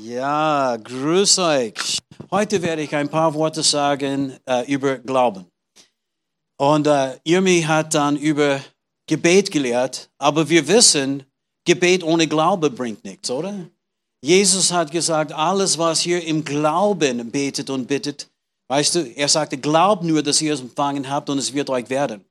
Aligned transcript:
Ja, 0.00 0.76
grüß 0.76 1.38
euch. 1.40 1.98
Heute 2.30 2.62
werde 2.62 2.82
ich 2.82 2.94
ein 2.94 3.08
paar 3.08 3.34
Worte 3.34 3.62
sagen 3.62 4.36
äh, 4.46 4.70
über 4.72 4.98
Glauben. 4.98 5.46
Und 6.56 6.86
äh, 6.86 7.18
Irmi 7.24 7.62
hat 7.62 7.94
dann 7.94 8.16
über 8.16 8.60
Gebet 9.08 9.50
gelehrt, 9.50 10.08
aber 10.18 10.48
wir 10.48 10.68
wissen, 10.68 11.24
Gebet 11.64 12.04
ohne 12.04 12.28
Glaube 12.28 12.70
bringt 12.70 13.02
nichts, 13.04 13.30
oder? 13.30 13.66
Jesus 14.22 14.72
hat 14.72 14.90
gesagt, 14.90 15.32
alles, 15.32 15.78
was 15.78 16.04
ihr 16.06 16.24
im 16.24 16.44
Glauben 16.44 17.30
betet 17.30 17.70
und 17.70 17.88
bittet, 17.88 18.28
weißt 18.68 18.94
du, 18.94 19.00
er 19.00 19.28
sagte, 19.28 19.58
glaubt 19.58 20.04
nur, 20.04 20.22
dass 20.22 20.40
ihr 20.40 20.54
es 20.54 20.60
empfangen 20.60 21.08
habt 21.08 21.28
und 21.30 21.38
es 21.38 21.52
wird 21.54 21.70
euch 21.70 21.88
werden. 21.90 22.24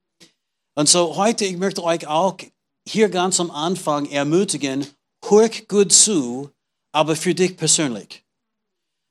Und 0.75 0.87
so 0.87 1.15
heute, 1.17 1.45
ich 1.45 1.57
möchte 1.57 1.83
euch 1.83 2.07
auch 2.07 2.37
hier 2.87 3.09
ganz 3.09 3.39
am 3.39 3.51
Anfang 3.51 4.05
ermutigen, 4.05 4.87
hört 5.25 5.67
gut 5.67 5.91
zu, 5.91 6.51
aber 6.91 7.15
für 7.15 7.33
dich 7.33 7.57
persönlich. 7.57 8.23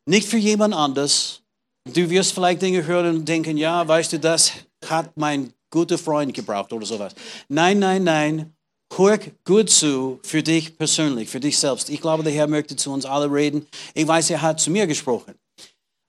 Nicht 0.08 0.28
für 0.28 0.38
jemand 0.38 0.74
anders. 0.74 1.42
Du 1.84 2.08
wirst 2.10 2.32
vielleicht 2.32 2.62
Dinge 2.62 2.84
hören 2.86 3.16
und 3.16 3.28
denken, 3.28 3.56
ja, 3.56 3.86
weißt 3.86 4.14
du, 4.14 4.18
das 4.18 4.52
hat 4.84 5.16
mein 5.16 5.52
guter 5.70 5.98
Freund 5.98 6.34
gebraucht 6.34 6.72
oder 6.72 6.86
sowas. 6.86 7.14
Nein, 7.48 7.78
nein, 7.78 8.04
nein. 8.04 8.52
Hör 8.94 9.18
gut 9.44 9.68
zu 9.68 10.20
für 10.22 10.42
dich 10.42 10.78
persönlich, 10.78 11.28
für 11.28 11.40
dich 11.40 11.58
selbst. 11.58 11.90
Ich 11.90 12.00
glaube, 12.00 12.22
der 12.22 12.32
Herr 12.32 12.46
möchte 12.46 12.76
zu 12.76 12.92
uns 12.92 13.04
alle 13.04 13.30
reden. 13.30 13.66
Ich 13.94 14.06
weiß, 14.06 14.30
er 14.30 14.42
hat 14.42 14.60
zu 14.60 14.70
mir 14.70 14.86
gesprochen. 14.86 15.34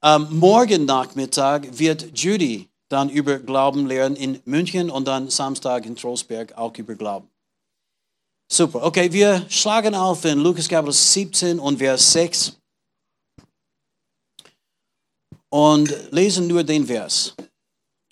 Ähm, 0.04 0.28
morgen 0.30 0.86
Nachmittag 0.86 1.78
wird 1.78 2.18
Judy 2.18 2.70
dann 2.90 3.10
über 3.10 3.40
Glauben 3.40 3.88
lernen 3.88 4.16
in 4.16 4.40
München 4.46 4.90
und 4.90 5.08
dann 5.08 5.30
Samstag 5.30 5.86
in 5.86 5.96
Trostberg 5.96 6.58
auch 6.58 6.78
über 6.78 6.96
Glauben. 6.96 7.30
Super. 8.50 8.84
Okay, 8.84 9.12
wir 9.12 9.46
schlagen 9.50 9.94
auf 9.94 10.24
in 10.24 10.40
Lukas 10.40 10.70
Kapitel 10.70 10.94
17 10.94 11.60
und 11.60 11.80
Vers 11.80 12.14
6 12.14 12.58
und 15.50 16.12
lesen 16.12 16.48
nur 16.48 16.64
den 16.64 16.88
Vers. 16.88 17.36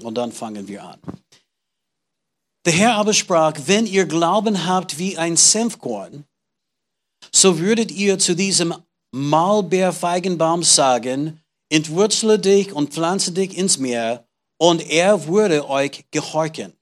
Und 0.02 0.16
dann 0.16 0.34
fangen 0.34 0.68
wir 0.68 0.84
an. 0.84 1.00
Der 2.66 2.74
Herr 2.74 2.96
aber 2.96 3.14
sprach, 3.14 3.54
wenn 3.66 3.86
ihr 3.86 4.06
Glauben 4.06 4.66
habt 4.66 4.98
wie 4.98 5.18
ein 5.18 5.38
Senfkorn, 5.38 6.26
so 7.34 7.60
würdet 7.60 7.92
ihr 7.92 8.20
zu 8.20 8.36
diesem 8.36 8.74
Maulbeerfeigenbaum 9.14 10.64
sagen, 10.64 11.42
entwurzle 11.70 12.40
dich 12.40 12.74
und 12.74 12.94
pflanze 12.94 13.32
dich 13.32 13.58
ins 13.58 13.78
Meer, 13.78 14.28
und 14.58 14.90
er 14.90 15.28
würde 15.28 15.70
euch 15.70 16.06
gehorchen. 16.12 16.74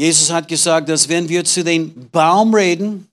Jesus 0.00 0.30
hat 0.30 0.48
gesagt, 0.48 0.88
dass 0.88 1.10
wenn 1.10 1.28
wir 1.28 1.44
zu 1.44 1.62
dem 1.62 2.08
Baum 2.10 2.54
reden, 2.54 3.06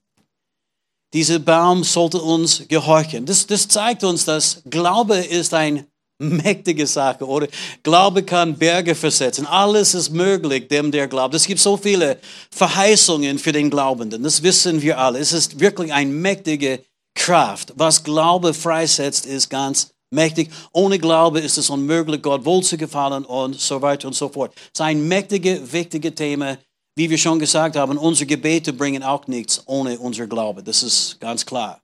dieser 1.12 1.38
Baum 1.38 1.84
sollte 1.84 2.22
uns 2.22 2.64
gehorchen. 2.70 3.26
Das, 3.26 3.46
das 3.46 3.68
zeigt 3.68 4.06
uns, 4.06 4.24
dass 4.24 4.62
Glaube 4.70 5.18
ist 5.18 5.54
eine 5.54 5.86
mächtige 6.18 6.88
Sache, 6.88 7.28
oder? 7.28 7.50
Glaube 7.84 8.24
kann 8.24 8.58
Berge 8.58 8.96
versetzen. 8.96 9.46
Alles 9.46 9.96
ist 9.96 10.12
möglich, 10.12 10.70
dem 10.70 10.90
der 10.90 11.10
glaubt. 11.10 11.36
Es 11.36 11.46
gibt 11.46 11.60
so 11.60 11.76
viele 11.76 12.20
Verheißungen 12.52 13.38
für 13.38 13.52
den 13.52 13.70
Glaubenden. 13.70 14.23
Das 14.23 14.42
wissen 14.42 14.82
wir 14.82 14.98
alle. 14.98 15.20
Es 15.20 15.34
ist 15.34 15.60
wirklich 15.60 15.92
eine 15.92 16.10
mächtige 16.10 16.86
Kraft. 17.16 17.73
Was 17.76 18.02
Glaube 18.02 18.54
freisetzt, 18.54 19.26
ist 19.26 19.50
ganz 19.50 19.92
mächtig. 20.10 20.52
Ohne 20.72 21.00
Glaube 21.00 21.42
ist 21.42 21.58
es 21.58 21.70
unmöglich, 21.70 22.22
Gott 22.22 22.45
wohl 22.45 22.64
zu 22.64 22.78
gefallen 22.78 23.26
und 23.26 23.60
so 23.60 23.82
weiter 23.82 24.08
und 24.08 24.14
so 24.14 24.30
fort. 24.30 24.54
Es 24.56 24.80
ist 24.80 24.82
ein 24.82 25.06
mächtiges, 25.06 25.73
wichtiges 25.73 26.16
Thema 26.16 26.58
wie 26.98 27.12
wir 27.12 27.18
schon 27.20 27.38
gesagt 27.38 27.76
haben, 27.76 27.96
unsere 27.98 28.26
Gebete 28.26 28.74
bringen 28.74 29.04
auch 29.04 29.28
nichts 29.28 29.62
ohne 29.68 30.00
unser 30.00 30.26
Glaube. 30.26 30.64
Das 30.64 30.82
ist 30.82 31.20
ganz 31.20 31.46
klar. 31.46 31.80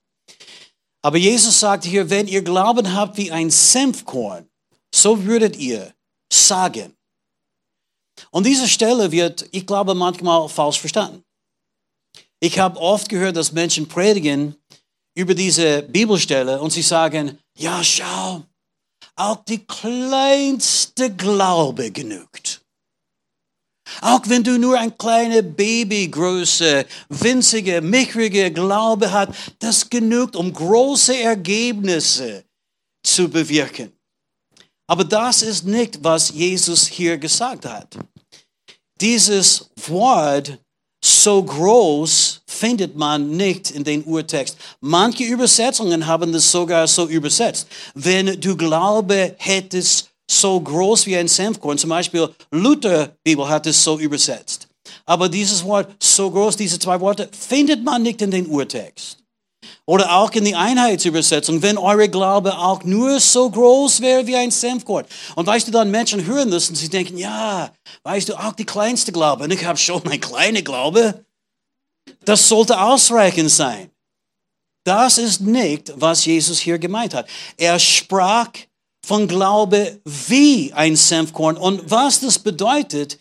Aber 1.04 1.18
Jesus 1.18 1.60
sagt 1.60 1.86
hier, 1.86 2.10
wenn 2.10 2.28
ihr 2.28 2.42
Glauben 2.42 2.96
habt 2.96 3.18
wie 3.18 3.32
ein 3.32 3.52
Senfkorn, 3.52 4.50
so 4.94 5.24
würdet 5.24 5.56
ihr 5.58 5.94
sagen. 6.32 6.96
Und 8.32 8.48
diese 8.48 8.68
Stelle 8.68 9.12
wird, 9.12 9.48
ich 9.52 9.68
glaube, 9.68 9.94
manchmal 9.94 10.50
falsch 10.50 10.80
verstanden. 10.80 11.24
Ich 12.40 12.58
habe 12.58 12.80
oft 12.80 13.08
gehört, 13.08 13.36
dass 13.36 13.52
Menschen 13.52 13.88
predigen 13.88 14.56
über 15.16 15.36
diese 15.36 15.84
Bibelstelle 15.84 16.60
und 16.60 16.72
sie 16.72 16.82
sagen, 16.82 17.38
ja, 17.56 17.84
schau, 17.84 18.44
auch 19.16 19.44
die 19.46 19.64
kleinste 19.64 21.14
Glaube 21.16 21.92
genügt. 21.92 22.63
Auch 24.02 24.22
wenn 24.26 24.44
du 24.44 24.58
nur 24.58 24.78
ein 24.78 24.98
kleine 24.98 25.44
Babygröße, 25.44 26.86
winzige, 27.10 27.82
mickrige 27.82 28.52
Glaube 28.52 29.12
hast, 29.12 29.32
das 29.60 29.90
genügt, 29.90 30.36
um 30.36 30.52
große 30.52 31.18
Ergebnisse 31.18 32.44
zu 33.04 33.30
bewirken. 33.30 33.92
Aber 34.88 35.04
das 35.04 35.42
ist 35.42 35.66
nicht, 35.66 36.04
was 36.04 36.30
Jesus 36.30 36.88
hier 36.88 37.18
gesagt 37.18 37.66
hat. 37.66 37.98
Dieses 39.00 39.70
Wort 39.88 40.60
so 41.04 41.44
groß 41.44 42.42
findet 42.48 42.96
man 42.96 43.32
nicht 43.32 43.72
in 43.72 43.84
den 43.84 44.04
Urtext. 44.06 44.58
Manche 44.80 45.26
Übersetzungen 45.26 46.08
haben 46.08 46.32
das 46.32 46.50
sogar 46.50 46.88
so 46.88 47.08
übersetzt. 47.08 47.68
Wenn 47.94 48.40
du 48.40 48.56
Glaube 48.56 49.36
hättest 49.38 50.13
so 50.30 50.60
groß 50.60 51.06
wie 51.06 51.18
ein 51.18 51.28
Senfkorn. 51.28 51.78
Zum 51.78 51.90
Beispiel 51.90 52.30
Luther 52.52 53.16
Bibel 53.24 53.48
hat 53.48 53.68
es 53.68 53.84
so 53.84 54.00
übersetzt. 54.00 54.68
Aber 55.06 55.30
dieses 55.30 55.64
Wort 55.64 55.94
so 56.02 56.30
groß, 56.30 56.58
diese 56.58 56.80
zwei 56.80 57.00
Worte, 57.00 57.30
findet 57.32 57.84
man 57.84 58.04
nicht 58.04 58.22
in 58.22 58.32
den 58.32 58.48
Urtext. 58.48 59.18
Oder 59.86 60.16
auch 60.16 60.32
in 60.32 60.46
die 60.46 60.56
Einheitsübersetzung, 60.56 61.62
wenn 61.62 61.78
eure 61.78 62.08
Glaube 62.08 62.58
auch 62.58 62.84
nur 62.84 63.20
so 63.20 63.50
groß 63.50 64.02
wäre 64.02 64.26
wie 64.28 64.36
ein 64.36 64.52
Senfkorn. 64.52 65.06
Und 65.36 65.46
weißt 65.46 65.68
du, 65.68 65.72
dann 65.72 65.92
Menschen 65.92 66.26
hören 66.26 66.52
das 66.52 66.70
und 66.70 66.76
sie 66.76 66.90
denken, 66.90 67.18
ja, 67.18 67.72
weißt 68.04 68.30
du, 68.30 68.36
auch 68.36 68.54
die 68.54 68.66
kleinste 68.66 69.12
Glaube. 69.12 69.44
Und 69.44 69.52
ich 69.52 69.66
habe 69.66 69.78
schon 69.78 70.06
ein 70.08 70.22
kleiner 70.22 70.62
Glaube. 70.62 71.26
Das 72.24 72.48
sollte 72.48 72.80
ausreichend 72.80 73.52
sein. 73.52 73.90
Das 74.86 75.18
ist 75.18 75.42
nicht, 75.42 75.94
was 75.96 76.26
Jesus 76.26 76.60
hier 76.60 76.78
gemeint 76.78 77.14
hat. 77.14 77.28
Er 77.58 77.80
sprach 77.80 78.50
von 79.06 79.28
Glaube 79.28 80.00
wie 80.06 80.72
ein 80.74 80.96
Senfkorn. 80.96 81.58
Und 81.58 81.92
was 81.92 82.22
das 82.22 82.40
bedeutet, 82.40 83.20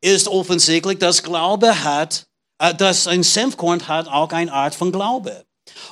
ist 0.00 0.28
offensichtlich, 0.28 0.98
dass 0.98 1.22
Glaube 1.22 1.84
hat, 1.84 2.26
äh, 2.58 2.74
dass 2.74 3.06
ein 3.06 3.22
Senfkorn 3.22 3.86
hat 3.88 4.08
auch 4.08 4.30
eine 4.30 4.52
Art 4.52 4.74
von 4.74 4.92
Glaube. 4.92 5.44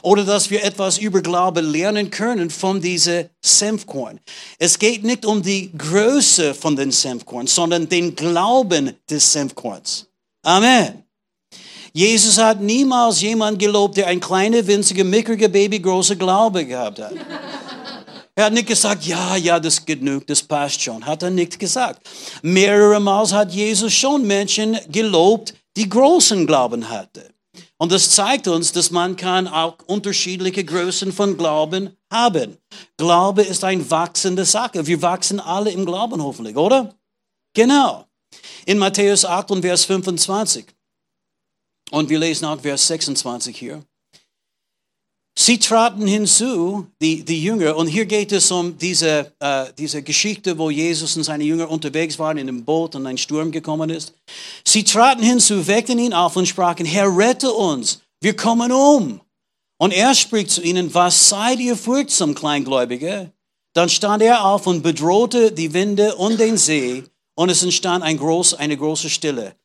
Oder 0.03 0.25
dass 0.25 0.51
wir 0.51 0.63
etwas 0.63 0.99
über 0.99 1.21
Glaube 1.21 1.61
lernen 1.61 2.11
können 2.11 2.49
von 2.49 2.81
diesem 2.81 3.29
Senfkorn. 3.45 4.21
Es 4.59 4.79
geht 4.79 5.03
nicht 5.03 5.27
um 5.27 5.43
die 5.43 5.73
Größe 5.77 6.55
von 6.55 6.77
den 6.77 6.93
Senfkorn, 6.93 7.47
sondern 7.49 7.89
den 7.89 8.15
Glauben 8.15 8.95
des 9.11 9.33
Senfkorns. 9.33 10.07
Amen. 10.43 11.05
Jesus 11.93 12.39
hat 12.39 12.61
niemals 12.61 13.21
jemand 13.21 13.59
gelobt, 13.59 13.97
der 13.97 14.09
ein 14.09 14.21
kleiner, 14.21 14.67
winziger, 14.67 15.05
mickriger, 15.05 15.49
babygroßer 15.49 16.17
Glaube 16.17 16.65
gehabt 16.67 17.01
hat. 17.01 17.13
Er 18.37 18.47
hat 18.47 18.53
nicht 18.53 18.67
gesagt, 18.67 19.05
ja, 19.05 19.37
ja, 19.37 19.61
das 19.61 19.85
genügt, 19.85 20.29
das 20.29 20.43
passt 20.43 20.83
schon. 20.83 21.07
Hat 21.07 21.23
er 21.23 21.31
nicht 21.31 21.59
gesagt. 21.59 22.05
Mehrere 22.43 23.01
Mal 23.01 23.31
hat 23.31 23.53
Jesus 23.53 23.93
schon 23.93 24.27
Menschen 24.27 24.79
gelobt, 24.89 25.55
die 25.77 25.89
großen 25.89 26.47
Glauben 26.47 26.89
hatten. 26.89 27.35
Und 27.79 27.93
das 27.93 28.11
zeigt 28.11 28.49
uns, 28.49 28.73
dass 28.73 28.91
man 28.91 29.17
kann 29.17 29.47
auch 29.47 29.77
unterschiedliche 29.87 30.65
Größen 30.65 31.13
von 31.13 31.37
Glauben 31.37 31.97
haben. 32.11 32.57
Glaube 32.97 33.43
ist 33.43 33.63
eine 33.63 33.89
wachsende 33.91 34.45
Sache. 34.45 34.87
Wir 34.87 35.03
wachsen 35.03 35.39
alle 35.39 35.71
im 35.71 35.85
Glauben 35.85 36.23
hoffentlich, 36.23 36.57
oder? 36.57 36.95
Genau. 37.55 38.07
In 38.67 38.79
Matthäus 38.79 39.25
8 39.25 39.51
und 39.53 39.63
Vers 39.63 39.85
25. 39.85 40.67
Und 41.91 42.09
wir 42.09 42.19
lesen 42.19 42.47
auch 42.47 42.61
Vers 42.61 42.89
26 42.89 43.57
hier. 43.57 43.85
Sie 45.37 45.59
traten 45.59 46.07
hinzu, 46.07 46.87
die, 47.03 47.25
die 47.25 47.43
Jünger, 47.43 47.77
und 47.77 47.89
hier 47.89 48.07
geht 48.07 48.31
es 48.31 48.53
um 48.53 48.79
diese, 48.79 49.33
äh, 49.41 49.67
diese 49.77 50.03
Geschichte, 50.03 50.57
wo 50.57 50.71
Jesus 50.71 51.17
und 51.17 51.25
seine 51.25 51.43
Jünger 51.43 51.69
unterwegs 51.69 52.19
waren 52.21 52.39
in 52.39 52.47
dem 52.47 52.65
Boot 52.65 52.95
und 52.95 53.05
ein 53.07 53.19
Sturm 53.19 53.51
gekommen 53.51 53.91
ist. 53.91 54.15
Sie 54.65 54.85
traten 54.85 55.25
hinzu, 55.25 55.67
weckten 55.67 55.99
ihn 55.99 56.13
auf 56.13 56.37
und 56.37 56.47
sprachen, 56.47 56.87
Herr, 56.87 57.17
rette 57.17 57.51
uns, 57.51 58.01
wir 58.21 58.37
kommen 58.37 58.71
um. 58.71 59.21
Und 59.79 59.93
er 59.93 60.15
spricht 60.15 60.51
zu 60.51 60.63
ihnen, 60.63 60.95
was 60.95 61.29
seid 61.29 61.59
ihr 61.59 61.77
furchtsam, 61.77 62.37
Kleingläubige? 62.37 63.33
Dann 63.75 63.89
stand 63.89 64.23
er 64.23 64.45
auf 64.45 64.69
und 64.69 64.83
bedrohte 64.83 65.51
die 65.51 65.75
Winde 65.75 66.15
und 66.15 66.39
den 66.39 66.57
See 66.57 67.03
und 67.35 67.51
es 67.51 67.65
entstand 67.65 68.05
ein 68.05 68.19
groß, 68.19 68.55
eine 68.55 68.77
große 68.77 69.11
Stille. 69.11 69.57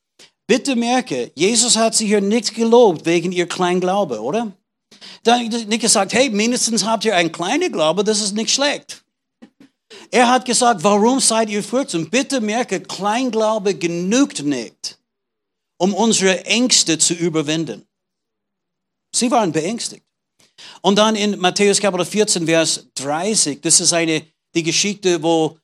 Bitte 0.47 0.75
merke, 0.75 1.31
Jesus 1.35 1.77
hat 1.77 1.93
sie 1.93 2.07
hier 2.07 2.21
nicht 2.21 2.55
gelobt 2.55 3.05
wegen 3.05 3.31
ihr 3.31 3.47
kleinen 3.47 3.79
Glaube, 3.79 4.19
oder? 4.19 4.51
Dann 5.23 5.47
nicht 5.47 5.81
gesagt, 5.81 6.13
hey, 6.13 6.29
mindestens 6.29 6.85
habt 6.85 7.05
ihr 7.05 7.15
einen 7.15 7.31
kleinen 7.31 7.71
Glaube, 7.71 8.03
das 8.03 8.21
ist 8.21 8.35
nicht 8.35 8.53
schlecht. 8.53 9.03
Er 10.11 10.29
hat 10.29 10.45
gesagt, 10.45 10.83
warum 10.83 11.19
seid 11.19 11.49
ihr 11.49 11.63
furchtsam? 11.63 12.09
Bitte 12.09 12.41
merke, 12.41 12.81
Kleinglaube 12.81 13.75
genügt 13.75 14.43
nicht, 14.43 14.99
um 15.77 15.93
unsere 15.93 16.45
Ängste 16.45 16.97
zu 16.97 17.13
überwinden. 17.13 17.87
Sie 19.15 19.31
waren 19.31 19.51
beängstigt. 19.51 20.05
Und 20.81 20.97
dann 20.97 21.15
in 21.15 21.39
Matthäus 21.39 21.79
Kapitel 21.79 22.05
14, 22.05 22.45
Vers 22.45 22.85
30, 22.95 23.61
das 23.61 23.79
ist 23.79 23.93
eine, 23.93 24.25
die 24.53 24.63
Geschichte, 24.63 25.21
wo 25.23 25.57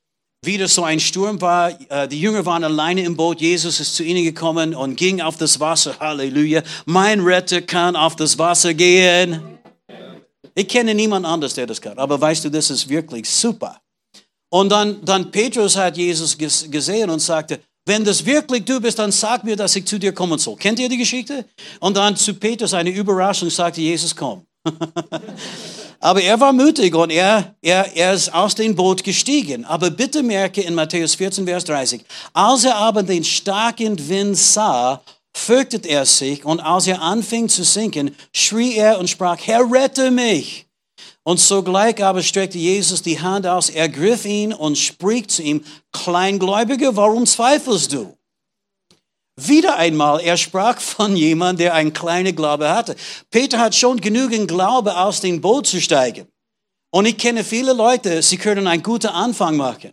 wieder 0.45 0.67
so 0.67 0.83
ein 0.83 0.99
Sturm 0.99 1.39
war. 1.41 1.71
Äh, 1.89 2.07
die 2.07 2.19
Jünger 2.19 2.45
waren 2.45 2.63
alleine 2.63 3.03
im 3.03 3.15
Boot. 3.15 3.41
Jesus 3.41 3.79
ist 3.79 3.95
zu 3.95 4.03
ihnen 4.03 4.23
gekommen 4.23 4.75
und 4.75 4.95
ging 4.95 5.21
auf 5.21 5.37
das 5.37 5.59
Wasser. 5.59 5.95
Halleluja. 5.99 6.63
Mein 6.85 7.21
Retter 7.21 7.61
kann 7.61 7.95
auf 7.95 8.15
das 8.15 8.37
Wasser 8.37 8.73
gehen. 8.73 9.41
Ich 10.53 10.67
kenne 10.67 10.95
niemand 10.95 11.25
anders, 11.25 11.53
der 11.53 11.67
das 11.67 11.81
kann. 11.81 11.97
Aber 11.97 12.19
weißt 12.19 12.45
du, 12.45 12.49
das 12.49 12.69
ist 12.69 12.87
wirklich 12.87 13.29
super. 13.29 13.79
Und 14.49 14.69
dann, 14.69 15.03
dann 15.03 15.31
Petrus 15.31 15.75
hat 15.75 15.97
Jesus 15.97 16.37
gesehen 16.37 17.09
und 17.09 17.19
sagte, 17.19 17.59
wenn 17.85 18.03
das 18.03 18.25
wirklich 18.25 18.65
du 18.65 18.79
bist, 18.79 18.97
dann 18.97 19.11
sag 19.11 19.43
mir, 19.43 19.55
dass 19.55 19.75
ich 19.75 19.85
zu 19.85 19.99
dir 19.99 20.13
kommen 20.13 20.39
soll. 20.39 20.55
Kennt 20.55 20.79
ihr 20.79 20.89
die 20.89 20.97
Geschichte? 20.97 21.45
Und 21.79 21.97
dann 21.97 22.15
zu 22.15 22.33
Petrus 22.33 22.73
eine 22.73 22.89
Überraschung 22.89 23.49
sagte 23.49 23.81
Jesus, 23.81 24.15
komm. 24.15 24.45
Aber 25.99 26.21
er 26.21 26.39
war 26.39 26.53
mutig 26.53 26.93
und 26.95 27.09
er, 27.09 27.55
er, 27.61 27.95
er 27.95 28.13
ist 28.13 28.33
aus 28.33 28.55
dem 28.55 28.75
Boot 28.75 29.03
gestiegen. 29.03 29.65
Aber 29.65 29.89
bitte 29.89 30.23
merke 30.23 30.61
in 30.61 30.75
Matthäus 30.75 31.15
14, 31.15 31.45
Vers 31.45 31.63
30, 31.65 32.01
als 32.33 32.63
er 32.63 32.75
aber 32.75 33.03
den 33.03 33.23
starken 33.23 34.09
Wind 34.09 34.37
sah, 34.37 35.01
fürchtet 35.35 35.85
er 35.85 36.05
sich 36.05 36.45
und 36.45 36.59
als 36.59 36.87
er 36.87 37.01
anfing 37.01 37.49
zu 37.49 37.63
sinken, 37.63 38.15
schrie 38.33 38.75
er 38.75 38.99
und 38.99 39.09
sprach, 39.09 39.37
Herr, 39.45 39.69
rette 39.69 40.11
mich. 40.11 40.65
Und 41.23 41.39
sogleich 41.39 42.03
aber 42.03 42.21
streckte 42.21 42.57
Jesus 42.57 43.01
die 43.01 43.19
Hand 43.19 43.47
aus, 43.47 43.69
ergriff 43.69 44.25
ihn 44.25 44.53
und 44.53 44.77
spricht 44.77 45.31
zu 45.31 45.41
ihm, 45.41 45.63
Kleingläubiger, 45.91 46.95
warum 46.95 47.25
zweifelst 47.25 47.93
du? 47.93 48.14
Wieder 49.37 49.75
einmal, 49.75 50.21
er 50.21 50.37
sprach 50.37 50.79
von 50.79 51.15
jemandem, 51.15 51.65
der 51.65 51.73
einen 51.73 51.91
kleinen 51.91 52.35
Glaube 52.35 52.69
hatte. 52.69 52.95
Peter 53.31 53.59
hat 53.59 53.75
schon 53.75 53.99
genügend 53.99 54.47
Glaube, 54.47 54.95
aus 54.95 55.19
dem 55.19 55.41
Boot 55.41 55.67
zu 55.67 55.81
steigen. 55.81 56.27
Und 56.89 57.05
ich 57.05 57.17
kenne 57.17 57.43
viele 57.43 57.73
Leute, 57.73 58.21
sie 58.21 58.37
können 58.37 58.65
einen 58.65 58.81
guten 58.81 59.07
Anfang 59.07 59.57
machen. 59.57 59.91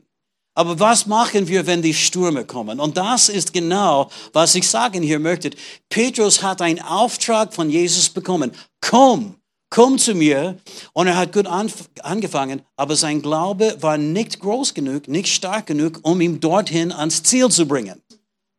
Aber 0.55 0.79
was 0.79 1.07
machen 1.07 1.49
wir, 1.49 1.67
wenn 1.67 1.83
die 1.83 1.95
Stürme 1.95 2.45
kommen? 2.45 2.79
Und 2.79 2.97
das 2.97 3.29
ist 3.29 3.53
genau, 3.53 4.11
was 4.33 4.55
ich 4.55 4.69
sagen 4.69 5.03
hier 5.03 5.19
möchte. 5.19 5.51
Petrus 5.89 6.43
hat 6.43 6.63
einen 6.63 6.81
Auftrag 6.81 7.53
von 7.53 7.69
Jesus 7.69 8.11
bekommen. 8.11 8.53
Komm, 8.81 9.37
komm 9.71 9.99
zu 9.99 10.15
mir. 10.15 10.59
Und 10.93 11.09
er 11.09 11.17
hat 11.17 11.33
gut 11.33 11.47
angefangen, 11.47 12.63
aber 12.77 12.95
sein 12.95 13.23
Glaube 13.23 13.77
war 13.81 13.99
nicht 13.99 14.39
groß 14.39 14.75
genug, 14.75 15.09
nicht 15.09 15.29
stark 15.29 15.67
genug, 15.67 16.01
um 16.03 16.21
ihn 16.21 16.39
dorthin 16.39 16.93
ans 16.93 17.23
Ziel 17.25 17.49
zu 17.49 17.67
bringen. 17.67 18.01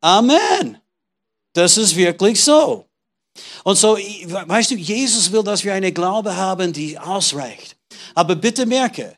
Amen. 0.03 0.77
Das 1.53 1.77
ist 1.77 1.95
wirklich 1.95 2.43
so. 2.43 2.85
Und 3.63 3.77
so, 3.77 3.95
weißt 3.95 4.71
du, 4.71 4.75
Jesus 4.75 5.31
will, 5.31 5.43
dass 5.43 5.63
wir 5.63 5.73
eine 5.73 5.93
Glaube 5.93 6.35
haben, 6.35 6.73
die 6.73 6.99
ausreicht. 6.99 7.77
Aber 8.13 8.35
bitte 8.35 8.65
merke, 8.65 9.15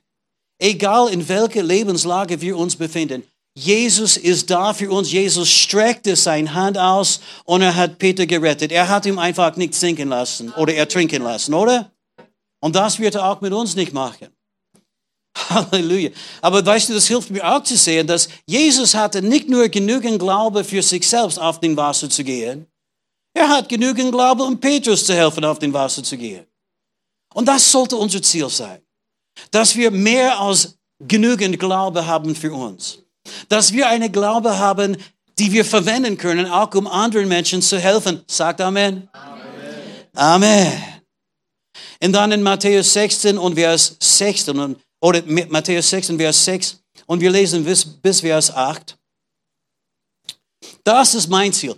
egal 0.59 1.09
in 1.09 1.27
welcher 1.27 1.63
Lebenslage 1.63 2.39
wir 2.39 2.55
uns 2.55 2.75
befinden, 2.75 3.23
Jesus 3.57 4.15
ist 4.15 4.49
da 4.49 4.73
für 4.73 4.91
uns. 4.91 5.11
Jesus 5.11 5.49
streckte 5.49 6.15
seine 6.15 6.53
Hand 6.53 6.77
aus 6.77 7.19
und 7.45 7.61
er 7.61 7.75
hat 7.75 7.97
Peter 7.97 8.27
gerettet. 8.27 8.71
Er 8.71 8.87
hat 8.87 9.05
ihn 9.05 9.17
einfach 9.17 9.55
nicht 9.55 9.73
sinken 9.73 10.09
lassen 10.09 10.51
oder 10.53 10.75
ertrinken 10.75 11.23
lassen, 11.23 11.53
oder? 11.53 11.91
Und 12.59 12.75
das 12.75 12.99
wird 12.99 13.15
er 13.15 13.25
auch 13.25 13.41
mit 13.41 13.53
uns 13.53 13.75
nicht 13.75 13.93
machen. 13.93 14.34
Halleluja. 15.49 16.11
Aber 16.41 16.65
weißt 16.65 16.89
du, 16.89 16.93
das 16.93 17.07
hilft 17.07 17.29
mir 17.29 17.43
auch 17.43 17.63
zu 17.63 17.75
sehen, 17.75 18.07
dass 18.07 18.29
Jesus 18.45 18.95
hatte 18.95 19.21
nicht 19.21 19.49
nur 19.49 19.67
genügend 19.69 20.19
Glaube 20.19 20.63
für 20.63 20.81
sich 20.81 21.07
selbst 21.07 21.39
auf 21.39 21.59
den 21.59 21.75
Wasser 21.75 22.09
zu 22.09 22.23
gehen, 22.23 22.67
er 23.33 23.49
hat 23.49 23.67
genügend 23.67 24.13
Glaube, 24.13 24.43
um 24.43 24.59
Petrus 24.59 25.05
zu 25.05 25.13
helfen, 25.13 25.43
auf 25.43 25.59
den 25.59 25.73
Wasser 25.73 26.01
zu 26.01 26.17
gehen. 26.17 26.45
Und 27.33 27.47
das 27.47 27.69
sollte 27.69 27.97
unser 27.97 28.21
Ziel 28.21 28.49
sein, 28.49 28.81
dass 29.51 29.75
wir 29.75 29.91
mehr 29.91 30.39
als 30.39 30.77
genügend 30.99 31.59
Glaube 31.59 32.07
haben 32.07 32.33
für 32.33 32.53
uns. 32.53 32.99
Dass 33.49 33.73
wir 33.73 33.89
eine 33.89 34.09
Glaube 34.09 34.57
haben, 34.57 34.95
die 35.37 35.51
wir 35.51 35.65
verwenden 35.65 36.17
können, 36.17 36.45
auch 36.45 36.73
um 36.75 36.87
anderen 36.87 37.27
Menschen 37.27 37.61
zu 37.61 37.77
helfen. 37.77 38.23
Sagt 38.27 38.61
Amen. 38.61 39.09
Amen. 39.11 39.43
Amen. 40.13 40.83
Und 42.01 42.13
dann 42.13 42.31
in 42.31 42.41
Matthäus 42.41 42.93
16 42.93 43.37
und 43.37 43.55
Vers 43.55 43.97
16 43.99 44.57
und 44.57 44.77
oder 45.05 45.21
Matthäus 45.49 45.87
6 45.91 46.13
Vers 46.17 46.45
6 46.45 46.79
und 47.05 47.21
wir 47.21 47.29
lesen 47.29 47.63
bis, 47.63 47.85
bis 47.85 48.21
Vers 48.21 48.51
8. 48.51 48.97
Das 50.83 51.13
ist 51.13 51.27
mein 51.27 51.53
Ziel. 51.53 51.75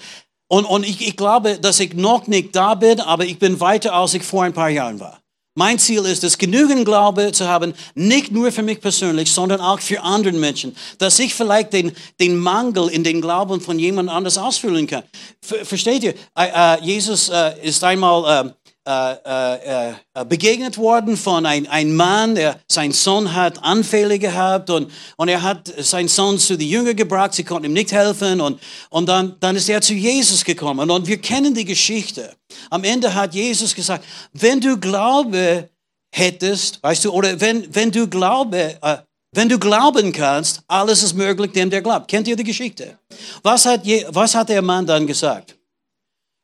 Und, 0.47 0.63
und 0.63 0.85
ich, 0.85 1.05
ich 1.05 1.17
glaube, 1.17 1.59
dass 1.59 1.81
ich 1.81 1.93
noch 1.93 2.27
nicht 2.27 2.55
da 2.55 2.73
bin, 2.73 3.01
aber 3.01 3.25
ich 3.25 3.37
bin 3.37 3.59
weiter, 3.59 3.93
als 3.93 4.13
ich 4.13 4.23
vor 4.23 4.43
ein 4.43 4.53
paar 4.53 4.69
Jahren 4.69 5.01
war. 5.01 5.19
Mein 5.55 5.77
Ziel 5.77 6.05
ist 6.05 6.23
es, 6.23 6.37
genügend 6.37 6.85
Glaube 6.85 7.33
zu 7.33 7.49
haben, 7.49 7.73
nicht 7.95 8.31
nur 8.31 8.49
für 8.53 8.61
mich 8.61 8.79
persönlich, 8.79 9.29
sondern 9.29 9.59
auch 9.59 9.81
für 9.81 10.01
andere 10.03 10.33
Menschen, 10.33 10.73
dass 10.97 11.19
ich 11.19 11.35
vielleicht 11.35 11.73
den, 11.73 11.91
den 12.21 12.37
Mangel 12.37 12.87
in 12.87 13.03
den 13.03 13.19
Glauben 13.19 13.59
von 13.59 13.77
jemand 13.77 14.09
anders 14.09 14.37
ausfüllen 14.37 14.87
kann. 14.87 15.03
Versteht 15.41 16.03
ihr? 16.03 16.13
Äh, 16.33 16.81
Jesus 16.81 17.27
äh, 17.27 17.55
ist 17.61 17.83
einmal 17.83 18.53
äh, 18.87 19.15
äh, 19.25 19.89
äh, 20.13 20.25
begegnet 20.25 20.77
worden 20.77 21.17
von 21.17 21.45
ein, 21.45 21.67
ein 21.67 21.93
Mann, 21.93 22.35
der 22.35 22.57
sein 22.69 22.93
Sohn 22.93 23.35
hat 23.35 23.61
Anfälle 23.61 24.17
gehabt 24.17 24.69
und, 24.69 24.89
und 25.17 25.27
er 25.27 25.41
hat 25.41 25.69
seinen 25.79 26.07
Sohn 26.07 26.39
zu 26.39 26.57
den 26.57 26.69
Jüngern 26.69 26.95
gebracht, 26.95 27.33
sie 27.33 27.43
konnten 27.43 27.65
ihm 27.65 27.73
nicht 27.73 27.91
helfen 27.91 28.39
und, 28.39 28.61
und 28.89 29.09
dann, 29.09 29.35
dann 29.41 29.57
ist 29.57 29.67
er 29.67 29.81
zu 29.81 29.93
Jesus 29.93 30.45
gekommen 30.45 30.89
und 30.89 31.05
wir 31.05 31.17
kennen 31.17 31.53
die 31.53 31.65
Geschichte. 31.65 32.33
Am 32.69 32.85
Ende 32.85 33.13
hat 33.13 33.33
Jesus 33.33 33.75
gesagt, 33.75 34.05
wenn 34.31 34.61
du 34.61 34.77
Glaube 34.77 35.69
hättest, 36.15 36.81
weißt 36.81 37.03
du, 37.03 37.11
oder 37.11 37.41
wenn, 37.41 37.67
wenn 37.75 37.91
du 37.91 38.07
Glaube, 38.07 38.77
äh, 38.81 38.97
wenn 39.33 39.49
du 39.49 39.59
glauben 39.59 40.13
kannst, 40.13 40.61
alles 40.65 41.03
ist 41.03 41.13
möglich 41.13 41.51
dem, 41.51 41.69
der 41.69 41.81
glaubt. 41.81 42.07
Kennt 42.07 42.29
ihr 42.29 42.37
die 42.37 42.45
Geschichte? 42.45 42.97
Was 43.43 43.65
hat, 43.65 43.85
je, 43.85 44.05
was 44.07 44.33
hat 44.33 44.47
der 44.47 44.61
Mann 44.61 44.85
dann 44.85 45.05
gesagt? 45.05 45.57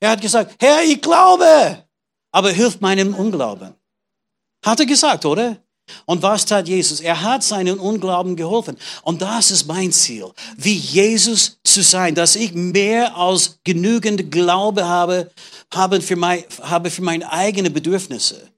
Er 0.02 0.10
hat 0.10 0.22
gesagt, 0.22 0.56
Herr, 0.60 0.84
ich 0.84 1.02
glaube 1.02 1.86
aber 2.34 2.52
hilft 2.52 2.82
meinem 2.82 3.16
Unglauben. 3.16 3.74
Hat 4.66 4.80
er 4.80 4.86
gesagt, 4.86 5.24
oder? 5.24 5.58
Und 6.06 6.22
was 6.22 6.46
tat 6.46 6.68
Jesus? 6.68 7.00
Er 7.02 7.22
hat 7.22 7.44
seinen 7.44 7.78
Unglauben 7.78 8.36
geholfen. 8.36 8.78
Und 9.04 9.22
das 9.22 9.52
ist 9.52 9.68
mein 9.68 9.92
Ziel, 9.92 10.32
wie 10.58 10.76
Jesus 10.76 11.60
zu 11.64 11.82
sein, 11.84 12.16
dass 12.16 12.36
ich 12.36 12.54
mehr 12.54 13.16
als 13.16 13.60
genügend 13.64 14.32
Glaube 14.32 14.86
habe, 14.86 15.30
habe 15.74 16.02
für, 16.02 16.16
mein, 16.16 16.44
habe 16.62 16.90
für 16.90 17.02
meine 17.02 17.32
eigenen 17.32 17.74
Bedürfnisse, 17.74 18.50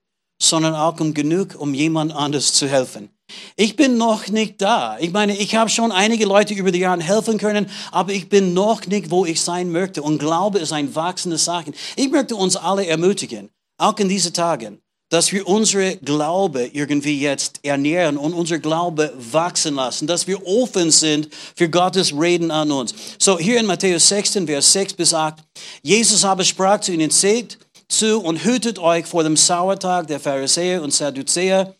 sondern 0.41 0.75
auch 0.75 0.99
um 0.99 1.13
genug, 1.13 1.55
um 1.57 1.73
jemand 1.73 2.13
anders 2.13 2.53
zu 2.53 2.67
helfen. 2.67 3.09
Ich 3.55 3.75
bin 3.75 3.97
noch 3.97 4.27
nicht 4.27 4.61
da. 4.61 4.97
Ich 4.99 5.11
meine, 5.11 5.35
ich 5.35 5.55
habe 5.55 5.71
schon 5.71 5.91
einige 5.91 6.25
Leute 6.25 6.53
über 6.53 6.71
die 6.71 6.79
Jahre 6.79 7.01
helfen 7.01 7.39
können, 7.39 7.67
aber 7.91 8.13
ich 8.13 8.29
bin 8.29 8.53
noch 8.53 8.85
nicht, 8.85 9.09
wo 9.09 9.25
ich 9.25 9.41
sein 9.41 9.71
möchte. 9.71 10.03
Und 10.03 10.19
Glaube 10.19 10.59
ist 10.59 10.71
ein 10.71 10.93
wachsendes 10.93 11.45
Sache. 11.45 11.73
Ich 11.95 12.11
möchte 12.11 12.35
uns 12.35 12.55
alle 12.55 12.85
ermutigen, 12.85 13.49
auch 13.77 13.97
in 13.99 14.09
diesen 14.09 14.33
Tagen, 14.33 14.81
dass 15.09 15.31
wir 15.31 15.47
unsere 15.47 15.97
Glaube 15.97 16.69
irgendwie 16.73 17.19
jetzt 17.19 17.59
ernähren 17.63 18.17
und 18.17 18.33
unser 18.33 18.57
Glaube 18.59 19.13
wachsen 19.31 19.75
lassen, 19.75 20.07
dass 20.07 20.27
wir 20.27 20.45
offen 20.45 20.91
sind 20.91 21.29
für 21.55 21.69
Gottes 21.69 22.11
Reden 22.11 22.51
an 22.51 22.71
uns. 22.71 22.93
So 23.19 23.37
hier 23.37 23.59
in 23.59 23.65
Matthäus 23.65 24.09
16, 24.09 24.47
Vers 24.47 24.73
6 24.73 24.93
bis 24.93 25.13
8, 25.13 25.35
Jesus 25.83 26.25
aber 26.25 26.43
sprach 26.43 26.81
zu 26.81 26.91
ihnen, 26.91 27.11
seht 27.11 27.59
zu 27.87 28.19
und 28.19 28.43
hütet 28.43 28.79
euch 28.79 29.05
vor 29.05 29.23
dem 29.23 29.37
Sauertag 29.37 30.07
der 30.07 30.19
Pharisäer 30.19 30.81
und 30.81 30.91
Sadduzäer. 30.91 31.75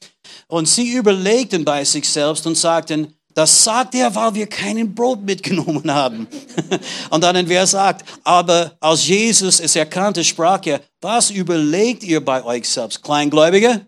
Und 0.47 0.67
sie 0.67 0.93
überlegten 0.93 1.65
bei 1.65 1.83
sich 1.83 2.07
selbst 2.07 2.45
und 2.45 2.55
sagten, 2.55 3.14
das 3.35 3.65
sagt 3.65 3.93
er, 3.95 4.15
weil 4.15 4.33
wir 4.33 4.47
keinen 4.47 4.95
Brot 4.95 5.21
mitgenommen 5.21 5.93
haben. 5.93 6.25
Und 7.09 7.21
dann 7.21 7.47
Vers 7.47 7.75
8, 7.75 8.03
aber 8.23 8.77
als 8.79 9.05
Jesus 9.05 9.59
es 9.59 9.75
erkannte, 9.75 10.23
sprach 10.23 10.65
er, 10.65 10.81
was 11.01 11.31
überlegt 11.31 12.03
ihr 12.03 12.23
bei 12.23 12.43
euch 12.43 12.67
selbst, 12.67 13.03
Kleingläubige? 13.03 13.85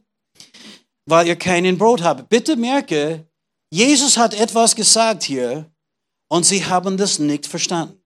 Weil 1.06 1.28
ihr 1.28 1.38
keinen 1.38 1.78
Brot 1.78 2.04
habt. 2.04 2.28
Bitte 2.28 2.58
merke, 2.58 3.26
Jesus 3.72 4.18
hat 4.18 4.34
etwas 4.34 4.76
gesagt 4.76 5.24
hier 5.24 5.72
und 6.30 6.46
sie 6.46 6.66
haben 6.66 6.98
das 6.98 7.18
nicht 7.18 7.48
verstanden. 7.48 8.04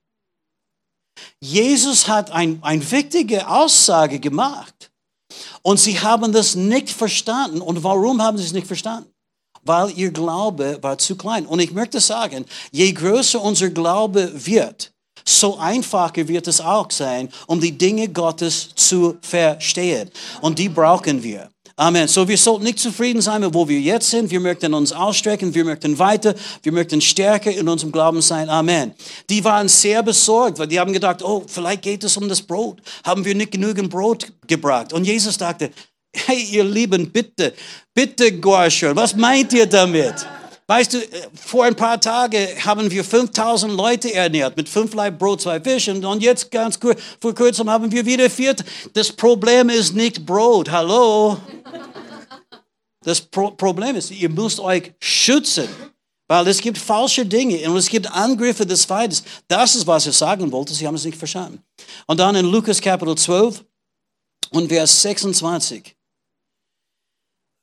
Jesus 1.39 2.07
hat 2.07 2.29
ein, 2.29 2.59
eine 2.61 2.91
wichtige 2.91 3.47
Aussage 3.47 4.19
gemacht 4.19 4.91
und 5.63 5.79
sie 5.79 5.99
haben 5.99 6.31
das 6.31 6.53
nicht 6.53 6.91
verstanden. 6.91 7.61
Und 7.61 7.83
warum 7.83 8.21
haben 8.21 8.37
sie 8.37 8.45
es 8.45 8.53
nicht 8.53 8.67
verstanden? 8.67 9.10
Weil 9.63 9.91
ihr 9.97 10.11
Glaube 10.11 10.77
war 10.81 10.97
zu 10.97 11.15
klein. 11.15 11.45
Und 11.45 11.59
ich 11.59 11.71
möchte 11.71 11.99
sagen, 11.99 12.45
je 12.71 12.91
größer 12.91 13.41
unser 13.41 13.69
Glaube 13.69 14.31
wird, 14.33 14.91
so 15.25 15.57
einfacher 15.57 16.27
wird 16.27 16.47
es 16.47 16.61
auch 16.61 16.89
sein, 16.91 17.29
um 17.47 17.59
die 17.61 17.77
Dinge 17.77 18.09
Gottes 18.09 18.69
zu 18.75 19.17
verstehen. 19.21 20.09
Und 20.41 20.57
die 20.57 20.69
brauchen 20.69 21.21
wir. 21.21 21.49
Amen. 21.77 22.07
So, 22.07 22.27
wir 22.27 22.37
sollten 22.37 22.65
nicht 22.65 22.79
zufrieden 22.79 23.21
sein 23.21 23.41
mit 23.41 23.53
wo 23.53 23.67
wir 23.67 23.79
jetzt 23.79 24.09
sind. 24.09 24.29
Wir 24.29 24.39
möchten 24.39 24.73
uns 24.73 24.91
ausstrecken, 24.91 25.53
wir 25.55 25.65
möchten 25.65 25.97
weiter, 25.97 26.35
wir 26.61 26.71
möchten 26.71 27.01
stärker 27.01 27.51
in 27.51 27.67
unserem 27.67 27.91
Glauben 27.91 28.21
sein. 28.21 28.49
Amen. 28.49 28.93
Die 29.29 29.43
waren 29.43 29.67
sehr 29.67 30.03
besorgt, 30.03 30.59
weil 30.59 30.67
die 30.67 30.79
haben 30.79 30.93
gedacht, 30.93 31.23
oh, 31.23 31.43
vielleicht 31.47 31.81
geht 31.81 32.03
es 32.03 32.15
um 32.17 32.29
das 32.29 32.41
Brot. 32.41 32.81
Haben 33.03 33.25
wir 33.25 33.33
nicht 33.33 33.51
genügend 33.51 33.89
Brot 33.89 34.31
gebracht? 34.45 34.93
Und 34.93 35.05
Jesus 35.05 35.37
dachte, 35.37 35.71
hey, 36.15 36.41
ihr 36.51 36.63
Lieben, 36.63 37.11
bitte, 37.11 37.53
bitte, 37.93 38.31
Gorscher, 38.39 38.95
was 38.95 39.15
meint 39.15 39.53
ihr 39.53 39.65
damit? 39.65 40.25
Weißt 40.71 40.93
du, 40.93 40.99
äh, 40.99 41.27
vor 41.33 41.65
ein 41.65 41.75
paar 41.75 41.99
Tagen 41.99 42.47
haben 42.63 42.89
wir 42.89 43.03
5000 43.03 43.73
Leute 43.73 44.13
ernährt 44.13 44.55
mit 44.55 44.69
fünf 44.69 44.93
Leib 44.93 45.19
Brot, 45.19 45.41
zwei 45.41 45.59
Fischen. 45.59 46.05
Und 46.05 46.23
jetzt 46.23 46.49
ganz 46.49 46.79
kurz, 46.79 47.01
vor 47.19 47.35
kurzem 47.35 47.69
haben 47.69 47.91
wir 47.91 48.05
wieder 48.05 48.29
vier. 48.29 48.55
Das 48.93 49.11
Problem 49.11 49.69
ist 49.69 49.93
nicht 49.93 50.25
Brot. 50.25 50.71
Hallo? 50.71 51.37
Das 53.03 53.19
Pro 53.19 53.51
Problem 53.51 53.97
ist, 53.97 54.11
ihr 54.11 54.29
müsst 54.29 54.61
euch 54.61 54.93
schützen. 55.01 55.67
Weil 56.29 56.47
es 56.47 56.61
gibt 56.61 56.77
falsche 56.77 57.25
Dinge 57.25 57.69
und 57.69 57.75
es 57.75 57.89
gibt 57.89 58.09
Angriffe 58.09 58.65
des 58.65 58.85
Feindes. 58.85 59.21
Das 59.49 59.75
ist, 59.75 59.85
was 59.85 60.05
er 60.05 60.13
sagen 60.13 60.49
wollte. 60.53 60.73
Sie 60.73 60.87
haben 60.87 60.95
es 60.95 61.03
nicht 61.03 61.17
verstanden. 61.17 61.61
Und 62.07 62.21
dann 62.21 62.35
in 62.35 62.45
Lukas 62.45 62.79
Kapitel 62.79 63.17
12 63.17 63.61
und 64.51 64.69
Vers 64.69 65.01
26. 65.01 65.93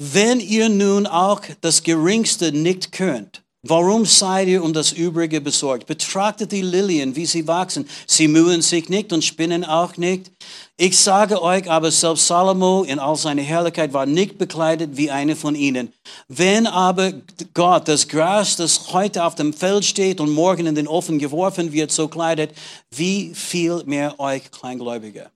Wenn 0.01 0.39
ihr 0.39 0.69
nun 0.69 1.09
auch 1.09 1.41
das 1.61 1.83
Geringste 1.83 2.53
nicht 2.53 2.93
könnt, 2.93 3.43
warum 3.65 4.05
seid 4.05 4.47
ihr 4.47 4.63
um 4.63 4.73
das 4.73 4.93
Übrige 4.93 5.41
besorgt? 5.41 5.89
Betrachtet 5.89 6.53
die 6.53 6.63
Lilien, 6.63 7.17
wie 7.17 7.27
sie 7.27 7.49
wachsen. 7.49 7.89
Sie 8.07 8.29
mühen 8.29 8.63
sich 8.63 8.89
nicht 8.89 9.13
und 9.13 9.25
spinnen 9.25 9.65
auch 9.65 9.97
nicht. 9.97 10.31
Ich 10.77 10.97
sage 10.97 11.43
euch 11.43 11.69
aber, 11.69 11.91
selbst 11.91 12.29
Salomo 12.29 12.85
in 12.85 13.01
all 13.01 13.17
seiner 13.17 13.43
Herrlichkeit 13.43 13.93
war 13.93 14.07
nicht 14.07 14.39
bekleidet 14.39 14.97
wie 14.97 15.11
eine 15.11 15.35
von 15.35 15.57
ihnen. 15.57 15.93
Wenn 16.29 16.69
aber 16.69 17.13
Gott 17.53 17.89
das 17.89 18.07
Gras, 18.07 18.55
das 18.55 18.93
heute 18.93 19.25
auf 19.25 19.35
dem 19.35 19.53
Feld 19.53 19.85
steht 19.85 20.21
und 20.21 20.31
morgen 20.31 20.67
in 20.67 20.77
den 20.77 20.87
Ofen 20.87 21.19
geworfen 21.19 21.73
wird, 21.73 21.91
so 21.91 22.07
kleidet, 22.07 22.53
wie 22.95 23.35
viel 23.35 23.83
mehr 23.85 24.21
euch 24.21 24.49
Kleingläubige? 24.53 25.33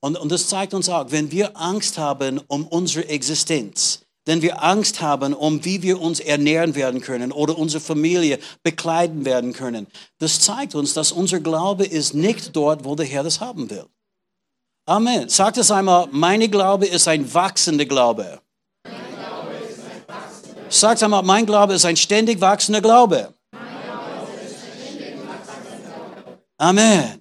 Und, 0.00 0.16
und 0.16 0.32
das 0.32 0.48
zeigt 0.48 0.72
uns 0.74 0.88
auch, 0.88 1.10
wenn 1.10 1.30
wir 1.30 1.56
Angst 1.56 1.98
haben 1.98 2.40
um 2.48 2.66
unsere 2.66 3.08
Existenz, 3.08 4.00
wenn 4.24 4.42
wir 4.42 4.62
Angst 4.62 5.00
haben, 5.00 5.34
um 5.34 5.64
wie 5.64 5.82
wir 5.82 6.00
uns 6.00 6.20
ernähren 6.20 6.74
werden 6.74 7.00
können 7.00 7.32
oder 7.32 7.58
unsere 7.58 7.82
Familie 7.82 8.38
bekleiden 8.62 9.24
werden 9.24 9.52
können, 9.52 9.86
das 10.18 10.40
zeigt 10.40 10.74
uns, 10.74 10.94
dass 10.94 11.12
unser 11.12 11.40
Glaube 11.40 11.84
ist 11.84 12.14
nicht 12.14 12.56
dort, 12.56 12.84
wo 12.84 12.94
der 12.94 13.06
Herr 13.06 13.22
das 13.22 13.40
haben 13.40 13.68
will. 13.68 13.86
Amen. 14.86 15.28
Sagt 15.28 15.58
es 15.58 15.70
einmal, 15.70 16.08
meine 16.10 16.48
Glaube 16.48 16.86
ist 16.86 17.06
ein 17.06 17.32
wachsender 17.32 17.84
Glaube. 17.84 18.40
Sagt 20.68 21.02
einmal, 21.02 21.22
mein 21.22 21.46
Glaube 21.46 21.74
ist 21.74 21.84
ein 21.84 21.96
ständig 21.96 22.40
wachsender 22.40 22.80
Glaube. 22.80 23.34
Amen. 26.56 27.19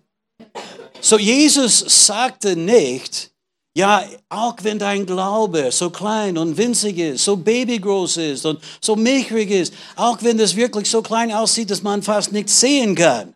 So 1.01 1.17
Jesus 1.17 1.79
sagte 2.07 2.55
nicht, 2.55 3.31
ja, 3.75 4.03
auch 4.29 4.55
wenn 4.63 4.79
dein 4.79 5.05
Glaube 5.05 5.71
so 5.71 5.89
klein 5.89 6.37
und 6.37 6.57
winzig 6.57 6.97
ist, 6.97 7.23
so 7.23 7.37
babygroß 7.37 8.17
ist 8.17 8.45
und 8.45 8.59
so 8.81 8.95
milchrig 8.95 9.51
ist, 9.51 9.73
auch 9.95 10.17
wenn 10.21 10.37
das 10.37 10.55
wirklich 10.55 10.89
so 10.89 11.01
klein 11.01 11.31
aussieht, 11.31 11.71
dass 11.71 11.83
man 11.83 12.03
fast 12.03 12.31
nichts 12.31 12.59
sehen 12.59 12.95
kann, 12.95 13.35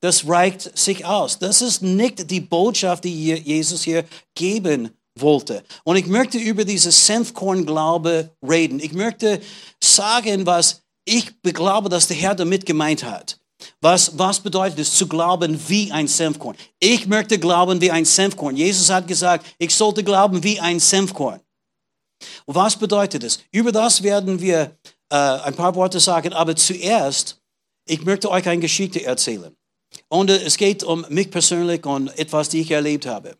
das 0.00 0.26
reicht 0.26 0.76
sich 0.76 1.04
aus. 1.04 1.38
Das 1.38 1.62
ist 1.62 1.82
nicht 1.82 2.30
die 2.30 2.40
Botschaft, 2.40 3.04
die 3.04 3.34
Jesus 3.34 3.84
hier 3.84 4.04
geben 4.34 4.90
wollte. 5.18 5.62
Und 5.84 5.96
ich 5.96 6.06
möchte 6.06 6.38
über 6.38 6.64
dieses 6.64 7.06
Senfkorn-Glaube 7.06 8.30
reden. 8.46 8.80
Ich 8.80 8.92
möchte 8.92 9.40
sagen, 9.82 10.44
was 10.46 10.82
ich 11.04 11.40
glaube, 11.42 11.88
dass 11.88 12.08
der 12.08 12.16
Herr 12.16 12.34
damit 12.34 12.66
gemeint 12.66 13.04
hat. 13.04 13.38
Was, 13.84 14.16
was 14.18 14.40
bedeutet 14.40 14.78
es 14.78 14.94
zu 14.94 15.06
glauben 15.06 15.60
wie 15.68 15.92
ein 15.92 16.08
Senfkorn? 16.08 16.56
Ich 16.80 17.06
möchte 17.06 17.38
glauben 17.38 17.82
wie 17.82 17.90
ein 17.90 18.06
Senfkorn. 18.06 18.56
Jesus 18.56 18.88
hat 18.88 19.06
gesagt, 19.06 19.44
ich 19.58 19.74
sollte 19.74 20.02
glauben 20.02 20.42
wie 20.42 20.58
ein 20.58 20.80
Senfkorn. 20.80 21.40
Was 22.46 22.78
bedeutet 22.78 23.24
es? 23.24 23.40
Über 23.50 23.72
das 23.72 24.02
werden 24.02 24.40
wir 24.40 24.74
äh, 25.10 25.16
ein 25.16 25.54
paar 25.54 25.74
Worte 25.74 26.00
sagen, 26.00 26.32
aber 26.32 26.56
zuerst, 26.56 27.42
ich 27.86 28.02
möchte 28.06 28.30
euch 28.30 28.48
eine 28.48 28.62
Geschichte 28.62 29.04
erzählen. 29.04 29.54
Und 30.08 30.30
äh, 30.30 30.36
es 30.36 30.56
geht 30.56 30.82
um 30.82 31.04
mich 31.10 31.30
persönlich 31.30 31.84
und 31.84 32.08
etwas, 32.18 32.48
die 32.48 32.62
ich 32.62 32.70
erlebt 32.70 33.04
habe. 33.04 33.36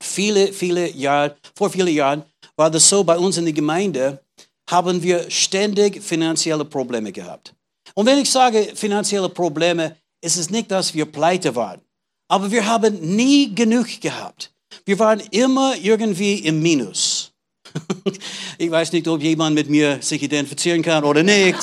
Viele, 0.00 0.54
viele 0.54 0.90
Jahre, 0.92 1.36
vor 1.54 1.68
vielen 1.68 1.88
Jahren 1.88 2.24
war 2.56 2.70
das 2.70 2.88
so, 2.88 3.04
bei 3.04 3.18
uns 3.18 3.36
in 3.36 3.44
der 3.44 3.52
Gemeinde 3.52 4.24
haben 4.70 5.02
wir 5.02 5.30
ständig 5.30 6.02
finanzielle 6.02 6.64
Probleme 6.64 7.12
gehabt. 7.12 7.54
Und 7.98 8.06
wenn 8.06 8.18
ich 8.18 8.30
sage 8.30 8.76
finanzielle 8.76 9.28
Probleme, 9.28 9.96
ist 10.20 10.36
es 10.36 10.50
nicht, 10.50 10.70
dass 10.70 10.94
wir 10.94 11.04
pleite 11.04 11.56
waren. 11.56 11.80
Aber 12.28 12.48
wir 12.48 12.64
haben 12.64 13.16
nie 13.16 13.52
genug 13.52 14.00
gehabt. 14.00 14.52
Wir 14.84 15.00
waren 15.00 15.18
immer 15.32 15.74
irgendwie 15.74 16.34
im 16.34 16.62
Minus. 16.62 17.32
ich 18.58 18.70
weiß 18.70 18.92
nicht, 18.92 19.08
ob 19.08 19.20
jemand 19.20 19.56
mit 19.56 19.68
mir 19.68 20.00
sich 20.00 20.22
identifizieren 20.22 20.80
kann 20.80 21.02
oder 21.02 21.24
nicht. 21.24 21.58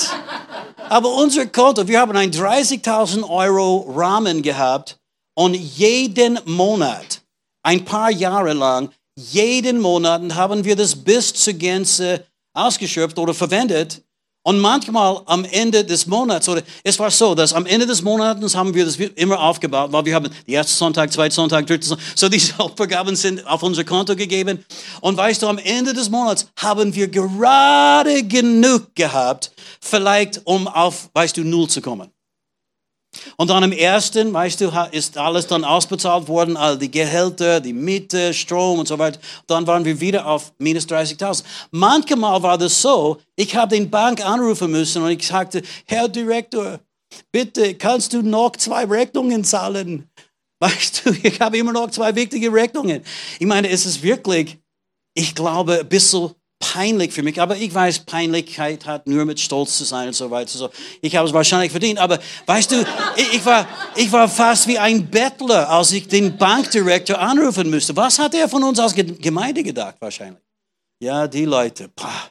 Aber 0.90 1.10
unser 1.14 1.46
Konto, 1.46 1.88
wir 1.88 1.98
haben 2.00 2.14
einen 2.14 2.32
30.000 2.32 3.26
Euro 3.26 3.90
Rahmen 3.96 4.42
gehabt 4.42 4.98
und 5.34 5.54
jeden 5.54 6.38
Monat, 6.44 7.22
ein 7.62 7.82
paar 7.82 8.10
Jahre 8.10 8.52
lang, 8.52 8.90
jeden 9.18 9.80
Monat 9.80 10.34
haben 10.34 10.66
wir 10.66 10.76
das 10.76 10.96
bis 10.96 11.32
zur 11.32 11.54
Gänze 11.54 12.26
ausgeschöpft 12.52 13.18
oder 13.18 13.32
verwendet. 13.32 14.02
Und 14.46 14.60
manchmal 14.60 15.22
am 15.26 15.44
Ende 15.44 15.84
des 15.84 16.06
Monats, 16.06 16.48
oder 16.48 16.62
es 16.84 16.96
war 17.00 17.10
so, 17.10 17.34
dass 17.34 17.52
am 17.52 17.66
Ende 17.66 17.84
des 17.84 18.00
Monats 18.02 18.54
haben 18.54 18.72
wir 18.74 18.84
das 18.84 18.94
immer 18.94 19.40
aufgebaut, 19.40 19.90
weil 19.90 20.04
wir 20.04 20.14
haben 20.14 20.30
den 20.46 20.54
ersten 20.54 20.72
Sonntag, 20.72 21.12
zweiten 21.12 21.34
Sonntag, 21.34 21.66
dritten 21.66 21.84
Sonntag, 21.84 22.06
so 22.14 22.28
diese 22.28 22.56
Aufgaben 22.60 23.16
sind 23.16 23.44
auf 23.44 23.64
unser 23.64 23.82
Konto 23.82 24.14
gegeben. 24.14 24.64
Und 25.00 25.16
weißt 25.16 25.42
du, 25.42 25.48
am 25.48 25.58
Ende 25.58 25.94
des 25.94 26.10
Monats 26.10 26.46
haben 26.60 26.94
wir 26.94 27.08
gerade 27.08 28.22
genug 28.22 28.94
gehabt, 28.94 29.50
vielleicht 29.80 30.42
um 30.44 30.68
auf, 30.68 31.10
weißt 31.12 31.36
du, 31.38 31.42
Null 31.42 31.66
zu 31.66 31.80
kommen. 31.80 32.08
Und 33.36 33.50
dann 33.50 33.62
im 33.62 33.72
ersten, 33.72 34.32
weißt 34.32 34.60
du, 34.60 34.72
ist 34.92 35.18
alles 35.18 35.46
dann 35.46 35.64
ausbezahlt 35.64 36.28
worden, 36.28 36.56
all 36.56 36.78
die 36.78 36.90
Gehälter, 36.90 37.60
die 37.60 37.72
Miete, 37.72 38.32
Strom 38.32 38.78
und 38.78 38.88
so 38.88 38.98
weiter. 38.98 39.20
Dann 39.46 39.66
waren 39.66 39.84
wir 39.84 40.00
wieder 40.00 40.26
auf 40.26 40.52
minus 40.58 40.86
30.000. 40.86 41.44
Manchmal 41.70 42.42
war 42.42 42.58
das 42.58 42.80
so, 42.80 43.18
ich 43.36 43.54
habe 43.56 43.74
den 43.74 43.90
Bank 43.90 44.24
anrufen 44.24 44.70
müssen 44.70 45.02
und 45.02 45.10
ich 45.10 45.26
sagte, 45.26 45.62
Herr 45.86 46.08
Direktor, 46.08 46.80
bitte 47.32 47.74
kannst 47.74 48.12
du 48.12 48.22
noch 48.22 48.52
zwei 48.56 48.84
Rechnungen 48.84 49.44
zahlen? 49.44 50.08
Weißt 50.60 51.04
du, 51.04 51.10
ich 51.22 51.40
habe 51.40 51.58
immer 51.58 51.72
noch 51.72 51.90
zwei 51.90 52.14
wichtige 52.14 52.50
Rechnungen. 52.52 53.02
Ich 53.38 53.46
meine, 53.46 53.68
es 53.68 53.84
ist 53.84 54.02
wirklich, 54.02 54.58
ich 55.14 55.34
glaube, 55.34 55.80
ein 55.80 55.88
bisschen 55.88 56.30
peinlich 56.58 57.12
für 57.12 57.22
mich, 57.22 57.40
aber 57.40 57.56
ich 57.56 57.72
weiß, 57.72 58.00
Peinlichkeit 58.00 58.86
hat 58.86 59.06
nur 59.06 59.24
mit 59.24 59.38
Stolz 59.38 59.76
zu 59.76 59.84
sein 59.84 60.08
und 60.08 60.14
so 60.14 60.30
weiter. 60.30 60.56
So, 60.56 60.70
ich 61.00 61.14
habe 61.14 61.28
es 61.28 61.34
wahrscheinlich 61.34 61.70
verdient, 61.70 61.98
aber 61.98 62.18
weißt 62.46 62.72
du, 62.72 62.86
ich, 63.16 63.34
ich, 63.34 63.44
war, 63.44 63.68
ich 63.94 64.10
war 64.10 64.28
fast 64.28 64.66
wie 64.66 64.78
ein 64.78 65.08
Bettler, 65.08 65.68
als 65.70 65.92
ich 65.92 66.08
den 66.08 66.36
Bankdirektor 66.36 67.18
anrufen 67.18 67.70
musste. 67.70 67.94
Was 67.96 68.18
hat 68.18 68.34
er 68.34 68.48
von 68.48 68.62
uns 68.64 68.78
als 68.78 68.94
Gemeinde 68.94 69.62
gedacht, 69.62 69.96
wahrscheinlich? 70.00 70.42
Ja, 71.02 71.26
die 71.26 71.44
Leute. 71.44 71.88
Pah. 71.88 72.30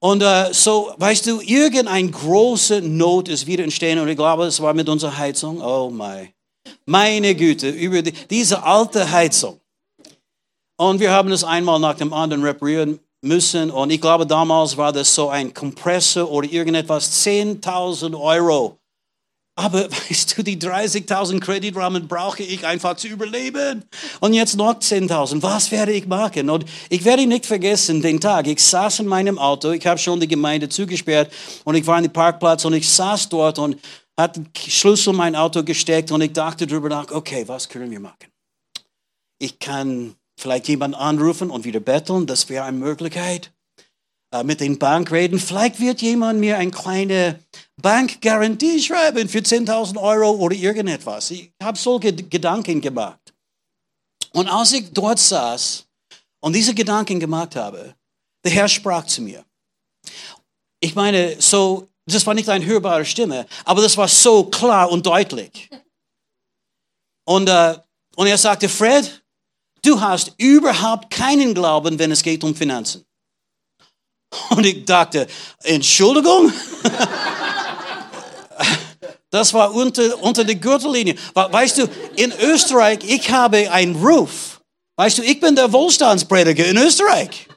Und 0.00 0.22
uh, 0.22 0.52
so, 0.52 0.92
weißt 0.96 1.26
du, 1.26 1.40
irgendeine 1.40 2.10
große 2.10 2.82
Not 2.82 3.28
ist 3.28 3.46
wieder 3.46 3.62
entstehen 3.62 4.00
und 4.00 4.08
ich 4.08 4.16
glaube, 4.16 4.46
es 4.46 4.60
war 4.60 4.74
mit 4.74 4.88
unserer 4.88 5.16
Heizung. 5.16 5.60
Oh 5.60 5.90
mein. 5.90 6.32
Meine 6.86 7.34
Güte, 7.36 7.68
über 7.68 8.02
die, 8.02 8.12
diese 8.12 8.62
alte 8.64 9.08
Heizung. 9.10 9.61
Und 10.76 11.00
wir 11.00 11.10
haben 11.10 11.30
es 11.32 11.44
einmal 11.44 11.78
nach 11.78 11.94
dem 11.94 12.12
anderen 12.12 12.42
reparieren 12.42 12.98
müssen. 13.22 13.70
Und 13.70 13.90
ich 13.90 14.00
glaube, 14.00 14.26
damals 14.26 14.76
war 14.76 14.92
das 14.92 15.14
so 15.14 15.28
ein 15.28 15.54
Kompressor 15.54 16.30
oder 16.30 16.50
irgendetwas, 16.50 17.24
10.000 17.24 18.18
Euro. 18.20 18.78
Aber 19.54 19.90
weißt 19.90 20.38
du, 20.38 20.42
die 20.42 20.58
30.000 20.58 21.40
Kreditrahmen 21.40 22.08
brauche 22.08 22.42
ich 22.42 22.66
einfach 22.66 22.96
zu 22.96 23.08
überleben. 23.08 23.84
Und 24.20 24.34
jetzt 24.34 24.56
noch 24.56 24.74
10.000. 24.74 25.42
Was 25.42 25.70
werde 25.70 25.92
ich 25.92 26.06
machen? 26.06 26.50
Und 26.50 26.64
ich 26.88 27.04
werde 27.04 27.26
nicht 27.26 27.46
vergessen, 27.46 28.02
den 28.02 28.20
Tag, 28.20 28.46
ich 28.46 28.62
saß 28.62 29.00
in 29.00 29.06
meinem 29.06 29.38
Auto, 29.38 29.70
ich 29.70 29.86
habe 29.86 29.98
schon 29.98 30.20
die 30.20 30.28
Gemeinde 30.28 30.68
zugesperrt 30.68 31.32
und 31.64 31.74
ich 31.74 31.86
war 31.86 31.98
in 31.98 32.04
den 32.04 32.12
Parkplatz 32.12 32.64
und 32.64 32.72
ich 32.72 32.88
saß 32.88 33.28
dort 33.28 33.58
und 33.58 33.78
hatte 34.16 34.40
den 34.40 34.50
Schlüssel 34.56 35.10
in 35.10 35.16
mein 35.16 35.36
Auto 35.36 35.62
gesteckt 35.62 36.10
und 36.12 36.20
ich 36.20 36.32
dachte 36.32 36.66
darüber 36.66 36.88
nach, 36.88 37.10
okay, 37.10 37.44
was 37.46 37.68
können 37.68 37.90
wir 37.90 38.00
machen? 38.00 38.16
Ich 39.38 39.58
kann 39.58 40.14
vielleicht 40.42 40.68
jemanden 40.68 40.96
anrufen 40.96 41.50
und 41.50 41.64
wieder 41.64 41.80
betteln, 41.80 42.26
das 42.26 42.48
wäre 42.48 42.64
eine 42.64 42.76
Möglichkeit. 42.76 43.52
äh, 44.32 44.42
mit 44.44 44.60
den 44.60 44.78
Bank 44.78 45.12
reden. 45.12 45.38
Vielleicht 45.38 45.78
wird 45.78 46.00
jemand 46.02 46.40
mir 46.40 46.58
eine 46.58 46.70
kleine 46.70 47.38
Bankgarantie 47.80 48.80
schreiben 48.82 49.28
für 49.28 49.38
10.000 49.38 50.00
Euro 50.00 50.30
oder 50.30 50.56
irgendetwas. 50.56 51.30
Ich 51.30 51.52
habe 51.62 51.78
solche 51.78 52.14
Gedanken 52.14 52.80
gemacht. 52.80 53.20
Und 54.32 54.48
als 54.48 54.72
ich 54.72 54.90
dort 54.92 55.18
saß 55.18 55.86
und 56.40 56.54
diese 56.54 56.74
Gedanken 56.74 57.20
gemacht 57.20 57.54
habe, 57.56 57.94
der 58.44 58.52
Herr 58.52 58.68
sprach 58.68 59.04
zu 59.04 59.20
mir. 59.22 59.44
Ich 60.80 60.94
meine, 60.94 61.40
so, 61.40 61.88
das 62.06 62.26
war 62.26 62.34
nicht 62.34 62.48
eine 62.48 62.64
hörbare 62.64 63.04
Stimme, 63.04 63.46
aber 63.64 63.82
das 63.82 63.96
war 63.96 64.08
so 64.08 64.44
klar 64.44 64.90
und 64.90 65.04
deutlich. 65.04 65.68
Und, 67.24 67.48
äh, 67.48 67.78
und 68.16 68.26
er 68.26 68.38
sagte, 68.38 68.68
Fred, 68.68 69.21
du 69.84 70.00
hast 70.00 70.32
überhaupt 70.38 71.10
keinen 71.10 71.54
Glauben, 71.54 71.98
wenn 71.98 72.10
es 72.10 72.22
geht 72.22 72.42
um 72.44 72.54
Finanzen. 72.54 73.04
Und 74.50 74.64
ich 74.64 74.84
dachte, 74.84 75.26
Entschuldigung? 75.62 76.52
Das 79.32 79.54
war 79.54 79.74
unter, 79.74 80.22
unter 80.22 80.44
der 80.44 80.56
Gürtellinie. 80.56 81.14
Weißt 81.32 81.78
du, 81.78 81.88
in 82.16 82.34
Österreich, 82.38 82.98
ich 83.02 83.30
habe 83.30 83.72
einen 83.72 83.96
Ruf. 83.96 84.60
Weißt 84.96 85.18
du, 85.18 85.22
ich 85.22 85.40
bin 85.40 85.56
der 85.56 85.72
Wohlstandsprediger 85.72 86.66
in 86.66 86.76
Österreich. 86.76 87.48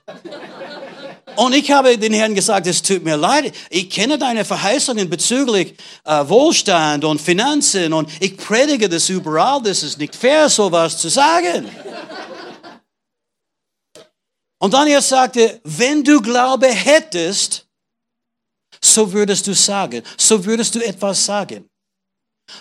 Und 1.35 1.53
ich 1.53 1.71
habe 1.71 1.97
den 1.97 2.13
Herrn 2.13 2.33
gesagt, 2.33 2.67
es 2.67 2.81
tut 2.81 3.03
mir 3.03 3.17
leid, 3.17 3.53
ich 3.69 3.89
kenne 3.89 4.17
deine 4.17 4.45
Verheißungen 4.45 5.09
bezüglich 5.09 5.75
äh, 6.03 6.27
Wohlstand 6.27 7.03
und 7.03 7.19
Finanzen 7.19 7.93
und 7.93 8.09
ich 8.19 8.37
predige 8.37 8.87
das 8.87 9.09
überall, 9.09 9.61
das 9.61 9.83
ist 9.83 9.97
nicht 9.97 10.15
fair, 10.15 10.49
sowas 10.49 10.97
zu 10.97 11.09
sagen. 11.09 11.69
Und 14.59 14.73
dann 14.73 14.87
er 14.87 15.01
sagte, 15.01 15.59
wenn 15.63 16.03
du 16.03 16.21
Glaube 16.21 16.67
hättest, 16.67 17.67
so 18.81 19.11
würdest 19.11 19.45
du 19.47 19.53
sagen, 19.53 20.01
so 20.17 20.43
würdest 20.45 20.75
du 20.75 20.79
etwas 20.79 21.25
sagen. 21.25 21.69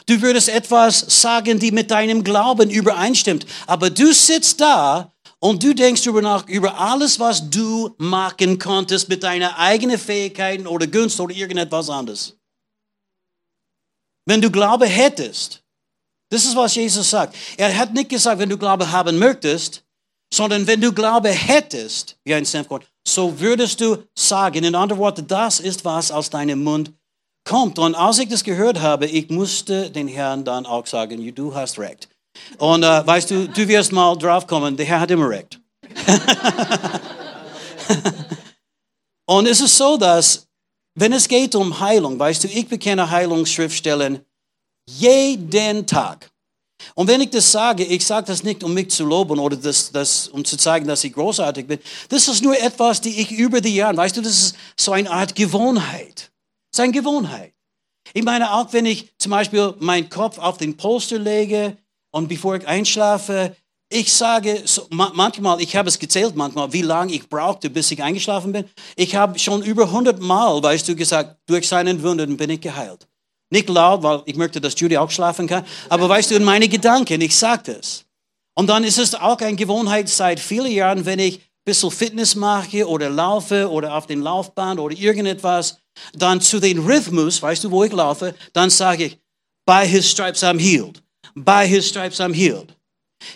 Du 0.07 0.21
würdest 0.21 0.49
etwas 0.49 1.01
sagen, 1.21 1.59
die 1.59 1.71
mit 1.71 1.91
deinem 1.91 2.25
Glauben 2.25 2.71
übereinstimmt. 2.71 3.47
Aber 3.67 3.91
du 3.91 4.13
sitzt 4.13 4.61
da 4.61 5.14
und 5.45 5.63
du 5.63 5.75
denkst 5.75 6.03
darüber 6.03 6.23
nach, 6.23 6.49
über 6.49 6.81
alles, 6.81 7.21
was 7.21 7.51
du 7.51 7.95
machen 7.99 8.59
konntest 8.59 9.11
mit 9.11 9.23
deinen 9.23 9.51
eigenen 9.51 9.99
Fähigkeiten 9.99 10.67
oder 10.67 10.87
Gunst 10.87 11.21
oder 11.21 11.35
irgendetwas 11.35 11.91
anderes. 11.91 12.35
Wenn 14.27 14.41
du 14.41 14.51
Glaube 14.51 14.87
hättest, 14.87 15.63
das 16.31 16.47
ist, 16.47 16.57
was 16.57 16.75
Jesus 16.75 17.11
sagt. 17.11 17.37
Er 17.59 17.77
hat 17.77 17.93
nicht 17.93 18.09
gesagt, 18.09 18.39
wenn 18.39 18.49
du 18.49 18.57
Glaube 18.57 18.91
haben 18.91 19.19
möchtest, 19.19 19.85
sondern 20.33 20.67
wenn 20.67 20.81
du 20.81 20.95
Glaube 20.95 21.29
hättest, 21.29 22.17
wie 22.25 22.35
ein 22.35 22.47
Senfkorn, 22.47 22.83
so 23.07 23.39
würdest 23.39 23.83
du 23.83 24.03
sagen, 24.15 24.65
in 24.65 24.75
anderen 24.75 24.99
Worten, 24.99 25.27
das 25.27 25.61
ist, 25.61 25.85
was 25.85 26.11
aus 26.11 26.31
deinem 26.31 26.65
Mund 26.65 26.91
kommt. 27.47 27.79
Und 27.79 27.95
als 27.95 28.19
ich 28.19 28.31
das 28.31 28.45
gehört 28.45 28.81
habe, 28.81 29.05
ich 29.05 29.29
musste 29.29 29.91
den 29.91 30.09
Herrn 30.09 30.43
dann 30.43 30.65
auch 30.65 30.87
sagen, 30.87 31.35
du 31.35 31.55
hast 31.55 31.79
recht. 31.79 32.09
Und 32.59 32.83
äh, 32.83 33.07
weißt 33.07 33.31
du, 33.31 33.49
du 33.49 33.69
wirst 33.69 33.93
mal 33.93 34.17
drauf 34.17 34.47
kommen, 34.47 34.77
der 34.77 34.87
Herr 34.87 35.01
hat 35.01 35.11
immer 35.11 35.29
recht. 35.29 35.61
Und 39.27 39.47
es 39.47 39.61
ist 39.61 39.77
so, 39.77 39.97
dass, 39.97 40.47
wenn 40.95 41.13
es 41.13 41.27
geht 41.29 41.55
um 41.55 41.81
Heilung, 41.81 42.19
weißt 42.19 42.45
du, 42.45 42.49
ich 42.49 42.69
bekenne 42.69 43.11
Heilungsschriftstellen 43.11 44.21
jeden 44.87 45.87
Tag. 45.87 46.31
Und 46.95 47.09
wenn 47.09 47.21
ich 47.21 47.31
das 47.31 47.51
sage, 47.51 47.85
ich 47.85 48.05
sage 48.05 48.27
das 48.27 48.43
nicht, 48.43 48.63
um 48.63 48.75
mich 48.75 48.91
zu 48.91 49.05
loben 49.05 49.39
oder 49.39 49.57
das, 49.57 49.91
das, 49.91 50.29
um 50.29 50.45
zu 50.45 50.57
zeigen, 50.57 50.87
dass 50.87 51.03
ich 51.05 51.15
großartig 51.15 51.67
bin. 51.67 51.79
Das 52.09 52.29
ist 52.29 52.43
nur 52.43 52.61
etwas, 52.61 53.01
die 53.01 53.21
ich 53.21 53.33
über 53.33 53.61
die 53.61 53.75
Jahre, 53.75 53.97
weißt 53.97 54.17
du, 54.17 54.21
das 54.21 54.33
ist 54.33 54.57
so 54.79 54.93
eine 54.93 55.11
Art 55.11 55.35
Gewohnheit. 55.35 56.31
Das 56.71 56.79
ist 56.79 56.81
eine 56.81 56.93
Gewohnheit. 56.93 57.55
Ich 58.13 58.23
meine, 58.23 58.53
auch 58.53 58.73
wenn 58.73 58.85
ich 58.85 59.17
zum 59.19 59.31
Beispiel 59.31 59.75
meinen 59.79 60.11
Kopf 60.11 60.39
auf 60.39 60.59
den 60.59 60.77
Polster 60.77 61.19
lege 61.19 61.79
und 62.15 62.29
bevor 62.29 62.55
ich 62.55 62.67
einschlafe, 62.69 63.57
ich 63.89 64.13
sage 64.13 64.63
so, 64.65 64.87
manchmal, 64.91 65.61
ich 65.61 65.75
habe 65.75 65.89
es 65.89 65.99
gezählt 65.99 66.37
manchmal, 66.37 66.73
wie 66.73 66.83
lange 66.83 67.13
ich 67.13 67.29
brauchte, 67.29 67.69
bis 67.69 67.91
ich 67.91 68.03
eingeschlafen 68.03 68.53
bin. 68.53 68.65
Ich 68.95 69.17
habe 69.17 69.37
schon 69.39 69.63
über 69.63 69.87
100 69.87 70.21
Mal, 70.21 70.63
weißt 70.63 70.89
du, 70.89 70.95
gesagt, 70.95 71.37
durch 71.47 71.67
seinen 71.67 72.03
Wunden 72.05 72.37
bin 72.37 72.51
ich 72.51 72.61
geheilt. 72.61 73.09
Nicht 73.51 73.69
laut, 73.69 74.05
weil 74.05 74.23
ich 74.27 74.37
möchte, 74.37 74.61
dass 74.61 74.79
Judy 74.79 74.97
auch 74.97 75.11
schlafen 75.11 75.49
kann. 75.49 75.65
Aber 75.89 76.09
weißt 76.09 76.31
du, 76.31 76.37
in 76.37 76.45
meine 76.45 76.69
Gedanken, 76.69 77.21
ich 77.21 77.37
sage 77.37 77.75
das. 77.75 78.05
Und 78.55 78.69
dann 78.69 78.85
ist 78.85 78.99
es 78.99 79.17
auch 79.17 79.39
eine 79.39 79.57
Gewohnheit 79.57 80.09
seit 80.09 80.39
vielen 80.39 80.71
Jahren, 80.71 81.05
wenn 81.05 81.19
ich 81.19 81.39
ein 81.39 81.43
bisschen 81.65 81.91
Fitness 81.91 82.37
mache 82.37 82.89
oder 82.89 83.11
laufe 83.11 83.69
oder 83.69 83.93
auf 83.93 84.07
dem 84.07 84.23
Laufband 84.23 84.79
oder 84.79 84.97
irgendetwas, 84.97 85.79
dann 86.13 86.41
zu 86.41 86.61
den 86.61 86.79
Rhythmus, 86.79 87.43
weißt 87.43 87.65
du, 87.65 87.73
wo 87.73 87.83
ich 87.83 87.93
laufe, 87.93 88.37
dann 88.53 88.71
sage 88.71 89.07
ich, 89.07 89.19
by 89.67 89.85
his 89.85 90.09
stripes 90.09 90.45
I'm 90.45 90.61
healed. 90.61 91.04
By 91.37 91.67
his 91.67 91.87
stripes 91.87 92.21
I'm 92.21 92.35
healed. 92.35 92.75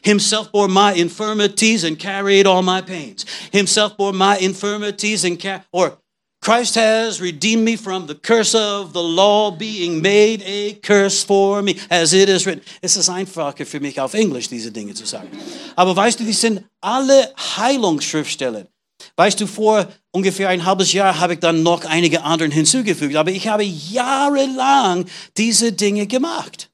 Himself 0.02 0.52
bore 0.52 0.68
my 0.68 0.92
infirmities 0.92 1.84
and 1.84 1.98
carried 1.98 2.46
all 2.46 2.62
my 2.62 2.82
pains. 2.82 3.24
Himself 3.52 3.96
bore 3.96 4.12
my 4.12 4.36
infirmities 4.38 5.24
and 5.24 5.38
carried, 5.38 5.62
or 5.72 5.98
Christ 6.40 6.76
has 6.76 7.20
redeemed 7.20 7.64
me 7.64 7.76
from 7.76 8.06
the 8.06 8.14
curse 8.14 8.54
of 8.54 8.92
the 8.92 9.02
law, 9.02 9.50
being 9.50 10.00
made 10.00 10.42
a 10.44 10.74
curse 10.74 11.24
for 11.24 11.62
me, 11.62 11.78
as 11.90 12.12
it 12.12 12.28
is 12.28 12.46
written. 12.46 12.62
Es 12.80 12.96
ist 12.96 13.08
einfacher 13.08 13.66
für 13.66 13.80
mich 13.80 14.00
auf 14.00 14.14
Englisch, 14.14 14.48
diese 14.48 14.70
Dinge 14.70 14.94
zu 14.94 15.04
sagen. 15.04 15.28
Aber 15.74 15.96
weißt 15.96 16.20
du, 16.20 16.24
die 16.24 16.32
sind 16.32 16.64
alle 16.80 17.32
Heilungsschriftstellen. 17.56 18.68
Weißt 19.16 19.40
du, 19.40 19.46
vor 19.46 19.88
ungefähr 20.12 20.48
ein 20.48 20.64
halbes 20.64 20.92
Jahr 20.92 21.18
habe 21.18 21.34
ich 21.34 21.40
dann 21.40 21.62
noch 21.62 21.84
einige 21.84 22.22
anderen 22.22 22.52
hinzugefügt, 22.52 23.16
aber 23.16 23.30
ich 23.30 23.48
habe 23.48 23.64
jahrelang 23.64 25.06
diese 25.36 25.72
Dinge 25.72 26.06
gemacht. 26.06 26.70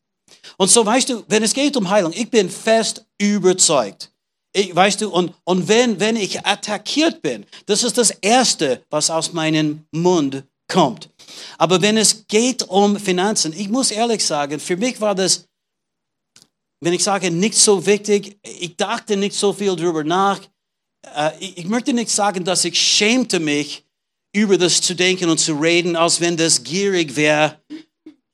Und 0.56 0.70
so 0.70 0.84
weißt 0.84 1.08
du, 1.08 1.24
wenn 1.28 1.42
es 1.42 1.52
geht 1.52 1.76
um 1.76 1.88
Heilung, 1.88 2.12
ich 2.12 2.30
bin 2.30 2.48
fest 2.48 3.04
überzeugt, 3.18 4.10
ich, 4.56 4.74
weißt 4.74 5.00
du, 5.00 5.10
und, 5.10 5.34
und 5.44 5.66
wenn, 5.66 5.98
wenn 5.98 6.16
ich 6.16 6.46
attackiert 6.46 7.22
bin, 7.22 7.44
das 7.66 7.82
ist 7.82 7.98
das 7.98 8.10
Erste, 8.10 8.84
was 8.88 9.10
aus 9.10 9.32
meinem 9.32 9.84
Mund 9.90 10.44
kommt. 10.68 11.10
Aber 11.58 11.82
wenn 11.82 11.96
es 11.96 12.26
geht 12.28 12.62
um 12.62 12.98
Finanzen, 12.98 13.52
ich 13.52 13.68
muss 13.68 13.90
ehrlich 13.90 14.24
sagen, 14.24 14.60
für 14.60 14.76
mich 14.76 15.00
war 15.00 15.14
das, 15.14 15.48
wenn 16.80 16.92
ich 16.92 17.02
sage, 17.02 17.30
nicht 17.30 17.56
so 17.56 17.84
wichtig, 17.84 18.38
ich 18.42 18.76
dachte 18.76 19.16
nicht 19.16 19.34
so 19.34 19.52
viel 19.52 19.74
darüber 19.74 20.04
nach. 20.04 20.40
Äh, 21.16 21.32
ich 21.40 21.64
möchte 21.64 21.92
nicht 21.92 22.10
sagen, 22.10 22.44
dass 22.44 22.64
ich 22.64 22.80
schämte 22.80 23.40
mich, 23.40 23.84
über 24.34 24.58
das 24.58 24.80
zu 24.80 24.94
denken 24.94 25.30
und 25.30 25.38
zu 25.38 25.54
reden, 25.54 25.96
als 25.96 26.20
wenn 26.20 26.36
das 26.36 26.62
gierig 26.62 27.14
wäre. 27.16 27.60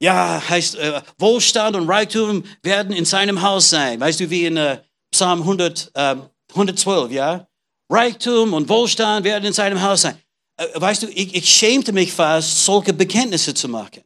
Ja, 0.02 0.42
heißt, 0.48 0.76
äh, 0.76 1.02
Wohlstand 1.18 1.76
und 1.76 1.88
Reichtum 1.88 2.42
werden 2.62 2.94
in 2.94 3.04
seinem 3.04 3.42
Haus 3.42 3.68
sein. 3.68 4.00
Weißt 4.00 4.20
du, 4.20 4.30
wie 4.30 4.46
in 4.46 4.56
äh, 4.56 4.78
Psalm 5.12 5.40
100, 5.40 5.90
äh, 5.94 6.16
112, 6.50 7.12
ja? 7.12 7.46
Reichtum 7.92 8.54
und 8.54 8.68
Wohlstand 8.68 9.24
werden 9.24 9.44
in 9.44 9.52
seinem 9.52 9.82
Haus 9.82 10.02
sein. 10.02 10.16
Äh, 10.56 10.68
weißt 10.74 11.02
du, 11.02 11.08
ich, 11.08 11.34
ich 11.34 11.50
schämte 11.50 11.92
mich 11.92 12.12
fast, 12.12 12.64
solche 12.64 12.94
Bekenntnisse 12.94 13.52
zu 13.52 13.68
machen, 13.68 14.02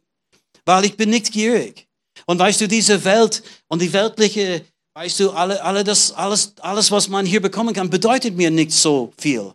weil 0.65 0.83
ich 0.83 0.97
bin 0.97 1.09
nicht 1.11 1.31
gierig. 1.31 1.87
Und 2.25 2.39
weißt 2.39 2.59
du, 2.59 2.67
diese 2.67 3.03
Welt 3.05 3.41
und 3.69 3.81
die 3.81 3.93
weltliche, 3.93 4.65
weißt 4.95 5.21
du, 5.21 5.31
alle, 5.31 5.63
alle 5.63 5.85
das, 5.85 6.11
alles, 6.11 6.55
alles, 6.59 6.91
was 6.91 7.07
man 7.07 7.25
hier 7.25 7.41
bekommen 7.41 7.73
kann, 7.73 7.89
bedeutet 7.89 8.35
mir 8.35 8.51
nicht 8.51 8.73
so 8.73 9.13
viel. 9.17 9.53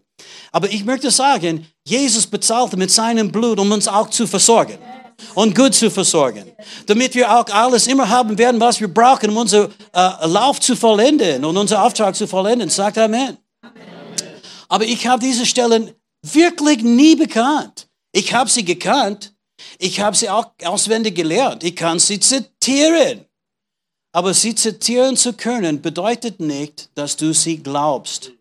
Aber 0.53 0.71
ich 0.71 0.85
möchte 0.87 1.11
sagen, 1.11 1.67
Jesus 1.87 2.27
bezahlte 2.27 2.79
mit 2.79 2.91
seinem 2.91 3.31
Blut, 3.31 3.59
um 3.59 3.71
uns 3.73 3.89
auch 3.89 4.09
zu 4.09 4.27
versorgen 4.27 4.79
und 5.35 5.55
gut 5.55 5.75
zu 5.75 5.91
versorgen, 5.91 6.53
damit 6.87 7.15
wir 7.15 7.31
auch 7.31 7.47
alles 7.47 7.87
immer 7.87 8.09
haben 8.09 8.37
werden, 8.39 8.61
was 8.61 8.81
wir 8.81 8.89
brauchen, 8.89 9.31
um 9.31 9.39
unseren 9.39 9.73
äh, 9.93 10.27
Lauf 10.27 10.61
zu 10.61 10.77
vollenden 10.77 11.45
und 11.45 11.57
unseren 11.57 11.81
Auftrag 11.81 12.15
zu 12.15 12.27
vollenden. 12.27 12.69
Sagt 12.69 12.99
Amen. 12.99 13.39
Aber 14.69 14.85
ich 14.85 15.07
habe 15.07 15.23
diese 15.23 15.47
Stellen 15.47 15.93
wirklich 16.23 16.83
nie 16.83 17.17
bekannt. 17.17 17.89
Ich 18.13 18.33
habe 18.35 18.51
sie 18.51 18.65
gekannt. 18.65 19.35
Ich 19.79 20.01
habe 20.01 20.17
sie 20.17 20.29
auch 20.31 20.47
auswendig 20.65 21.15
gelernt. 21.15 21.65
Ich 21.65 21.77
kann 21.77 21.99
sie 21.99 22.21
zitieren. 22.21 23.27
Aber 24.13 24.35
sie 24.35 24.55
zitieren 24.55 25.17
zu 25.17 25.35
können, 25.35 25.81
bedeutet 25.81 26.41
nicht, 26.41 26.91
dass 26.95 27.17
du 27.17 27.33
sie 27.33 27.59
glaubst. 27.59 28.33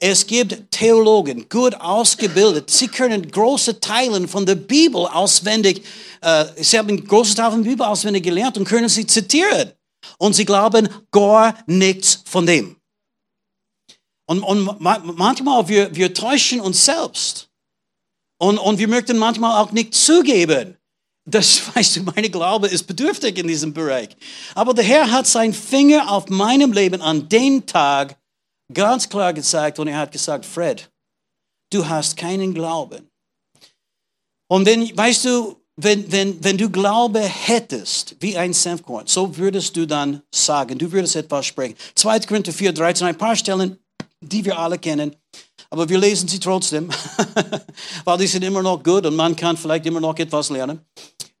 Es 0.00 0.26
gibt 0.26 0.70
Theologen, 0.70 1.48
gut 1.48 1.74
ausgebildet. 1.74 2.70
Sie 2.70 2.88
können 2.88 3.30
große 3.30 3.80
Teile 3.80 4.26
von 4.28 4.44
der 4.44 4.56
Bibel 4.56 5.06
auswendig, 5.06 5.82
äh, 6.20 6.44
sie 6.56 6.78
haben 6.78 7.06
große 7.06 7.34
Teile 7.34 7.52
von 7.52 7.62
der 7.62 7.70
Bibel 7.70 7.86
auswendig 7.86 8.22
gelernt 8.22 8.58
und 8.58 8.64
können 8.66 8.88
sie 8.88 9.06
zitieren. 9.06 9.72
Und 10.18 10.34
sie 10.34 10.44
glauben 10.44 10.88
gar 11.10 11.56
nichts 11.66 12.22
von 12.26 12.46
dem. 12.46 12.76
Und, 14.26 14.42
und 14.42 14.80
manchmal 14.80 15.68
wir, 15.68 15.94
wir 15.94 16.12
täuschen 16.12 16.60
uns 16.60 16.84
selbst. 16.84 17.48
Und, 18.38 18.58
und 18.58 18.78
wir 18.78 18.88
möchten 18.88 19.16
manchmal 19.18 19.62
auch 19.62 19.72
nicht 19.72 19.94
zugeben, 19.94 20.76
das 21.26 21.62
weißt 21.74 21.96
du, 21.96 22.02
meine 22.02 22.30
Glaube 22.30 22.68
ist 22.68 22.84
bedürftig 22.84 23.38
in 23.38 23.48
diesem 23.48 23.72
Bereich. 23.72 24.10
Aber 24.54 24.74
der 24.74 24.84
Herr 24.84 25.10
hat 25.10 25.26
seinen 25.26 25.54
Finger 25.54 26.10
auf 26.10 26.28
meinem 26.28 26.72
Leben 26.72 27.02
an 27.02 27.28
den 27.28 27.66
Tag 27.66 28.16
ganz 28.72 29.08
klar 29.08 29.32
gezeigt 29.32 29.78
und 29.78 29.88
er 29.88 29.98
hat 29.98 30.12
gesagt, 30.12 30.44
Fred, 30.44 30.90
du 31.72 31.88
hast 31.88 32.16
keinen 32.16 32.54
Glauben. 32.54 33.08
Und 34.48 34.66
wenn, 34.66 34.96
weißt 34.96 35.24
du, 35.24 35.56
wenn, 35.76 36.10
wenn, 36.10 36.42
wenn 36.42 36.56
du 36.56 36.70
Glaube 36.70 37.20
hättest, 37.20 38.16
wie 38.20 38.36
ein 38.36 38.52
Senfkorn, 38.52 39.06
so 39.06 39.36
würdest 39.36 39.76
du 39.76 39.86
dann 39.86 40.22
sagen, 40.34 40.78
du 40.78 40.90
würdest 40.90 41.16
etwas 41.16 41.46
sprechen. 41.46 41.76
2. 41.94 42.20
Korinther 42.20 42.52
4, 42.52 42.72
13, 42.72 43.06
ein 43.08 43.18
paar 43.18 43.36
Stellen, 43.36 43.78
die 44.20 44.44
wir 44.44 44.58
alle 44.58 44.78
kennen, 44.78 45.14
aber 45.68 45.88
wir 45.88 45.98
lesen 45.98 46.28
sie 46.28 46.40
trotzdem, 46.40 46.88
weil 48.04 48.18
die 48.18 48.26
sind 48.26 48.44
immer 48.44 48.62
noch 48.62 48.82
gut 48.82 49.04
und 49.04 49.16
man 49.16 49.36
kann 49.36 49.56
vielleicht 49.56 49.84
immer 49.86 50.00
noch 50.00 50.16
etwas 50.18 50.48
lernen. 50.48 50.80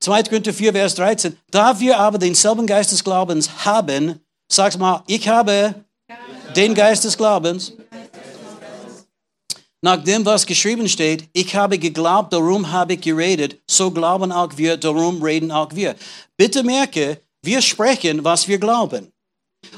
2. 0.00 0.24
Korinther 0.24 0.52
4, 0.52 0.72
Vers 0.72 0.94
13, 0.96 1.36
da 1.50 1.78
wir 1.80 1.98
aber 1.98 2.18
denselben 2.18 2.66
Geist 2.66 2.92
des 2.92 3.02
Glaubens 3.02 3.64
haben, 3.64 4.20
sag's 4.48 4.76
mal, 4.76 5.02
ich 5.06 5.26
habe 5.28 5.85
den 6.54 6.74
Geist 6.74 7.04
des 7.04 7.16
Glaubens, 7.16 7.72
nach 9.82 10.02
dem, 10.02 10.24
was 10.24 10.44
geschrieben 10.44 10.88
steht, 10.88 11.28
ich 11.32 11.54
habe 11.54 11.78
geglaubt, 11.78 12.32
darum 12.32 12.72
habe 12.72 12.94
ich 12.94 13.00
geredet, 13.00 13.60
so 13.70 13.90
glauben 13.90 14.32
auch 14.32 14.56
wir, 14.56 14.76
darum 14.76 15.22
reden 15.22 15.52
auch 15.52 15.72
wir. 15.74 15.94
Bitte 16.36 16.62
merke, 16.62 17.20
wir 17.42 17.62
sprechen, 17.62 18.24
was 18.24 18.48
wir 18.48 18.58
glauben. 18.58 19.12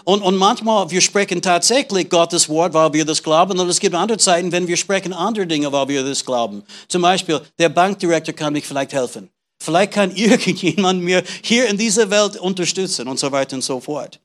Und, 0.04 0.22
und 0.22 0.36
manchmal, 0.36 0.90
wir 0.90 1.00
sprechen 1.00 1.42
tatsächlich 1.42 2.08
Gottes 2.08 2.48
Wort, 2.48 2.74
weil 2.74 2.92
wir 2.92 3.04
das 3.04 3.22
glauben. 3.22 3.58
Und 3.58 3.68
es 3.68 3.80
gibt 3.80 3.94
andere 3.94 4.18
Zeiten, 4.18 4.52
wenn 4.52 4.66
wir 4.66 4.76
sprechen 4.76 5.12
andere 5.12 5.46
Dinge, 5.46 5.70
weil 5.72 5.88
wir 5.88 6.02
das 6.02 6.24
glauben. 6.24 6.62
Zum 6.88 7.02
Beispiel, 7.02 7.40
der 7.58 7.68
Bankdirektor 7.68 8.34
kann 8.34 8.52
mich 8.52 8.66
vielleicht 8.66 8.92
helfen. 8.92 9.30
Vielleicht 9.62 9.92
kann 9.92 10.10
irgendjemand 10.14 11.02
mir 11.02 11.22
hier 11.42 11.68
in 11.68 11.76
dieser 11.76 12.08
Welt 12.10 12.36
unterstützen 12.36 13.08
und 13.08 13.18
so 13.18 13.30
weiter 13.32 13.56
und 13.56 13.62
so 13.62 13.80
fort. 13.80 14.20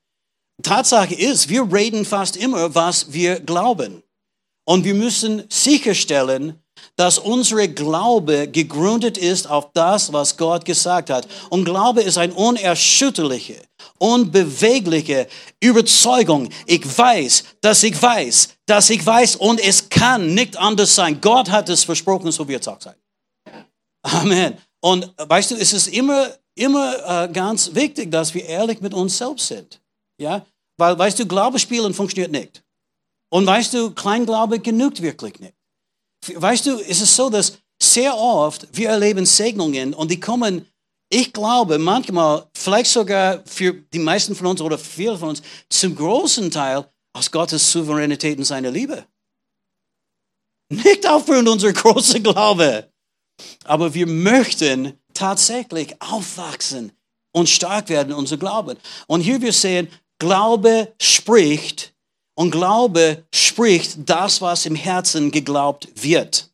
Tatsache 0.62 1.16
ist, 1.16 1.50
wir 1.50 1.72
reden 1.74 2.06
fast 2.06 2.38
immer, 2.38 2.74
was 2.76 3.12
wir 3.12 3.39
glauben. 3.39 4.04
Und 4.66 4.86
wir 4.86 4.94
müssen 4.94 5.44
sicherstellen, 5.50 6.63
dass 6.96 7.18
unsere 7.18 7.68
Glaube 7.70 8.48
gegründet 8.48 9.18
ist 9.18 9.50
auf 9.50 9.72
das, 9.74 10.13
was 10.13 10.38
Gott 10.38 10.63
gesagt 10.63 11.10
hat. 11.10 11.28
Und 11.50 11.66
Glaube 11.66 12.02
ist 12.02 12.18
eine 12.18 12.34
unerschütterliche, 12.34 13.62
unbewegliche 13.98 15.28
Überzeugung. 15.60 16.50
Ich 16.66 16.86
weiß, 16.98 17.44
dass 17.62 17.84
ich 17.84 18.00
weiß, 18.00 18.50
dass 18.66 18.89
ich 18.89 19.06
weiß 19.06 19.38
und 19.38 19.60
es 19.60 19.89
kann 19.89 20.34
nicht 20.34 20.58
anders 20.58 20.96
sein. 20.96 21.20
Gott 21.20 21.50
hat 21.50 21.70
es 21.70 21.84
versprochen, 21.84 22.32
so 22.32 22.48
wird 22.48 22.62
es 22.62 22.68
auch 22.68 22.82
sein. 22.82 22.96
Amen. 24.04 24.58
Und 24.82 25.12
weißt 25.18 25.52
du, 25.52 25.56
es 25.56 25.74
ist 25.74 25.88
immer, 25.88 26.28
immer 26.56 27.24
äh, 27.24 27.30
ganz 27.32 27.74
wichtig, 27.74 28.12
dass 28.12 28.34
wir 28.34 28.46
ehrlich 28.46 28.82
mit 28.82 28.94
uns 28.94 29.18
selbst 29.18 29.48
sind. 29.48 29.80
Ja? 30.19 30.45
Weil, 30.78 30.97
weißt 30.97 31.19
du, 31.19 31.28
Glaube 31.28 31.60
spielen 31.60 31.93
funktioniert 31.93 32.32
nicht. 32.32 32.63
Und 33.32 33.45
weißt 33.45 33.73
du, 33.73 33.91
Kleinglaube 33.91 34.60
genügt 34.60 35.02
wirklich 35.02 35.39
nicht. 35.39 35.56
Weißt 36.36 36.65
du, 36.65 36.80
es 36.80 37.02
ist 37.02 37.15
so, 37.15 37.30
dass 37.30 37.58
sehr 37.82 38.15
oft 38.15 38.67
wir 38.71 38.89
erleben 38.89 39.26
Segnungen 39.26 39.93
und 39.93 40.10
die 40.10 40.19
kommen, 40.19 40.65
ich 41.10 41.34
glaube, 41.34 41.78
manchmal, 41.78 42.47
vielleicht 42.56 42.91
sogar 42.91 43.43
für 43.45 43.73
die 43.73 43.99
meisten 43.99 44.36
von 44.36 44.47
uns 44.47 44.62
oder 44.62 44.78
viele 44.78 45.17
von 45.17 45.30
uns, 45.30 45.41
zum 45.69 45.95
großen 45.95 46.49
Teil 46.49 46.86
aus 47.13 47.30
Gottes 47.30 47.71
Souveränität 47.71 48.38
und 48.38 48.45
seiner 48.45 48.71
Liebe. 48.71 49.06
Nicht 50.69 51.08
aufgrund 51.08 51.47
unserer 51.47 51.73
großen 51.73 52.23
Glaube. 52.23 52.89
Aber 53.65 53.93
wir 53.93 54.08
möchten 54.08 54.99
tatsächlich 55.13 56.02
aufwachsen 56.02 56.91
und 57.32 57.49
stark 57.49 57.89
werden, 57.89 58.13
unser 58.13 58.38
Glauben. 58.38 58.78
Und 59.08 59.21
hier 59.21 59.41
wir 59.41 59.54
sehen, 59.54 59.88
Glaube 60.23 60.93
spricht 61.01 61.93
und 62.36 62.51
Glaube 62.51 63.25
spricht 63.36 63.97
das, 64.05 64.39
was 64.39 64.65
im 64.65 64.75
Herzen 64.75 65.31
geglaubt 65.31 65.89
wird. 65.95 66.49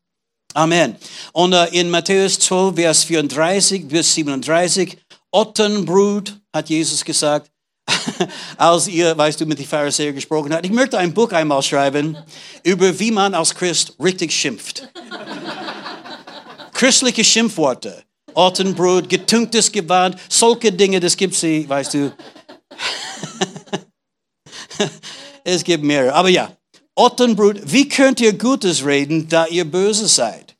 Amen. 0.55 0.95
Und 1.33 1.53
äh, 1.53 1.65
in 1.67 1.91
Matthäus 1.91 2.39
12, 2.39 2.75
Vers 2.75 3.03
34 3.03 3.87
bis 3.87 4.15
37, 4.15 4.97
Ottenbrut, 5.29 6.35
hat 6.51 6.67
Jesus 6.69 7.05
gesagt, 7.05 7.51
als 8.57 8.87
ihr, 8.87 9.15
weißt 9.15 9.39
du, 9.39 9.45
mit 9.45 9.59
den 9.59 9.67
Pharisäern 9.67 10.15
gesprochen 10.15 10.51
habt. 10.51 10.65
Ich 10.65 10.71
möchte 10.71 10.97
ein 10.97 11.13
Buch 11.13 11.31
einmal 11.31 11.61
schreiben 11.61 12.17
über 12.63 12.99
wie 12.99 13.11
man 13.11 13.35
als 13.35 13.53
Christ 13.53 13.93
richtig 14.03 14.31
schimpft. 14.31 14.89
Christliche 16.73 17.23
Schimpfworte. 17.23 18.03
Ottenbrut, 18.33 19.07
getünktes 19.09 19.71
Gewand, 19.71 20.15
solche 20.27 20.71
Dinge, 20.71 20.99
das 20.99 21.15
gibt 21.15 21.35
sie, 21.35 21.69
weißt 21.69 21.93
du. 21.93 22.11
Es 25.43 25.63
gibt 25.63 25.83
mehrere. 25.83 26.13
Aber 26.13 26.29
ja, 26.29 26.51
Ottenbrut, 26.95 27.61
wie 27.65 27.87
könnt 27.87 28.19
ihr 28.19 28.37
Gutes 28.37 28.85
reden, 28.85 29.27
da 29.29 29.45
ihr 29.47 29.63
böse 29.63 30.07
seid? 30.07 30.55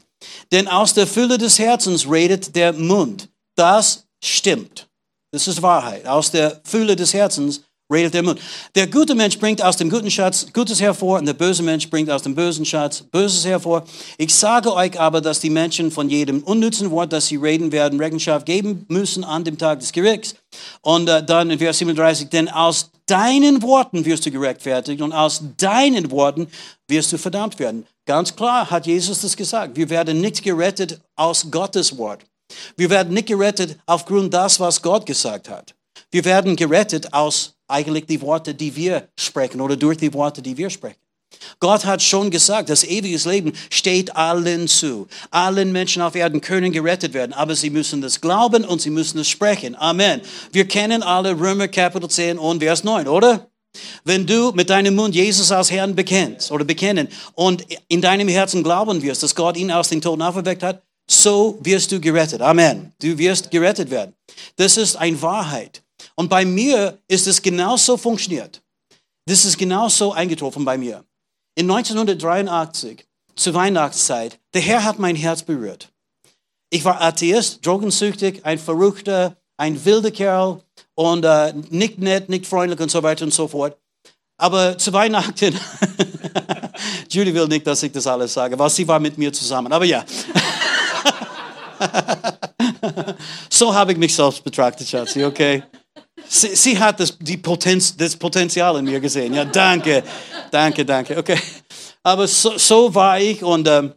Denn 0.51 0.67
aus 0.67 0.93
der 0.93 1.05
Fülle 1.05 1.37
des 1.37 1.59
Herzens 1.59 2.09
redet 2.09 2.55
der 2.55 2.73
Mund. 2.73 3.29
Das 3.55 4.07
stimmt. 4.23 4.87
Das 5.31 5.47
ist 5.47 5.61
Wahrheit. 5.61 6.07
Aus 6.07 6.31
der 6.31 6.61
Fülle 6.63 6.95
des 6.95 7.13
Herzens 7.13 7.61
redet 7.91 8.13
der 8.13 8.23
Mund. 8.23 8.39
Der 8.75 8.87
gute 8.87 9.15
Mensch 9.15 9.37
bringt 9.37 9.61
aus 9.61 9.77
dem 9.77 9.89
guten 9.89 10.09
Schatz 10.09 10.47
Gutes 10.53 10.79
hervor 10.79 11.19
und 11.19 11.25
der 11.25 11.33
böse 11.33 11.63
Mensch 11.63 11.89
bringt 11.89 12.09
aus 12.09 12.21
dem 12.21 12.35
bösen 12.35 12.65
Schatz 12.65 13.01
Böses 13.01 13.45
hervor. 13.45 13.83
Ich 14.17 14.33
sage 14.33 14.73
euch 14.73 14.99
aber, 14.99 15.21
dass 15.21 15.39
die 15.39 15.49
Menschen 15.49 15.91
von 15.91 16.09
jedem 16.09 16.43
unnützen 16.43 16.91
Wort, 16.91 17.13
das 17.13 17.27
sie 17.27 17.37
reden 17.37 17.71
werden, 17.71 17.99
Rechenschaft 17.99 18.45
geben 18.45 18.85
müssen 18.89 19.23
an 19.23 19.43
dem 19.43 19.57
Tag 19.57 19.79
des 19.79 19.91
Gerichts. 19.91 20.35
Und 20.81 21.09
äh, 21.09 21.23
dann 21.23 21.49
in 21.49 21.59
Vers 21.59 21.79
37, 21.79 22.29
denn 22.29 22.47
aus 22.47 22.91
deinen 23.09 23.61
Worten 23.61 24.05
wirst 24.05 24.25
du 24.25 24.31
gerechtfertigt 24.31 25.01
und 25.01 25.13
aus 25.13 25.41
deinen 25.57 26.11
Worten 26.11 26.47
wirst 26.87 27.11
du 27.11 27.17
verdammt 27.17 27.59
werden. 27.59 27.85
Ganz 28.05 28.35
klar 28.35 28.69
hat 28.69 28.87
Jesus 28.87 29.21
das 29.21 29.35
gesagt. 29.35 29.75
Wir 29.75 29.89
werden 29.89 30.21
nicht 30.21 30.43
gerettet 30.43 31.01
aus 31.15 31.51
Gottes 31.51 31.97
Wort. 31.97 32.25
Wir 32.75 32.89
werden 32.89 33.13
nicht 33.13 33.27
gerettet 33.27 33.77
aufgrund 33.85 34.33
das, 34.33 34.59
was 34.59 34.81
Gott 34.81 35.05
gesagt 35.05 35.49
hat. 35.49 35.75
Wir 36.11 36.25
werden 36.25 36.55
gerettet 36.55 37.13
aus 37.13 37.53
eigentlich 37.67 38.07
die 38.07 38.21
Worte, 38.21 38.55
die 38.55 38.75
wir 38.75 39.07
sprechen 39.19 39.61
oder 39.61 39.77
durch 39.77 39.97
die 39.97 40.13
Worte, 40.13 40.41
die 40.41 40.57
wir 40.57 40.69
sprechen. 40.69 40.99
Gott 41.59 41.85
hat 41.85 42.01
schon 42.01 42.31
gesagt, 42.31 42.69
das 42.69 42.83
ewige 42.83 43.29
Leben 43.29 43.53
steht 43.69 44.15
allen 44.15 44.67
zu. 44.67 45.07
Allen 45.31 45.71
Menschen 45.71 46.01
auf 46.01 46.15
Erden 46.15 46.41
können 46.41 46.71
gerettet 46.71 47.13
werden, 47.13 47.33
aber 47.33 47.55
sie 47.55 47.69
müssen 47.69 48.01
das 48.01 48.21
glauben 48.21 48.65
und 48.65 48.81
sie 48.81 48.89
müssen 48.89 49.19
es 49.19 49.29
sprechen. 49.29 49.75
Amen. 49.75 50.21
Wir 50.51 50.67
kennen 50.67 51.03
alle 51.03 51.39
Römer 51.39 51.67
Kapitel 51.67 52.09
10 52.09 52.37
und 52.37 52.61
Vers 52.61 52.83
9, 52.83 53.07
oder? 53.07 53.49
Wenn 54.03 54.25
du 54.25 54.51
mit 54.53 54.69
deinem 54.69 54.95
Mund 54.95 55.13
Jesus 55.13 55.51
als 55.51 55.69
Herrn 55.69 55.95
bekennst 55.95 56.51
oder 56.51 56.65
bekennen 56.65 57.07
und 57.33 57.65
in 57.87 58.01
deinem 58.01 58.27
Herzen 58.27 58.63
glauben 58.63 59.01
wirst, 59.01 59.21
dass 59.21 59.35
Gott 59.35 59.57
ihn 59.57 59.71
aus 59.71 59.89
den 59.89 60.01
Toten 60.01 60.21
auferweckt 60.21 60.63
hat, 60.63 60.81
so 61.09 61.59
wirst 61.61 61.91
du 61.91 61.99
gerettet. 61.99 62.41
Amen. 62.41 62.93
Du 62.99 63.17
wirst 63.17 63.51
gerettet 63.51 63.89
werden. 63.89 64.13
Das 64.55 64.77
ist 64.77 64.95
eine 64.95 65.21
Wahrheit. 65.21 65.83
Und 66.15 66.29
bei 66.29 66.45
mir 66.45 66.99
ist 67.07 67.27
es 67.27 67.41
genauso 67.41 67.97
funktioniert. 67.97 68.61
Das 69.25 69.45
ist 69.45 69.57
genauso 69.57 70.13
eingetroffen 70.13 70.65
bei 70.65 70.77
mir. 70.77 71.03
In 71.55 71.69
1983, 71.69 73.05
zur 73.35 73.53
Weihnachtszeit, 73.53 74.39
der 74.53 74.61
Herr 74.61 74.83
hat 74.83 74.99
mein 74.99 75.15
Herz 75.15 75.43
berührt. 75.43 75.91
Ich 76.69 76.85
war 76.85 77.01
Atheist, 77.01 77.65
drogensüchtig, 77.65 78.45
ein 78.45 78.59
Verrückter, 78.59 79.35
ein 79.57 79.83
wilder 79.83 80.11
Kerl 80.11 80.61
und 80.95 81.25
äh, 81.25 81.53
nicht 81.69 81.99
nett, 81.99 82.29
nicht 82.29 82.45
freundlich 82.45 82.79
und 82.79 82.91
so 82.91 83.03
weiter 83.03 83.25
und 83.25 83.33
so 83.33 83.47
fort. 83.47 83.77
Aber 84.37 84.77
zu 84.77 84.93
Weihnachten, 84.93 85.59
Judy 87.09 87.33
will 87.33 87.47
nicht, 87.47 87.67
dass 87.67 87.83
ich 87.83 87.91
das 87.91 88.07
alles 88.07 88.33
sage, 88.33 88.57
weil 88.57 88.69
sie 88.69 88.87
war 88.87 88.99
mit 88.99 89.17
mir 89.17 89.33
zusammen. 89.33 89.73
Aber 89.73 89.85
ja. 89.85 90.05
so 93.49 93.73
habe 93.73 93.91
ich 93.91 93.97
mich 93.97 94.15
selbst 94.15 94.43
betrachtet, 94.43 94.87
Schatzi, 94.87 95.25
okay? 95.25 95.63
Sie, 96.31 96.55
sie 96.55 96.77
hat 96.77 96.99
das, 96.99 97.17
die 97.17 97.37
Potenz, 97.37 97.97
das 97.97 98.15
Potenzial 98.15 98.77
in 98.77 98.85
mir 98.85 98.99
gesehen. 98.99 99.33
Ja, 99.33 99.45
danke, 99.45 100.03
danke, 100.51 100.85
danke. 100.85 101.17
Okay. 101.17 101.37
Aber 102.03 102.27
so, 102.27 102.55
so 102.57 102.93
war 102.93 103.19
ich 103.19 103.43
und, 103.43 103.67
äh, 103.67 103.89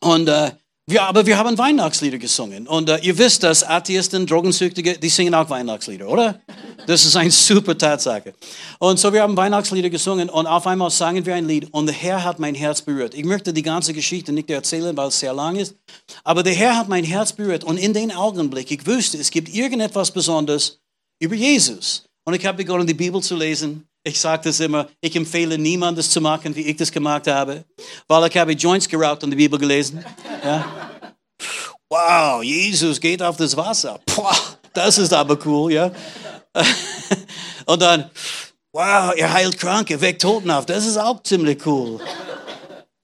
und 0.00 0.28
äh, 0.28 0.50
aber 0.98 1.26
wir 1.26 1.36
haben 1.36 1.56
Weihnachtslieder 1.56 2.18
gesungen. 2.18 2.66
Und 2.66 2.88
äh, 2.88 2.98
ihr 2.98 3.16
wisst, 3.16 3.42
dass 3.42 3.62
Atheisten, 3.62 4.26
Drogensüchtige, 4.26 4.98
die 4.98 5.08
singen 5.08 5.34
auch 5.34 5.48
Weihnachtslieder, 5.48 6.08
oder? 6.08 6.40
Das 6.86 7.04
ist 7.04 7.16
eine 7.16 7.30
super 7.30 7.76
Tatsache. 7.76 8.34
Und 8.78 8.98
so, 8.98 9.12
wir 9.12 9.22
haben 9.22 9.36
Weihnachtslieder 9.36 9.90
gesungen 9.90 10.28
und 10.30 10.46
auf 10.46 10.66
einmal 10.66 10.90
sangen 10.90 11.24
wir 11.24 11.34
ein 11.34 11.46
Lied 11.46 11.68
und 11.72 11.86
der 11.86 11.94
Herr 11.94 12.24
hat 12.24 12.38
mein 12.38 12.54
Herz 12.54 12.82
berührt. 12.82 13.14
Ich 13.14 13.24
möchte 13.24 13.52
die 13.52 13.62
ganze 13.62 13.92
Geschichte 13.92 14.32
nicht 14.32 14.50
erzählen, 14.50 14.96
weil 14.96 15.08
es 15.08 15.20
sehr 15.20 15.34
lang 15.34 15.56
ist, 15.56 15.74
aber 16.24 16.42
der 16.42 16.54
Herr 16.54 16.76
hat 16.76 16.88
mein 16.88 17.04
Herz 17.04 17.32
berührt 17.32 17.64
und 17.64 17.76
in 17.76 17.92
den 17.92 18.10
Augenblick, 18.10 18.70
ich 18.70 18.86
wusste, 18.86 19.18
es 19.18 19.30
gibt 19.30 19.54
irgendetwas 19.54 20.10
Besonderes, 20.10 20.80
über 21.18 21.34
Jesus. 21.34 22.04
Und 22.24 22.34
ich 22.34 22.44
habe 22.46 22.58
begonnen, 22.58 22.86
die 22.86 22.94
Bibel 22.94 23.22
zu 23.22 23.36
lesen. 23.36 23.86
Ich 24.04 24.20
sage 24.20 24.44
das 24.44 24.60
immer, 24.60 24.88
ich 25.00 25.14
empfehle 25.16 25.58
niemand, 25.58 25.98
das 25.98 26.10
zu 26.10 26.20
machen, 26.20 26.54
wie 26.54 26.62
ich 26.62 26.76
das 26.76 26.90
gemacht 26.90 27.26
habe. 27.26 27.64
Weil 28.06 28.28
ich 28.28 28.36
habe 28.36 28.52
Joints 28.52 28.88
geraucht 28.88 29.24
und 29.24 29.30
die 29.30 29.36
Bibel 29.36 29.58
gelesen. 29.58 30.04
Ja. 30.44 30.64
Wow, 31.90 32.42
Jesus 32.42 33.00
geht 33.00 33.22
auf 33.22 33.36
das 33.36 33.56
Wasser. 33.56 33.98
Puh, 34.06 34.22
das 34.72 34.98
ist 34.98 35.12
aber 35.12 35.38
cool, 35.46 35.72
ja. 35.72 35.90
Und 37.66 37.82
dann, 37.82 38.10
wow, 38.72 39.12
er 39.16 39.32
heilt 39.32 39.58
Kranke, 39.58 40.00
weckt 40.00 40.22
Toten 40.22 40.50
auf. 40.50 40.66
Das 40.66 40.86
ist 40.86 40.96
auch 40.98 41.22
ziemlich 41.22 41.64
cool. 41.66 42.00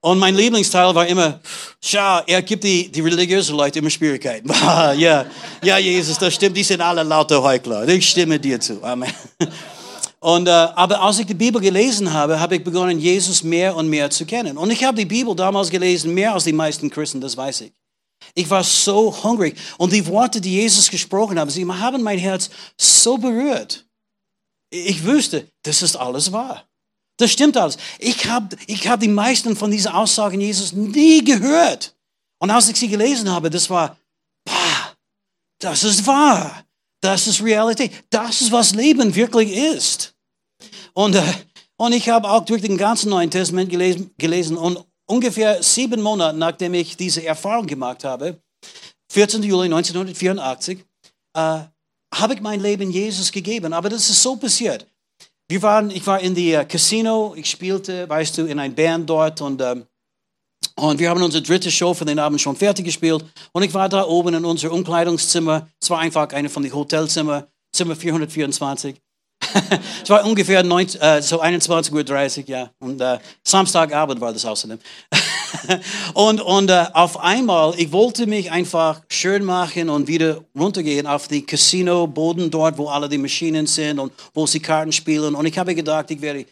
Und 0.00 0.18
mein 0.18 0.35
Lieblingsteil 0.35 0.94
war 0.94 1.07
immer, 1.07 1.40
schau, 1.85 2.20
er 2.27 2.42
gibt 2.42 2.64
die, 2.64 2.90
die 2.90 3.01
religiösen 3.01 3.57
Leute 3.57 3.79
immer 3.79 3.90
Schwierigkeiten. 3.90 4.49
ja, 4.97 5.27
ja, 5.62 5.79
Jesus, 5.79 6.18
das 6.18 6.35
stimmt, 6.35 6.57
die 6.57 6.64
sind 6.64 6.81
alle 6.81 7.03
lauter 7.03 7.42
Heuchler. 7.42 7.87
Ich 7.88 8.09
stimme 8.09 8.38
dir 8.38 8.59
zu. 8.61 8.83
Amen. 8.83 9.12
Und, 10.20 10.49
äh, 10.49 10.51
aber 10.51 11.03
als 11.03 11.18
ich 11.18 11.27
die 11.27 11.35
Bibel 11.35 11.61
gelesen 11.61 12.11
habe, 12.11 12.40
habe 12.40 12.57
ich 12.57 12.64
begonnen, 12.64 12.99
Jesus 12.99 13.42
mehr 13.42 13.77
und 13.77 13.90
mehr 13.90 14.09
zu 14.09 14.25
kennen. 14.25 14.57
Und 14.57 14.70
ich 14.70 14.83
habe 14.83 14.97
die 14.97 15.05
Bibel 15.05 15.37
damals 15.37 15.68
gelesen, 15.68 16.14
mehr 16.14 16.33
als 16.33 16.44
die 16.44 16.53
meisten 16.55 16.88
Christen, 16.88 17.20
das 17.20 17.37
weiß 17.37 17.61
ich. 17.61 17.73
Ich 18.35 18.49
war 18.49 18.64
so 18.64 19.14
hungrig. 19.23 19.55
Und 19.77 19.92
die 19.92 20.07
Worte, 20.07 20.40
die 20.40 20.55
Jesus 20.55 20.90
gesprochen 20.90 21.38
hat, 21.38 21.51
sie 21.51 21.66
haben 21.66 22.03
mein 22.03 22.18
Herz 22.18 22.49
so 22.79 23.18
berührt. 23.18 23.85
Ich 24.70 25.05
wüsste, 25.05 25.47
das 25.62 25.83
ist 25.83 25.97
alles 25.97 26.33
wahr. 26.33 26.64
Das 27.16 27.31
stimmt 27.31 27.57
alles. 27.57 27.77
Ich 27.98 28.27
habe 28.29 28.57
ich 28.66 28.88
hab 28.88 29.00
die 29.00 29.09
meisten 29.09 29.55
von 29.55 29.70
diesen 29.70 29.92
Aussagen 29.92 30.40
Jesus 30.40 30.72
nie 30.72 31.22
gehört. 31.22 31.94
Und 32.40 32.50
als 32.50 32.68
ich 32.68 32.77
sie 32.77 32.88
gelesen 32.88 33.31
habe, 33.31 33.50
das 33.50 33.70
war, 33.70 33.96
bah, 34.44 34.94
das 35.61 35.85
ist 35.85 36.07
wahr. 36.07 36.64
Das 37.00 37.27
ist 37.27 37.42
Realität. 37.42 37.92
Das 38.11 38.40
ist, 38.40 38.50
was 38.50 38.74
Leben 38.74 39.14
wirklich 39.14 39.53
ist. 39.53 40.14
Und, 40.94 41.14
äh, 41.14 41.22
und 41.77 41.92
ich 41.92 42.09
habe 42.09 42.29
auch 42.29 42.44
durch 42.44 42.62
den 42.62 42.79
ganzen 42.79 43.11
Neuen 43.11 43.31
Testament 43.31 43.70
gelesen, 43.70 44.11
gelesen 44.16 44.57
und 44.57 44.85
ungefähr 45.07 45.62
sieben 45.62 46.00
Monate 46.00 46.37
nachdem 46.37 46.74
ich 46.74 46.96
diese 46.96 47.24
Erfahrung 47.24 47.66
gemacht 47.66 48.05
habe, 48.05 48.40
14. 49.12 49.42
Juli 49.42 49.66
1984, 49.66 50.79
äh, 51.35 51.61
habe 52.14 52.35
ich 52.35 52.40
mein 52.40 52.61
Leben 52.61 52.90
Jesus 52.90 53.31
gegeben. 53.31 53.72
Aber 53.72 53.88
das 53.88 54.09
ist 54.09 54.22
so 54.22 54.37
passiert. 54.37 54.87
Wir 55.48 55.61
waren, 55.62 55.90
ich 55.90 56.07
war 56.07 56.20
in 56.20 56.33
uh, 56.33 56.64
Casino, 56.66 57.35
ich 57.37 57.50
spielte, 57.50 58.09
weißt 58.09 58.38
du, 58.38 58.46
in 58.46 58.59
einer 58.59 58.74
Band 58.74 59.09
dort 59.09 59.40
und, 59.42 59.61
ähm, 59.61 59.85
und 60.76 60.98
wir 60.98 61.11
haben 61.11 61.22
unsere 61.22 61.42
dritte 61.42 61.70
Show 61.70 61.92
für 61.92 62.07
den 62.07 62.18
Abend 62.18 62.40
schon 62.40 62.57
fertig 62.57 62.87
gespielt. 62.87 63.24
Und 63.52 63.62
ich 63.62 63.74
war 63.74 63.88
da 63.88 64.04
oben 64.04 64.35
in 64.35 64.44
unser 64.44 64.72
Umkleidungszimmer. 64.72 65.68
Es 65.80 65.90
war 65.90 66.00
einfach 66.00 66.33
eine 66.33 66.48
von 66.48 66.62
den 66.62 66.74
Hotelzimmer, 66.74 67.46
Zimmer 67.72 67.94
424. 67.94 68.96
es 70.03 70.11
war 70.11 70.25
ungefähr 70.25 70.62
19, 70.62 71.01
äh, 71.01 71.23
so 71.23 71.40
21.30 71.43 72.43
Uhr, 72.43 72.49
ja. 72.49 72.71
Und 72.81 73.01
äh, 73.01 73.19
Samstagabend 73.43 74.21
war 74.21 74.33
das 74.33 74.45
außerdem. 74.45 74.79
und 76.14 76.40
und 76.40 76.71
äh, 76.71 76.87
auf 76.93 77.21
einmal, 77.21 77.75
ich 77.77 77.93
wollte 77.93 78.27
mich 78.27 78.51
einfach 78.51 79.03
schön 79.09 79.45
machen 79.45 79.88
und 79.88 80.09
wieder 80.09 80.45
runtergehen 80.59 81.07
auf 81.07 81.29
die 81.29 81.45
Casino-Boden 81.45 82.51
dort, 82.51 82.79
wo 82.79 82.88
alle 82.88 83.09
die 83.09 83.19
Maschinen 83.19 83.67
sind 83.67 83.99
und 83.99 84.12
wo 84.33 84.47
sie 84.47 84.61
Karten 84.61 84.93
spielen. 84.93 85.35
Und 85.35 85.47
ich 85.47 85.57
habe 85.59 85.75
gedacht, 85.75 86.11
ich 86.11 86.21
werde 86.21 86.47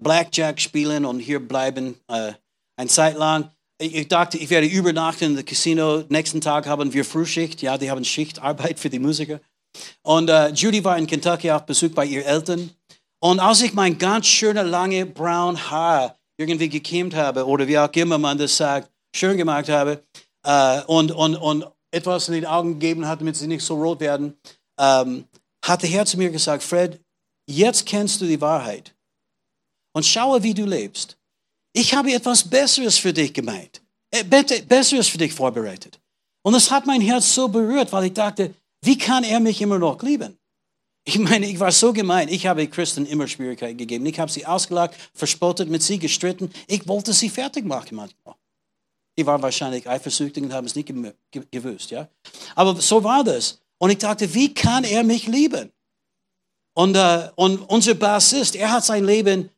Blackjack 0.00 0.60
spielen 0.60 1.04
und 1.04 1.20
hier 1.20 1.40
bleiben 1.40 1.94
äh, 2.08 2.32
eine 2.76 2.88
Zeit 2.88 3.16
lang. 3.16 3.50
Ich, 3.80 4.08
dachte, 4.08 4.38
ich 4.38 4.50
werde 4.50 4.66
übernachten 4.66 5.24
in 5.24 5.36
dem 5.36 5.44
Casino. 5.44 6.02
Nächsten 6.08 6.40
Tag 6.40 6.66
haben 6.66 6.92
wir 6.92 7.04
Frühschicht. 7.04 7.62
Ja, 7.62 7.78
die 7.78 7.90
haben 7.90 8.04
Schichtarbeit 8.04 8.80
für 8.80 8.90
die 8.90 8.98
Musiker. 8.98 9.40
Und 10.02 10.30
äh, 10.30 10.48
Judy 10.50 10.82
war 10.84 10.98
in 10.98 11.06
Kentucky 11.06 11.50
auf 11.50 11.66
Besuch 11.66 11.90
bei 11.90 12.04
ihren 12.04 12.24
Eltern. 12.24 12.70
Und 13.20 13.40
als 13.40 13.62
ich 13.62 13.74
mein 13.74 13.98
ganz 13.98 14.26
schöne, 14.26 14.62
lange, 14.62 15.06
braun 15.06 15.58
Haar 15.70 16.16
irgendwie 16.36 16.68
gekämmt 16.68 17.14
habe 17.14 17.46
oder 17.46 17.66
wie 17.66 17.78
auch 17.78 17.92
immer 17.92 18.16
man 18.18 18.38
das 18.38 18.56
sagt, 18.56 18.90
schön 19.14 19.36
gemacht 19.36 19.68
habe 19.68 20.02
äh, 20.44 20.82
und, 20.82 21.10
und, 21.10 21.36
und 21.36 21.66
etwas 21.90 22.28
in 22.28 22.34
den 22.34 22.46
Augen 22.46 22.74
gegeben 22.74 23.06
hat, 23.06 23.20
damit 23.20 23.36
sie 23.36 23.46
nicht 23.46 23.64
so 23.64 23.74
rot 23.74 24.00
werden, 24.00 24.38
ähm, 24.78 25.24
hat 25.64 25.82
der 25.82 25.90
Herr 25.90 26.06
zu 26.06 26.16
mir 26.16 26.30
gesagt, 26.30 26.62
Fred, 26.62 27.00
jetzt 27.48 27.86
kennst 27.86 28.20
du 28.20 28.26
die 28.26 28.40
Wahrheit 28.40 28.94
und 29.94 30.04
schaue, 30.04 30.42
wie 30.42 30.54
du 30.54 30.64
lebst. 30.64 31.18
Ich 31.72 31.94
habe 31.94 32.12
etwas 32.12 32.48
Besseres 32.48 32.98
für 32.98 33.12
dich 33.12 33.32
gemeint, 33.32 33.82
äh, 34.10 34.24
Besseres 34.24 35.08
für 35.08 35.18
dich 35.18 35.32
vorbereitet. 35.32 36.00
Und 36.42 36.52
das 36.52 36.70
hat 36.70 36.86
mein 36.86 37.00
Herz 37.00 37.34
so 37.34 37.48
berührt, 37.48 37.92
weil 37.92 38.04
ich 38.04 38.12
dachte, 38.12 38.54
wie 38.82 38.98
kann 38.98 39.24
er 39.24 39.40
mich 39.40 39.60
immer 39.60 39.78
noch 39.78 40.02
lieben? 40.02 40.38
Ich 41.04 41.18
meine, 41.18 41.46
ich 41.46 41.58
war 41.58 41.72
so 41.72 41.92
gemein. 41.92 42.28
Ich 42.28 42.46
habe 42.46 42.66
Christen 42.66 43.06
immer 43.06 43.26
Schwierigkeiten 43.26 43.78
gegeben. 43.78 44.04
Ich 44.06 44.20
habe 44.20 44.30
sie 44.30 44.44
ausgelacht, 44.44 44.94
verspottet, 45.14 45.70
mit 45.70 45.82
sie 45.82 45.98
gestritten. 45.98 46.50
Ich 46.66 46.86
wollte 46.86 47.14
sie 47.14 47.30
fertig 47.30 47.64
machen 47.64 47.96
manchmal. 47.96 48.34
Die 49.16 49.26
waren 49.26 49.40
wahrscheinlich 49.40 49.88
eifersüchtig 49.88 50.44
und 50.44 50.52
haben 50.52 50.66
es 50.66 50.74
nicht 50.74 50.92
gewusst. 51.50 51.90
Ja? 51.90 52.08
Aber 52.54 52.76
so 52.76 53.02
war 53.02 53.24
das. 53.24 53.58
Und 53.78 53.90
ich 53.90 53.98
dachte, 53.98 54.32
wie 54.34 54.52
kann 54.52 54.84
er 54.84 55.02
mich 55.02 55.26
lieben? 55.26 55.72
Und, 56.74 56.94
äh, 56.94 57.30
und 57.36 57.58
unser 57.70 57.94
Bassist, 57.94 58.54
er 58.54 58.70
hat 58.70 58.84
sein 58.84 59.04
Leben 59.04 59.48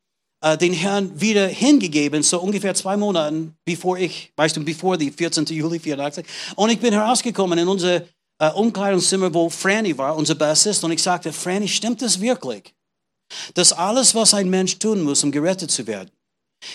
äh, 0.41 0.57
den 0.57 0.73
Herrn 0.73 1.21
wieder 1.21 1.49
hingegeben, 1.49 2.23
so 2.23 2.41
ungefähr 2.41 2.75
zwei 2.75 2.97
Monate 2.97 3.53
bevor 3.65 3.99
ich, 3.99 4.33
weißt 4.37 4.57
du, 4.57 4.65
bevor 4.65 4.97
die 4.97 5.11
14. 5.11 5.45
Juli 5.47 5.79
84. 5.79 6.25
Und 6.57 6.71
ich 6.71 6.79
bin 6.79 6.95
herausgekommen 6.95 7.59
in 7.59 7.69
unser 7.69 8.03
äh, 8.40 8.50
Umkleidungszimmer, 8.50 9.33
wo 9.33 9.48
Franny 9.48 9.96
war, 9.96 10.16
unser 10.16 10.35
Bassist, 10.35 10.83
und 10.83 10.90
ich 10.90 11.03
sagte, 11.03 11.33
Franny, 11.33 11.68
stimmt 11.68 12.03
das 12.03 12.20
wirklich? 12.20 12.74
Dass 13.55 13.72
alles, 13.72 14.14
was 14.14 14.35
ein 14.35 14.50
Mensch 14.50 14.79
tun 14.79 15.03
muss, 15.03 15.22
um 15.22 15.31
gerettet 15.31 15.70
zu 15.70 15.87
werden, 15.87 16.11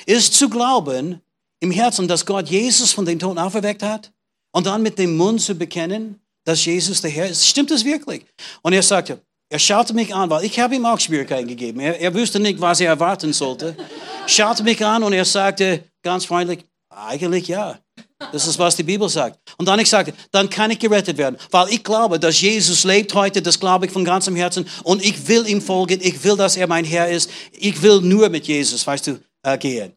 ist 0.05 0.33
zu 0.33 0.49
glauben 0.49 1.21
im 1.59 1.71
Herzen, 1.71 2.07
dass 2.07 2.25
Gott 2.25 2.49
Jesus 2.49 2.93
von 2.93 3.05
den 3.05 3.19
Toten 3.19 3.39
auferweckt 3.39 3.83
hat 3.83 4.13
und 4.53 4.67
dann 4.67 4.81
mit 4.83 4.97
dem 4.97 5.17
Mund 5.17 5.41
zu 5.41 5.55
bekennen, 5.55 6.21
dass 6.45 6.63
Jesus 6.63 7.01
der 7.01 7.11
Herr 7.11 7.27
ist. 7.27 7.45
Stimmt 7.45 7.71
das 7.71 7.83
wirklich? 7.83 8.25
Und 8.61 8.73
er 8.73 8.83
sagte, 8.83 9.19
er 9.49 9.59
schaute 9.59 9.93
mich 9.93 10.13
an, 10.13 10.29
weil 10.29 10.45
ich 10.45 10.59
habe 10.59 10.75
ihm 10.75 10.85
auch 10.85 10.99
Schwierigkeiten 10.99 11.47
gegeben. 11.47 11.79
Er, 11.79 11.99
er 11.99 12.13
wusste 12.13 12.39
nicht, 12.39 12.61
was 12.61 12.79
er 12.79 12.89
erwarten 12.89 13.33
sollte. 13.33 13.75
Schaute 14.27 14.63
mich 14.63 14.83
an 14.85 15.03
und 15.03 15.13
er 15.13 15.25
sagte 15.25 15.83
ganz 16.03 16.25
freundlich, 16.25 16.65
eigentlich 16.89 17.47
ja. 17.47 17.79
Das 18.31 18.47
ist, 18.47 18.59
was 18.59 18.75
die 18.75 18.83
Bibel 18.83 19.07
sagt. 19.09 19.39
Und 19.57 19.67
dann 19.67 19.79
ich 19.79 19.89
sagte, 19.89 20.13
dann 20.31 20.49
kann 20.49 20.71
ich 20.71 20.79
gerettet 20.79 21.17
werden, 21.17 21.37
weil 21.51 21.69
ich 21.69 21.83
glaube, 21.83 22.19
dass 22.19 22.39
Jesus 22.39 22.83
lebt 22.83 23.13
heute, 23.13 23.41
das 23.41 23.59
glaube 23.59 23.85
ich 23.85 23.91
von 23.91 24.03
ganzem 24.03 24.35
Herzen 24.35 24.67
und 24.83 25.03
ich 25.03 25.27
will 25.27 25.47
ihm 25.47 25.61
folgen, 25.61 25.99
ich 26.01 26.23
will, 26.23 26.35
dass 26.35 26.57
er 26.57 26.67
mein 26.67 26.85
Herr 26.85 27.09
ist, 27.09 27.29
ich 27.51 27.81
will 27.81 28.01
nur 28.01 28.29
mit 28.29 28.47
Jesus, 28.47 28.85
weißt 28.85 29.07
du, 29.07 29.19
äh, 29.43 29.57
gehen. 29.57 29.93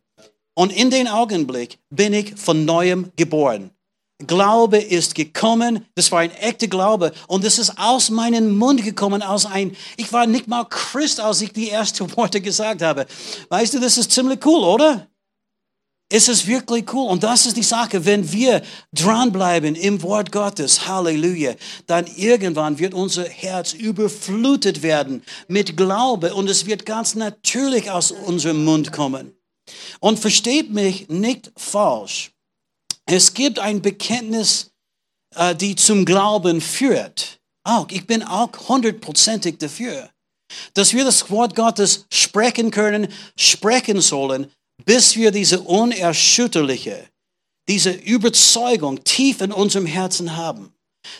Und 0.55 0.73
in 0.73 0.91
den 0.91 1.07
Augenblick 1.07 1.79
bin 1.91 2.13
ich 2.13 2.35
von 2.35 2.65
neuem 2.65 3.13
geboren. 3.17 3.71
Glaube 4.27 4.79
ist 4.79 5.15
gekommen, 5.15 5.87
das 5.95 6.11
war 6.11 6.19
ein 6.19 6.33
echter 6.33 6.67
Glaube 6.67 7.13
und 7.29 7.45
das 7.45 7.61
ist 7.61 7.79
aus 7.79 8.11
meinem 8.11 8.57
Mund 8.59 8.83
gekommen, 8.83 9.23
aus 9.23 9.47
ein, 9.47 9.77
ich 9.97 10.13
war 10.13 10.27
nicht 10.27 10.49
mal 10.49 10.65
Christ, 10.65 11.21
als 11.21 11.41
ich 11.41 11.53
die 11.53 11.71
ersten 11.71 12.11
Worte 12.17 12.41
gesagt 12.41 12.83
habe. 12.83 13.07
Weißt 13.49 13.75
du, 13.75 13.79
das 13.79 13.97
ist 13.97 14.11
ziemlich 14.11 14.45
cool, 14.45 14.65
oder? 14.65 15.07
Es 16.11 16.29
ist 16.29 16.47
wirklich 16.47 16.93
cool. 16.95 17.11
Und 17.11 17.23
das 17.23 17.45
ist 17.45 17.57
die 17.57 17.63
Sache, 17.63 18.05
wenn 18.05 18.33
wir 18.33 18.63
dranbleiben 18.93 19.75
im 19.75 20.03
Wort 20.03 20.33
Gottes, 20.33 20.87
Halleluja, 20.87 21.55
dann 21.87 22.07
irgendwann 22.17 22.79
wird 22.79 22.95
unser 22.95 23.25
Herz 23.25 23.75
überflutet 23.75 24.83
werden 24.83 25.23
mit 25.49 25.77
Glaube 25.77 26.35
und 26.35 26.49
es 26.49 26.65
wird 26.65 26.87
ganz 26.87 27.15
natürlich 27.15 27.91
aus 27.91 28.11
unserem 28.11 28.65
Mund 28.65 28.91
kommen. 28.91 29.35
Und 30.01 30.19
versteht 30.19 30.71
mich 30.73 31.11
nicht 31.11 31.53
falsch. 31.57 32.33
Es 33.05 33.35
gibt 33.35 33.59
ein 33.59 33.83
Bekenntnis, 33.83 34.71
äh, 35.35 35.55
die 35.55 35.77
zum 35.77 36.07
Glauben 36.07 36.63
führt. 36.63 37.39
Auch, 37.65 37.87
ich 37.91 38.07
bin 38.07 38.23
auch 38.23 38.51
hundertprozentig 38.69 39.59
dafür, 39.59 40.09
dass 40.73 40.95
wir 40.95 41.05
das 41.05 41.31
Wort 41.31 41.55
Gottes 41.55 42.07
sprechen 42.11 42.71
können, 42.71 43.09
sprechen 43.37 44.01
sollen, 44.01 44.51
bis 44.85 45.17
wir 45.17 45.31
diese 45.31 45.61
unerschütterliche, 45.61 47.09
diese 47.69 47.91
Überzeugung 47.91 49.03
tief 49.05 49.41
in 49.41 49.53
unserem 49.53 49.87
Herzen 49.87 50.37
haben, 50.37 50.73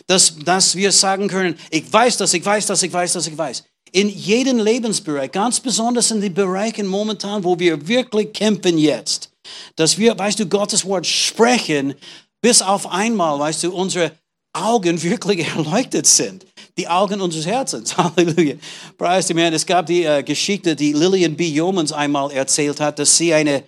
dass, 0.07 0.37
dass 0.39 0.75
wir 0.75 0.91
sagen 0.91 1.27
können, 1.27 1.57
ich 1.69 1.91
weiß 1.91 2.17
das, 2.17 2.33
ich 2.33 2.43
weiß 2.43 2.65
das, 2.67 2.83
ich 2.83 2.91
weiß 2.91 3.13
das, 3.13 3.27
ich 3.27 3.37
weiß. 3.37 3.63
In 3.91 4.09
jedem 4.09 4.59
Lebensbereich, 4.59 5.31
ganz 5.31 5.59
besonders 5.59 6.11
in 6.11 6.21
den 6.21 6.33
Bereichen 6.33 6.85
momentan, 6.85 7.43
wo 7.43 7.57
wir 7.57 7.87
wirklich 7.87 8.33
kämpfen 8.33 8.77
jetzt, 8.77 9.31
dass 9.75 9.97
wir, 9.97 10.17
weißt 10.17 10.39
du, 10.39 10.45
Gottes 10.45 10.85
Wort 10.85 11.07
sprechen, 11.07 11.95
bis 12.41 12.61
auf 12.61 12.87
einmal, 12.87 13.39
weißt 13.39 13.63
du, 13.63 13.73
unsere 13.73 14.11
Augen 14.53 15.01
wirklich 15.03 15.47
erleuchtet 15.47 16.05
sind 16.05 16.45
die 16.79 16.87
Augen 16.87 17.19
unseres 17.19 17.45
Herzens. 17.45 17.95
Halleluja. 17.97 18.55
Preis 18.97 19.27
dem 19.27 19.37
Herrn. 19.37 19.53
Es 19.53 19.65
gab 19.65 19.85
die 19.85 20.05
äh, 20.05 20.23
Geschichte, 20.23 20.75
die 20.75 20.93
Lillian 20.93 21.35
B. 21.35 21.45
Yeomans 21.45 21.91
einmal 21.91 22.31
erzählt 22.31 22.79
hat, 22.79 22.99
dass 22.99 23.17
sie 23.17 23.33
eine, 23.33 23.63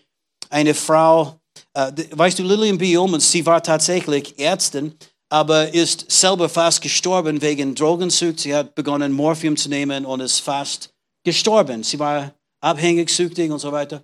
eine 0.49 0.73
Frau, 0.73 1.39
äh, 1.73 1.91
weißt 2.11 2.39
du, 2.39 2.43
Lillian 2.43 2.77
B. 2.77 2.85
Yeomans, 2.93 3.29
sie 3.29 3.45
war 3.45 3.61
tatsächlich 3.61 4.39
Ärztin, 4.39 4.95
aber 5.29 5.73
ist 5.73 6.09
selber 6.09 6.47
fast 6.47 6.81
gestorben 6.81 7.41
wegen 7.41 7.75
Drogensucht. 7.75 8.39
Sie 8.39 8.55
hat 8.55 8.75
begonnen, 8.75 9.11
Morphium 9.11 9.57
zu 9.57 9.67
nehmen 9.67 10.05
und 10.05 10.21
ist 10.21 10.39
fast 10.39 10.89
gestorben. 11.25 11.83
Sie 11.83 11.99
war 11.99 12.33
abhängig, 12.61 13.09
süchtig 13.09 13.51
und 13.51 13.59
so 13.59 13.71
weiter. 13.73 14.03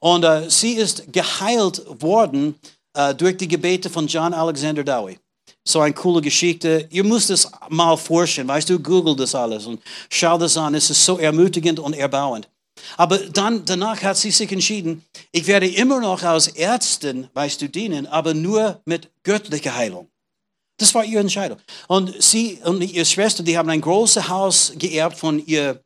Und 0.00 0.24
äh, 0.24 0.50
sie 0.50 0.74
ist 0.74 1.10
geheilt 1.10 1.82
worden 2.02 2.56
äh, 2.94 3.14
durch 3.14 3.38
die 3.38 3.48
Gebete 3.48 3.88
von 3.88 4.06
John 4.06 4.34
Alexander 4.34 4.84
Dowie. 4.84 5.18
So 5.64 5.80
eine 5.80 5.94
coole 5.94 6.20
Geschichte. 6.20 6.88
Ihr 6.90 7.04
müsst 7.04 7.30
es 7.30 7.50
mal 7.68 7.96
forschen, 7.96 8.48
weißt 8.48 8.68
du, 8.68 8.80
google 8.80 9.14
das 9.14 9.34
alles 9.34 9.66
und 9.66 9.80
schau 10.10 10.36
das 10.38 10.56
an. 10.56 10.74
Es 10.74 10.90
ist 10.90 11.04
so 11.04 11.18
ermutigend 11.18 11.78
und 11.78 11.94
erbauend. 11.94 12.48
Aber 12.96 13.18
dann, 13.18 13.64
danach 13.64 14.02
hat 14.02 14.16
sie 14.16 14.30
sich 14.30 14.50
entschieden, 14.50 15.04
ich 15.30 15.46
werde 15.46 15.68
immer 15.68 16.00
noch 16.00 16.22
als 16.22 16.48
Ärztin, 16.48 17.28
weißt 17.34 17.62
du, 17.62 17.68
dienen, 17.68 18.06
aber 18.06 18.34
nur 18.34 18.80
mit 18.86 19.10
göttlicher 19.22 19.74
Heilung. 19.74 20.08
Das 20.78 20.94
war 20.94 21.04
ihre 21.04 21.20
Entscheidung. 21.20 21.58
Und 21.86 22.20
sie 22.20 22.58
und 22.64 22.80
ihre 22.80 23.04
Schwester, 23.04 23.42
die 23.42 23.56
haben 23.56 23.70
ein 23.70 23.80
großes 23.80 24.28
Haus 24.28 24.72
geerbt 24.76 25.16
von 25.16 25.44
ihren 25.46 25.78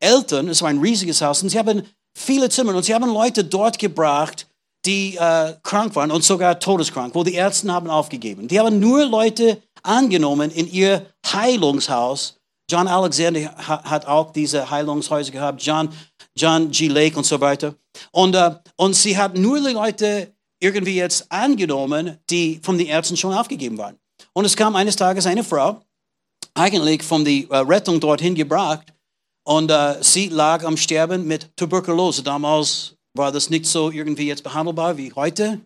Eltern. 0.00 0.48
Es 0.48 0.62
war 0.62 0.68
ein 0.68 0.78
riesiges 0.78 1.20
Haus. 1.22 1.42
Und 1.42 1.48
sie 1.48 1.58
haben 1.58 1.82
viele 2.16 2.48
Zimmer. 2.50 2.74
Und 2.74 2.84
sie 2.84 2.94
haben 2.94 3.12
Leute 3.12 3.42
dort 3.42 3.78
gebracht, 3.78 4.46
die 4.86 5.16
äh, 5.16 5.54
krank 5.62 5.94
waren 5.96 6.10
und 6.10 6.24
sogar 6.24 6.58
todeskrank, 6.58 7.14
wo 7.14 7.24
die 7.24 7.34
Ärzte 7.34 7.72
haben 7.72 7.88
aufgegeben. 7.88 8.48
Die 8.48 8.58
haben 8.58 8.78
nur 8.78 9.04
Leute 9.06 9.62
angenommen 9.82 10.50
in 10.50 10.70
ihr 10.70 11.06
Heilungshaus. 11.26 12.38
John 12.70 12.88
Alexander 12.88 13.54
hat 13.56 14.06
auch 14.06 14.32
diese 14.32 14.70
Heilungshäuser 14.70 15.30
gehabt. 15.30 15.62
John, 15.62 15.90
John 16.36 16.70
G. 16.70 16.88
Lake 16.88 17.16
und 17.16 17.24
so 17.24 17.40
weiter. 17.40 17.74
Und, 18.10 18.34
äh, 18.34 18.54
und 18.76 18.94
sie 18.94 19.16
hat 19.16 19.36
nur 19.36 19.60
die 19.60 19.72
Leute 19.72 20.32
irgendwie 20.60 20.96
jetzt 20.96 21.30
angenommen, 21.30 22.18
die 22.30 22.60
von 22.62 22.78
den 22.78 22.86
Ärzten 22.86 23.16
schon 23.16 23.34
aufgegeben 23.34 23.76
waren. 23.76 23.98
Und 24.32 24.44
es 24.44 24.56
kam 24.56 24.74
eines 24.76 24.96
Tages 24.96 25.26
eine 25.26 25.44
Frau, 25.44 25.80
eigentlich 26.54 27.02
von 27.02 27.24
der 27.24 27.44
äh, 27.50 27.56
Rettung 27.58 28.00
dorthin 28.00 28.34
gebracht, 28.34 28.94
und 29.46 29.70
äh, 29.70 30.02
sie 30.02 30.28
lag 30.28 30.64
am 30.64 30.76
Sterben 30.76 31.26
mit 31.26 31.54
Tuberkulose. 31.56 32.22
Damals 32.22 32.96
war 33.14 33.32
das 33.32 33.50
nicht 33.50 33.66
so 33.66 33.90
irgendwie 33.90 34.26
jetzt 34.26 34.42
behandelbar 34.42 34.96
wie 34.96 35.12
heute. 35.12 35.60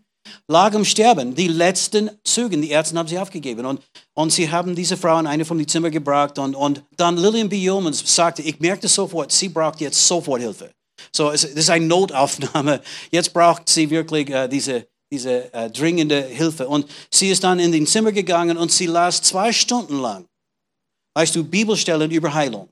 Lag 0.47 0.75
am 0.75 0.85
Sterben, 0.85 1.35
die 1.35 1.49
letzten 1.49 2.11
Züge, 2.23 2.59
die 2.59 2.71
Ärzte 2.71 2.99
haben 2.99 3.09
sie 3.09 3.19
aufgegeben. 3.19 3.65
Und, 3.65 3.81
und 4.15 4.31
sie 4.31 4.51
haben 4.51 4.75
diese 4.75 4.97
Frau 4.97 5.19
in 5.19 5.27
eine 5.27 5.45
von 5.45 5.57
den 5.57 5.67
Zimmern 5.67 5.91
gebracht. 5.91 6.39
Und, 6.39 6.55
und 6.55 6.85
dann 6.97 7.17
Lillian 7.17 7.49
B. 7.49 7.57
Yeomans 7.57 8.03
sagte, 8.05 8.43
ich 8.43 8.61
merkte 8.61 8.89
sofort, 8.89 9.33
sie 9.33 9.49
braucht 9.49 9.81
jetzt 9.81 10.07
sofort 10.07 10.43
Hilfe. 10.43 10.71
So, 11.13 11.31
es 11.31 11.45
ist 11.45 11.71
eine 11.71 11.87
Notaufnahme. 11.87 12.83
Jetzt 13.11 13.33
braucht 13.33 13.69
sie 13.69 13.89
wirklich 13.89 14.29
äh, 14.29 14.49
diese 14.49 14.87
diese 15.11 15.53
äh, 15.53 15.71
dringende 15.71 16.23
Hilfe. 16.23 16.69
Und 16.69 16.87
sie 17.11 17.31
ist 17.31 17.45
dann 17.45 17.59
in 17.59 17.73
den 17.73 17.87
Zimmer 17.87 18.13
gegangen 18.13 18.57
und 18.57 18.71
sie 18.71 18.87
las 18.87 19.23
zwei 19.23 19.53
Stunden 19.53 20.01
lang, 20.01 20.27
weißt 21.15 21.37
du, 21.37 21.45
Bibelstellen 21.45 22.11
über 22.11 22.33
Heilung. 22.33 22.69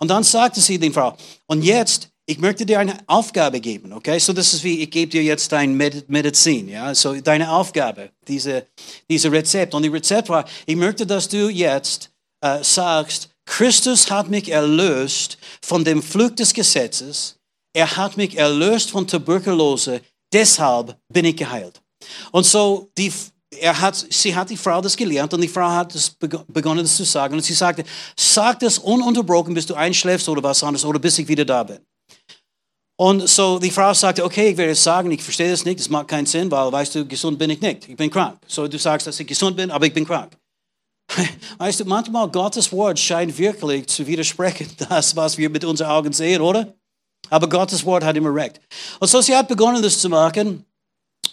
Und 0.00 0.08
dann 0.08 0.24
sagte 0.24 0.60
sie 0.60 0.78
den 0.78 0.92
Frau, 0.92 1.16
und 1.46 1.62
jetzt, 1.62 2.08
ich 2.28 2.38
möchte 2.38 2.66
dir 2.66 2.78
eine 2.78 2.98
Aufgabe 3.06 3.60
geben, 3.60 3.92
okay? 3.92 4.18
So, 4.18 4.32
das 4.32 4.52
ist 4.52 4.62
wie, 4.62 4.82
ich 4.82 4.90
gebe 4.90 5.10
dir 5.10 5.22
jetzt 5.22 5.50
dein 5.50 5.74
Medizin, 5.74 6.68
ja? 6.68 6.94
So, 6.94 7.20
deine 7.20 7.50
Aufgabe, 7.50 8.10
diese, 8.26 8.66
diese 9.10 9.32
Rezept. 9.32 9.74
Und 9.74 9.82
die 9.82 9.88
Rezept 9.88 10.28
war, 10.28 10.44
ich 10.66 10.76
möchte, 10.76 11.06
dass 11.06 11.28
du 11.28 11.48
jetzt 11.48 12.10
äh, 12.42 12.62
sagst, 12.62 13.30
Christus 13.46 14.10
hat 14.10 14.28
mich 14.28 14.50
erlöst 14.50 15.38
von 15.62 15.84
dem 15.84 16.02
Flug 16.02 16.36
des 16.36 16.52
Gesetzes. 16.52 17.36
Er 17.72 17.96
hat 17.96 18.18
mich 18.18 18.36
erlöst 18.36 18.90
von 18.90 19.06
Tuberkulose 19.06 20.02
deshalb 20.32 20.96
bin 21.08 21.24
ich 21.24 21.36
geheilt. 21.36 21.80
Und 22.30 22.44
so, 22.44 22.90
die, 22.96 23.12
er 23.58 23.80
hat, 23.80 24.06
sie 24.10 24.34
hat 24.34 24.50
die 24.50 24.56
Frau 24.56 24.80
das 24.80 24.96
gelernt 24.96 25.32
und 25.34 25.40
die 25.40 25.48
Frau 25.48 25.68
hat 25.68 25.94
das 25.94 26.10
begonnen, 26.10 26.82
das 26.82 26.96
zu 26.96 27.04
sagen. 27.04 27.34
Und 27.34 27.42
sie 27.42 27.54
sagte, 27.54 27.84
sag 28.16 28.60
das 28.60 28.78
ununterbrochen, 28.78 29.54
bis 29.54 29.66
du 29.66 29.74
einschläfst 29.74 30.28
oder 30.28 30.42
was 30.42 30.62
anderes 30.62 30.84
oder 30.84 30.98
bis 30.98 31.18
ich 31.18 31.28
wieder 31.28 31.44
da 31.44 31.62
bin. 31.62 31.78
Und 33.00 33.28
so 33.28 33.60
die 33.60 33.70
Frau 33.70 33.94
sagte, 33.94 34.24
okay, 34.24 34.50
ich 34.50 34.56
werde 34.56 34.72
es 34.72 34.82
sagen, 34.82 35.10
ich 35.12 35.22
verstehe 35.22 35.50
das 35.50 35.64
nicht, 35.64 35.78
das 35.78 35.88
macht 35.88 36.08
keinen 36.08 36.26
Sinn, 36.26 36.50
weil, 36.50 36.72
weißt 36.72 36.96
du, 36.96 37.06
gesund 37.06 37.38
bin 37.38 37.50
ich 37.50 37.60
nicht, 37.60 37.88
ich 37.88 37.96
bin 37.96 38.10
krank. 38.10 38.38
So 38.48 38.66
du 38.66 38.76
sagst, 38.76 39.06
dass 39.06 39.20
ich 39.20 39.26
gesund 39.26 39.56
bin, 39.56 39.70
aber 39.70 39.86
ich 39.86 39.94
bin 39.94 40.04
krank. 40.04 40.36
Weißt 41.58 41.80
du, 41.80 41.84
manchmal 41.86 42.28
Gottes 42.28 42.70
Wort 42.72 42.98
scheint 42.98 43.38
wirklich 43.38 43.86
zu 43.86 44.06
widersprechen, 44.06 44.68
das, 44.88 45.14
was 45.14 45.38
wir 45.38 45.48
mit 45.48 45.64
unseren 45.64 45.90
Augen 45.90 46.12
sehen, 46.12 46.42
oder? 46.42 46.74
Aber 47.30 47.48
Gottes 47.48 47.84
Wort 47.84 48.02
hat 48.04 48.16
immer 48.16 48.34
recht. 48.34 48.60
Und 48.98 49.08
so 49.08 49.20
sie 49.20 49.34
hat 49.34 49.48
begonnen, 49.48 49.80
das 49.80 50.00
zu 50.00 50.08
machen. 50.08 50.64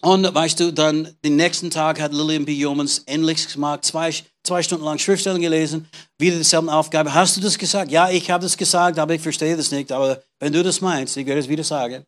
Und 0.01 0.35
weißt 0.35 0.59
du, 0.59 0.71
dann 0.71 1.15
den 1.25 1.35
nächsten 1.35 1.71
Tag 1.71 1.99
hat 1.99 2.13
Lillian 2.13 2.45
B. 2.45 2.53
Yeomans 2.53 2.99
endlich 3.07 3.51
gemacht, 3.51 3.85
zwei, 3.85 4.13
zwei 4.43 4.61
Stunden 4.61 4.85
lang 4.85 4.99
Schriftstellen 4.99 5.41
gelesen, 5.41 5.87
wieder 6.19 6.37
dieselbe 6.37 6.71
Aufgabe. 6.71 7.11
Hast 7.11 7.37
du 7.37 7.41
das 7.41 7.57
gesagt? 7.57 7.91
Ja, 7.91 8.09
ich 8.09 8.29
habe 8.29 8.43
das 8.43 8.55
gesagt, 8.55 8.99
aber 8.99 9.15
ich 9.15 9.21
verstehe 9.21 9.57
das 9.57 9.71
nicht. 9.71 9.91
Aber 9.91 10.21
wenn 10.39 10.53
du 10.53 10.63
das 10.63 10.81
meinst, 10.81 11.17
ich 11.17 11.25
werde 11.25 11.39
es 11.39 11.47
wieder 11.47 11.63
sagen. 11.63 12.05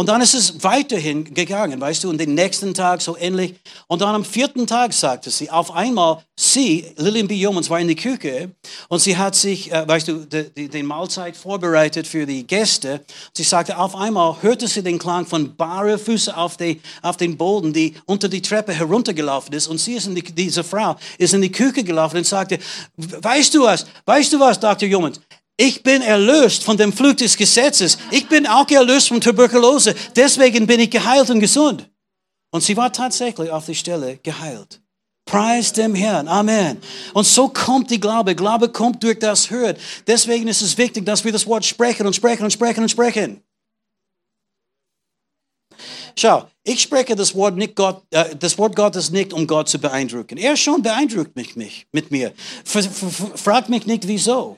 Und 0.00 0.08
dann 0.08 0.22
ist 0.22 0.34
es 0.34 0.62
weiterhin 0.62 1.34
gegangen, 1.34 1.78
weißt 1.80 2.04
du, 2.04 2.10
und 2.10 2.18
den 2.18 2.34
nächsten 2.34 2.72
Tag 2.72 3.02
so 3.02 3.18
ähnlich. 3.18 3.56
Und 3.86 4.00
dann 4.00 4.14
am 4.14 4.24
vierten 4.24 4.66
Tag 4.66 4.94
sagte 4.94 5.30
sie, 5.30 5.50
auf 5.50 5.72
einmal, 5.72 6.22
sie, 6.38 6.86
Lillian 6.96 7.28
B. 7.28 7.34
Yeomans, 7.34 7.68
war 7.68 7.80
in 7.80 7.88
der 7.88 7.96
Küche 7.96 8.52
und 8.88 9.00
sie 9.00 9.16
hat 9.18 9.34
sich, 9.34 9.70
äh, 9.70 9.86
weißt 9.86 10.08
du, 10.08 10.24
die, 10.24 10.48
die, 10.54 10.68
die, 10.68 10.82
Mahlzeit 10.82 11.36
vorbereitet 11.36 12.06
für 12.06 12.24
die 12.24 12.46
Gäste. 12.46 13.04
Sie 13.34 13.42
sagte, 13.42 13.76
auf 13.76 13.94
einmal 13.94 14.40
hörte 14.40 14.68
sie 14.68 14.82
den 14.82 14.98
Klang 14.98 15.26
von 15.26 15.54
bare 15.54 15.98
Füße 15.98 16.34
auf, 16.34 16.56
die, 16.56 16.80
auf 17.02 17.18
den 17.18 17.36
Boden, 17.36 17.72
die 17.72 17.94
unter 18.06 18.28
die 18.28 18.40
Treppe 18.40 18.72
heruntergelaufen 18.72 19.52
ist. 19.52 19.66
Und 19.66 19.78
sie 19.78 19.94
ist 19.94 20.06
in 20.06 20.14
die, 20.14 20.22
diese 20.22 20.64
Frau 20.64 20.96
ist 21.18 21.34
in 21.34 21.42
die 21.42 21.52
Küche 21.52 21.84
gelaufen 21.84 22.18
und 22.18 22.26
sagte, 22.26 22.58
weißt 22.96 23.54
du 23.54 23.64
was, 23.64 23.84
weißt 24.06 24.32
du 24.32 24.40
was, 24.40 24.58
Dr. 24.58 24.88
Yeomans, 24.88 25.20
ich 25.60 25.82
bin 25.82 26.00
erlöst 26.00 26.64
von 26.64 26.78
dem 26.78 26.90
Flug 26.90 27.18
des 27.18 27.36
Gesetzes. 27.36 27.98
Ich 28.10 28.26
bin 28.26 28.46
auch 28.46 28.66
erlöst 28.70 29.08
von 29.08 29.20
Tuberkulose. 29.20 29.94
Deswegen 30.16 30.66
bin 30.66 30.80
ich 30.80 30.88
geheilt 30.88 31.28
und 31.28 31.40
gesund. 31.40 31.86
Und 32.50 32.62
sie 32.62 32.74
war 32.78 32.90
tatsächlich 32.90 33.50
auf 33.50 33.66
der 33.66 33.74
Stelle 33.74 34.16
geheilt. 34.22 34.80
Preis 35.26 35.70
dem 35.74 35.94
Herrn. 35.94 36.28
Amen. 36.28 36.78
Und 37.12 37.26
so 37.26 37.48
kommt 37.48 37.90
die 37.90 38.00
Glaube. 38.00 38.34
Glaube 38.34 38.70
kommt 38.70 39.02
durch 39.02 39.18
das 39.18 39.50
Hören. 39.50 39.76
Deswegen 40.06 40.48
ist 40.48 40.62
es 40.62 40.78
wichtig, 40.78 41.04
dass 41.04 41.26
wir 41.26 41.32
das 41.32 41.46
Wort 41.46 41.66
sprechen 41.66 42.06
und 42.06 42.16
sprechen 42.16 42.44
und 42.44 42.52
sprechen 42.52 42.82
und 42.82 42.88
sprechen. 42.88 43.42
Schau, 46.16 46.48
ich 46.64 46.80
spreche 46.80 47.14
das 47.14 47.34
Wort, 47.34 47.56
nicht 47.56 47.76
Gott, 47.76 48.02
äh, 48.12 48.34
das 48.34 48.56
Wort 48.56 48.74
Gottes 48.74 49.10
nicht, 49.10 49.34
um 49.34 49.46
Gott 49.46 49.68
zu 49.68 49.78
beeindrucken. 49.78 50.38
Er 50.38 50.56
schon 50.56 50.82
beeindruckt 50.82 51.36
mich, 51.36 51.54
mich 51.54 51.86
mit 51.92 52.10
mir. 52.10 52.32
Fragt 52.64 53.68
mich 53.68 53.84
nicht, 53.84 54.08
wieso. 54.08 54.56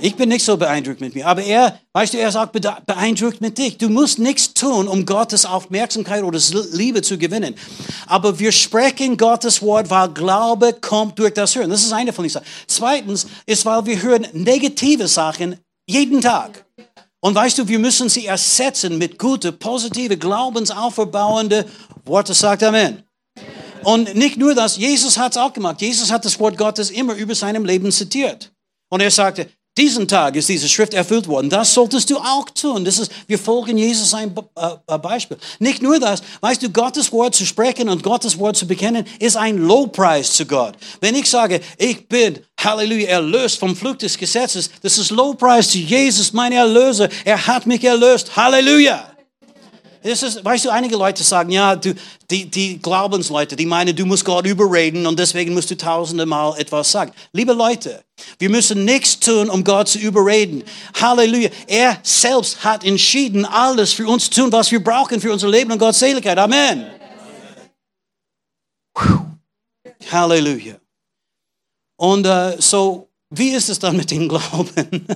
Ich 0.00 0.16
bin 0.16 0.28
nicht 0.28 0.44
so 0.44 0.56
beeindruckt 0.56 1.00
mit 1.00 1.14
mir, 1.14 1.26
aber 1.26 1.42
er, 1.42 1.78
weißt 1.92 2.14
du, 2.14 2.18
er 2.18 2.32
sagt 2.32 2.52
beeindruckt 2.86 3.40
mit 3.40 3.58
dich. 3.58 3.78
Du 3.78 3.88
musst 3.88 4.18
nichts 4.18 4.54
tun, 4.54 4.88
um 4.88 5.04
Gottes 5.04 5.44
Aufmerksamkeit 5.44 6.22
oder 6.22 6.38
Liebe 6.72 7.02
zu 7.02 7.18
gewinnen. 7.18 7.54
Aber 8.06 8.38
wir 8.38 8.52
sprechen 8.52 9.16
Gottes 9.16 9.60
Wort, 9.62 9.90
weil 9.90 10.08
Glaube 10.10 10.74
kommt 10.74 11.18
durch 11.18 11.34
das 11.34 11.54
Hören. 11.54 11.70
Das 11.70 11.82
ist 11.82 11.92
eine 11.92 12.12
von 12.12 12.24
den 12.24 12.30
Sachen. 12.30 12.46
Zweitens 12.66 13.26
ist, 13.46 13.64
weil 13.66 13.84
wir 13.86 14.00
hören 14.00 14.26
negative 14.32 15.06
Sachen 15.08 15.56
jeden 15.86 16.20
Tag. 16.20 16.64
Und 17.20 17.34
weißt 17.34 17.58
du, 17.58 17.68
wir 17.68 17.78
müssen 17.78 18.08
sie 18.08 18.26
ersetzen 18.26 18.96
mit 18.96 19.18
gute, 19.18 19.52
positive, 19.52 20.16
glaubensaufbauende 20.16 21.66
Worte. 22.04 22.32
Sagt 22.32 22.62
Amen. 22.62 23.02
Und 23.82 24.14
nicht 24.14 24.36
nur 24.36 24.54
das, 24.54 24.76
Jesus 24.76 25.18
hat 25.18 25.32
es 25.32 25.38
auch 25.38 25.52
gemacht. 25.52 25.80
Jesus 25.80 26.10
hat 26.10 26.24
das 26.24 26.38
Wort 26.38 26.56
Gottes 26.56 26.90
immer 26.90 27.14
über 27.14 27.34
seinem 27.34 27.64
Leben 27.64 27.90
zitiert. 27.92 28.52
Und 28.90 29.00
er 29.00 29.10
sagte, 29.10 29.48
diesen 29.80 30.06
Tag 30.06 30.36
ist 30.36 30.48
diese 30.48 30.68
Schrift 30.68 30.92
erfüllt 30.92 31.26
worden. 31.26 31.48
Das 31.48 31.72
solltest 31.72 32.10
du 32.10 32.18
auch 32.18 32.44
tun. 32.50 32.84
Das 32.84 32.98
ist, 32.98 33.10
wir 33.26 33.38
folgen 33.38 33.78
Jesus 33.78 34.12
ein 34.12 34.34
äh, 34.56 34.98
Beispiel. 34.98 35.38
Nicht 35.58 35.80
nur 35.82 35.98
das, 35.98 36.22
weißt 36.42 36.62
du, 36.62 36.68
Gottes 36.68 37.10
Wort 37.12 37.34
zu 37.34 37.46
sprechen 37.46 37.88
und 37.88 38.02
Gottes 38.02 38.38
Wort 38.38 38.56
zu 38.56 38.66
bekennen, 38.66 39.06
ist 39.18 39.38
ein 39.38 39.56
Lobpreis 39.56 40.34
zu 40.34 40.44
Gott. 40.44 40.74
Wenn 41.00 41.14
ich 41.14 41.30
sage, 41.30 41.62
ich 41.78 42.06
bin, 42.06 42.38
Halleluja, 42.58 43.08
erlöst 43.08 43.58
vom 43.58 43.74
Flug 43.74 43.98
des 43.98 44.18
Gesetzes, 44.18 44.70
das 44.82 44.98
ist 44.98 45.10
Lobpreis 45.10 45.70
zu 45.70 45.78
Jesus, 45.78 46.34
mein 46.34 46.52
Erlöser. 46.52 47.08
Er 47.24 47.46
hat 47.46 47.66
mich 47.66 47.82
erlöst. 47.82 48.36
Halleluja. 48.36 49.09
Das 50.02 50.22
ist, 50.22 50.42
weißt 50.42 50.64
du, 50.64 50.70
einige 50.70 50.96
Leute 50.96 51.22
sagen, 51.22 51.50
ja, 51.50 51.76
du, 51.76 51.94
die, 52.30 52.46
die 52.46 52.80
Glaubensleute, 52.80 53.54
die 53.54 53.66
meinen, 53.66 53.94
du 53.94 54.06
musst 54.06 54.24
Gott 54.24 54.46
überreden 54.46 55.06
und 55.06 55.18
deswegen 55.18 55.52
musst 55.52 55.70
du 55.70 55.76
tausende 55.76 56.24
Mal 56.24 56.58
etwas 56.58 56.90
sagen. 56.90 57.12
Liebe 57.32 57.52
Leute, 57.52 58.02
wir 58.38 58.48
müssen 58.48 58.86
nichts 58.86 59.20
tun, 59.20 59.50
um 59.50 59.62
Gott 59.62 59.88
zu 59.88 59.98
überreden. 59.98 60.64
Halleluja. 60.98 61.50
Er 61.66 61.98
selbst 62.02 62.64
hat 62.64 62.82
entschieden, 62.82 63.44
alles 63.44 63.92
für 63.92 64.06
uns 64.06 64.30
zu 64.30 64.42
tun, 64.42 64.52
was 64.52 64.70
wir 64.70 64.82
brauchen 64.82 65.20
für 65.20 65.32
unser 65.32 65.48
Leben 65.48 65.70
und 65.70 65.78
Gottseligkeit. 65.78 66.38
Amen. 66.38 66.86
Halleluja. 70.10 70.76
Und 71.98 72.26
uh, 72.26 72.52
so, 72.58 73.10
wie 73.28 73.50
ist 73.50 73.68
es 73.68 73.78
dann 73.78 73.98
mit 73.98 74.10
dem 74.10 74.28
Glauben? 74.28 75.06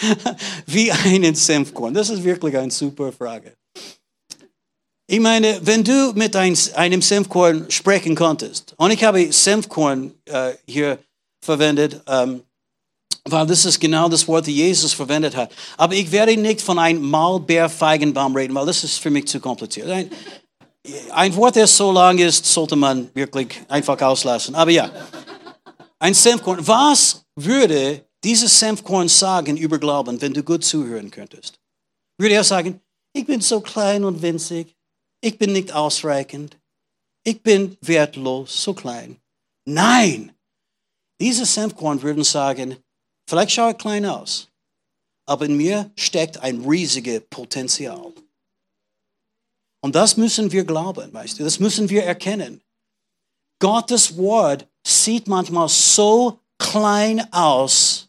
wie 0.66 0.90
einen 0.90 1.34
Senfkorn? 1.34 1.92
Das 1.92 2.08
ist 2.08 2.24
wirklich 2.24 2.56
eine 2.56 2.70
super 2.70 3.12
Frage. 3.12 3.59
Ich 5.12 5.18
meine, 5.18 5.58
wenn 5.66 5.82
du 5.82 6.12
mit 6.14 6.36
ein, 6.36 6.56
einem 6.76 7.02
Senfkorn 7.02 7.68
sprechen 7.68 8.14
konntest, 8.14 8.74
und 8.76 8.92
ich 8.92 9.02
habe 9.02 9.32
Senfkorn 9.32 10.12
äh, 10.26 10.52
hier 10.68 11.00
verwendet, 11.44 12.00
ähm, 12.06 12.44
weil 13.24 13.44
das 13.44 13.64
ist 13.64 13.80
genau 13.80 14.08
das 14.08 14.28
Wort, 14.28 14.46
das 14.46 14.54
Jesus 14.54 14.92
verwendet 14.92 15.34
hat. 15.34 15.50
Aber 15.76 15.94
ich 15.94 16.12
werde 16.12 16.36
nicht 16.36 16.62
von 16.62 16.78
einem 16.78 17.02
Maulbeerfeigenbaum 17.02 18.36
reden, 18.36 18.54
weil 18.54 18.66
das 18.66 18.84
ist 18.84 19.00
für 19.00 19.10
mich 19.10 19.26
zu 19.26 19.40
kompliziert. 19.40 19.90
Ein, 19.90 20.12
ein 21.10 21.34
Wort, 21.34 21.56
das 21.56 21.76
so 21.76 21.90
lang 21.90 22.16
ist, 22.18 22.46
sollte 22.46 22.76
man 22.76 23.10
wirklich 23.12 23.60
einfach 23.66 24.00
auslassen. 24.00 24.54
Aber 24.54 24.70
ja, 24.70 24.92
ein 25.98 26.14
Senfkorn. 26.14 26.64
Was 26.68 27.24
würde 27.34 28.04
dieses 28.22 28.56
Senfkorn 28.56 29.08
sagen 29.08 29.56
über 29.56 29.80
Glauben, 29.80 30.22
wenn 30.22 30.32
du 30.32 30.44
gut 30.44 30.64
zuhören 30.64 31.10
könntest? 31.10 31.58
würde 32.16 32.36
er 32.36 32.44
sagen, 32.44 32.80
ich 33.12 33.26
bin 33.26 33.40
so 33.40 33.60
klein 33.60 34.04
und 34.04 34.22
winzig, 34.22 34.76
ich 35.20 35.38
bin 35.38 35.52
nicht 35.52 35.72
ausreichend, 35.72 36.56
ich 37.24 37.42
bin 37.42 37.76
wertlos, 37.80 38.62
so 38.62 38.74
klein. 38.74 39.20
Nein, 39.66 40.32
diese 41.20 41.44
Senfkorn 41.44 42.02
würden 42.02 42.24
sagen, 42.24 42.76
vielleicht 43.28 43.52
schaue 43.52 43.72
ich 43.72 43.78
klein 43.78 44.06
aus, 44.06 44.48
aber 45.26 45.44
in 45.44 45.56
mir 45.56 45.90
steckt 45.96 46.38
ein 46.38 46.64
riesiges 46.64 47.22
Potenzial. 47.28 48.12
Und 49.82 49.94
das 49.94 50.16
müssen 50.16 50.52
wir 50.52 50.64
glauben, 50.64 51.12
weißt 51.12 51.38
du, 51.38 51.44
das 51.44 51.60
müssen 51.60 51.88
wir 51.88 52.04
erkennen. 52.04 52.62
Gottes 53.60 54.16
Wort 54.16 54.66
sieht 54.86 55.26
manchmal 55.26 55.68
so 55.68 56.38
klein 56.58 57.32
aus 57.32 58.08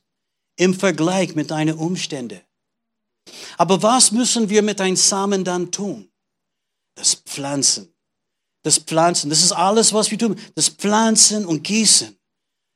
im 0.57 0.73
Vergleich 0.73 1.35
mit 1.35 1.51
deinen 1.51 1.77
Umständen. 1.77 2.41
Aber 3.57 3.81
was 3.81 4.11
müssen 4.11 4.49
wir 4.49 4.61
mit 4.61 4.81
einem 4.81 4.95
Samen 4.95 5.43
dann 5.43 5.71
tun? 5.71 6.10
Das 7.01 7.15
Pflanzen. 7.15 7.91
Das 8.61 8.77
Pflanzen. 8.77 9.31
Das 9.31 9.41
ist 9.43 9.53
alles, 9.53 9.91
was 9.91 10.11
wir 10.11 10.19
tun. 10.19 10.35
Das 10.53 10.69
Pflanzen 10.69 11.47
und 11.47 11.63
Gießen. 11.63 12.15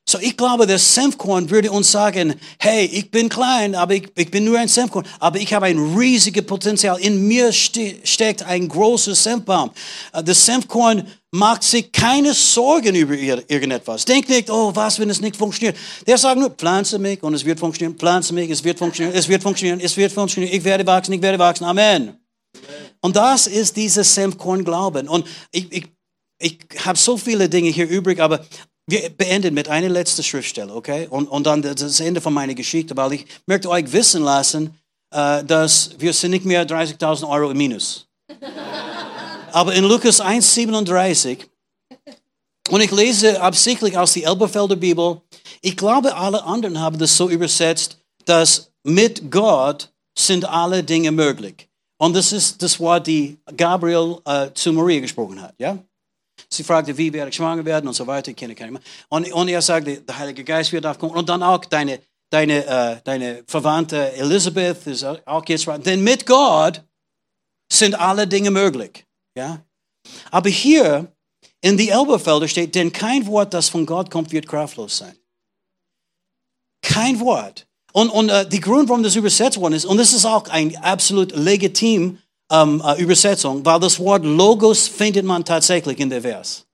So, 0.08 0.18
ich 0.18 0.36
glaube, 0.36 0.66
der 0.66 0.80
Senfkorn 0.80 1.48
würde 1.48 1.70
uns 1.70 1.92
sagen, 1.92 2.34
hey, 2.58 2.86
ich 2.86 3.08
bin 3.08 3.28
klein, 3.28 3.76
aber 3.76 3.94
ich, 3.94 4.08
ich 4.16 4.28
bin 4.28 4.44
nur 4.44 4.58
ein 4.58 4.66
Senfkorn, 4.66 5.06
aber 5.20 5.38
ich 5.38 5.54
habe 5.54 5.66
ein 5.66 5.78
riesiges 5.96 6.44
Potenzial. 6.44 6.98
In 6.98 7.28
mir 7.28 7.52
ste 7.52 7.96
steckt 8.02 8.42
ein 8.42 8.66
großer 8.66 9.14
Senfbaum. 9.14 9.70
Uh, 10.12 10.22
das 10.22 10.44
Senfkorn 10.44 11.06
macht 11.30 11.62
sich 11.62 11.92
keine 11.92 12.34
Sorgen 12.34 12.96
über 12.96 13.14
irgendetwas. 13.14 14.04
Denkt 14.04 14.28
nicht, 14.28 14.50
oh, 14.50 14.74
was, 14.74 14.98
wenn 14.98 15.10
es 15.10 15.20
nicht 15.20 15.36
funktioniert. 15.36 15.76
Der 16.04 16.18
sagt 16.18 16.38
nur, 16.38 16.50
pflanze 16.50 16.98
mich 16.98 17.22
und 17.22 17.34
es 17.34 17.44
wird 17.44 17.60
funktionieren, 17.60 17.96
pflanze 17.96 18.34
mich, 18.34 18.50
es 18.50 18.64
wird 18.64 18.78
funktionieren, 18.78 19.16
es 19.16 19.28
wird 19.28 19.42
funktionieren, 19.42 19.80
es 19.80 19.96
wird 19.96 20.12
funktionieren, 20.12 20.52
ich 20.52 20.64
werde 20.64 20.84
wachsen, 20.84 21.12
ich 21.12 21.22
werde 21.22 21.38
wachsen. 21.38 21.64
Amen. 21.64 22.25
Und 23.06 23.14
das 23.14 23.46
ist 23.46 23.76
dieses 23.76 24.16
Senfkorn-Glauben. 24.16 25.08
Und 25.08 25.28
ich, 25.52 25.70
ich, 25.72 25.86
ich 26.40 26.58
habe 26.84 26.98
so 26.98 27.16
viele 27.16 27.48
Dinge 27.48 27.70
hier 27.70 27.88
übrig, 27.88 28.18
aber 28.18 28.44
wir 28.88 29.10
beenden 29.10 29.54
mit 29.54 29.68
einer 29.68 29.88
letzten 29.88 30.24
Schriftstelle, 30.24 30.74
okay? 30.74 31.06
Und, 31.08 31.28
und 31.28 31.46
dann 31.46 31.62
das 31.62 32.00
Ende 32.00 32.20
von 32.20 32.34
meiner 32.34 32.54
Geschichte, 32.54 32.96
weil 32.96 33.12
ich 33.12 33.26
möchte 33.46 33.70
euch 33.70 33.92
wissen 33.92 34.24
lassen, 34.24 34.76
äh, 35.14 35.44
dass 35.44 35.90
wir 35.98 36.12
sind 36.12 36.32
nicht 36.32 36.44
mehr 36.46 36.66
30.000 36.66 37.28
Euro 37.28 37.52
im 37.52 37.56
Minus. 37.56 38.08
Aber 39.52 39.72
in 39.72 39.84
Lukas 39.84 40.20
1,37, 40.20 41.46
und 42.70 42.80
ich 42.80 42.90
lese 42.90 43.40
absichtlich 43.40 43.96
aus 43.96 44.14
der 44.14 44.26
Elberfelder 44.26 44.74
Bibel, 44.74 45.20
ich 45.62 45.76
glaube, 45.76 46.16
alle 46.16 46.42
anderen 46.42 46.80
haben 46.80 46.98
das 46.98 47.16
so 47.16 47.30
übersetzt, 47.30 47.98
dass 48.24 48.72
mit 48.82 49.30
Gott 49.30 49.92
sind 50.18 50.44
alle 50.44 50.82
Dinge 50.82 51.12
möglich. 51.12 51.68
Und 51.98 52.14
das 52.14 52.32
ist 52.32 52.62
das 52.62 52.78
Wort, 52.78 53.06
die 53.06 53.38
Gabriel 53.56 54.18
äh, 54.24 54.50
zu 54.52 54.72
Maria 54.72 55.00
gesprochen 55.00 55.40
hat, 55.40 55.54
ja? 55.58 55.78
Sie 56.50 56.62
fragte, 56.62 56.96
wie 56.96 57.12
werde 57.12 57.30
ich 57.30 57.36
schwanger 57.36 57.64
werden 57.64 57.88
und 57.88 57.94
so 57.94 58.06
weiter. 58.06 58.30
Ich 58.30 58.36
kenne 58.36 58.54
keine 58.54 58.78
und, 59.08 59.32
und 59.32 59.48
er 59.48 59.62
sagte, 59.62 60.02
der 60.02 60.18
Heilige 60.18 60.44
Geist 60.44 60.70
wird 60.72 60.84
aufkommen. 60.84 61.14
Und 61.14 61.28
dann 61.28 61.42
auch 61.42 61.64
deine, 61.64 62.00
deine, 62.30 62.66
äh, 62.66 63.00
deine 63.02 63.42
Verwandte 63.46 64.12
Elisabeth 64.12 64.86
ist 64.86 65.04
auch 65.04 65.44
jetzt 65.48 65.64
schwanger. 65.64 65.82
Denn 65.82 66.02
mit 66.04 66.26
Gott 66.26 66.84
sind 67.72 67.94
alle 67.94 68.26
Dinge 68.26 68.50
möglich. 68.50 69.06
Ja? 69.36 69.64
Aber 70.30 70.50
hier 70.50 71.10
in 71.62 71.76
die 71.76 71.88
Elberfelder 71.88 72.46
steht, 72.46 72.74
denn 72.74 72.92
kein 72.92 73.26
Wort, 73.26 73.54
das 73.54 73.68
von 73.68 73.86
Gott 73.86 74.10
kommt, 74.10 74.30
wird 74.30 74.46
kraftlos 74.46 74.98
sein. 74.98 75.16
Kein 76.82 77.18
Wort. 77.18 77.65
Und, 77.96 78.10
und 78.10 78.28
äh, 78.28 78.46
die 78.46 78.60
Grund, 78.60 78.90
warum 78.90 79.02
das 79.02 79.16
übersetzt 79.16 79.58
worden 79.58 79.72
ist, 79.72 79.86
und 79.86 79.96
das 79.96 80.12
ist 80.12 80.26
auch 80.26 80.46
ein 80.50 80.76
absolut 80.82 81.34
legitim 81.34 82.18
ähm, 82.52 82.82
äh, 82.84 83.00
Übersetzung, 83.00 83.64
weil 83.64 83.80
das 83.80 83.98
Wort 83.98 84.22
Logos 84.22 84.86
findet 84.86 85.24
man 85.24 85.42
tatsächlich 85.42 85.98
in 85.98 86.10
der 86.10 86.20
Vers. 86.20 86.66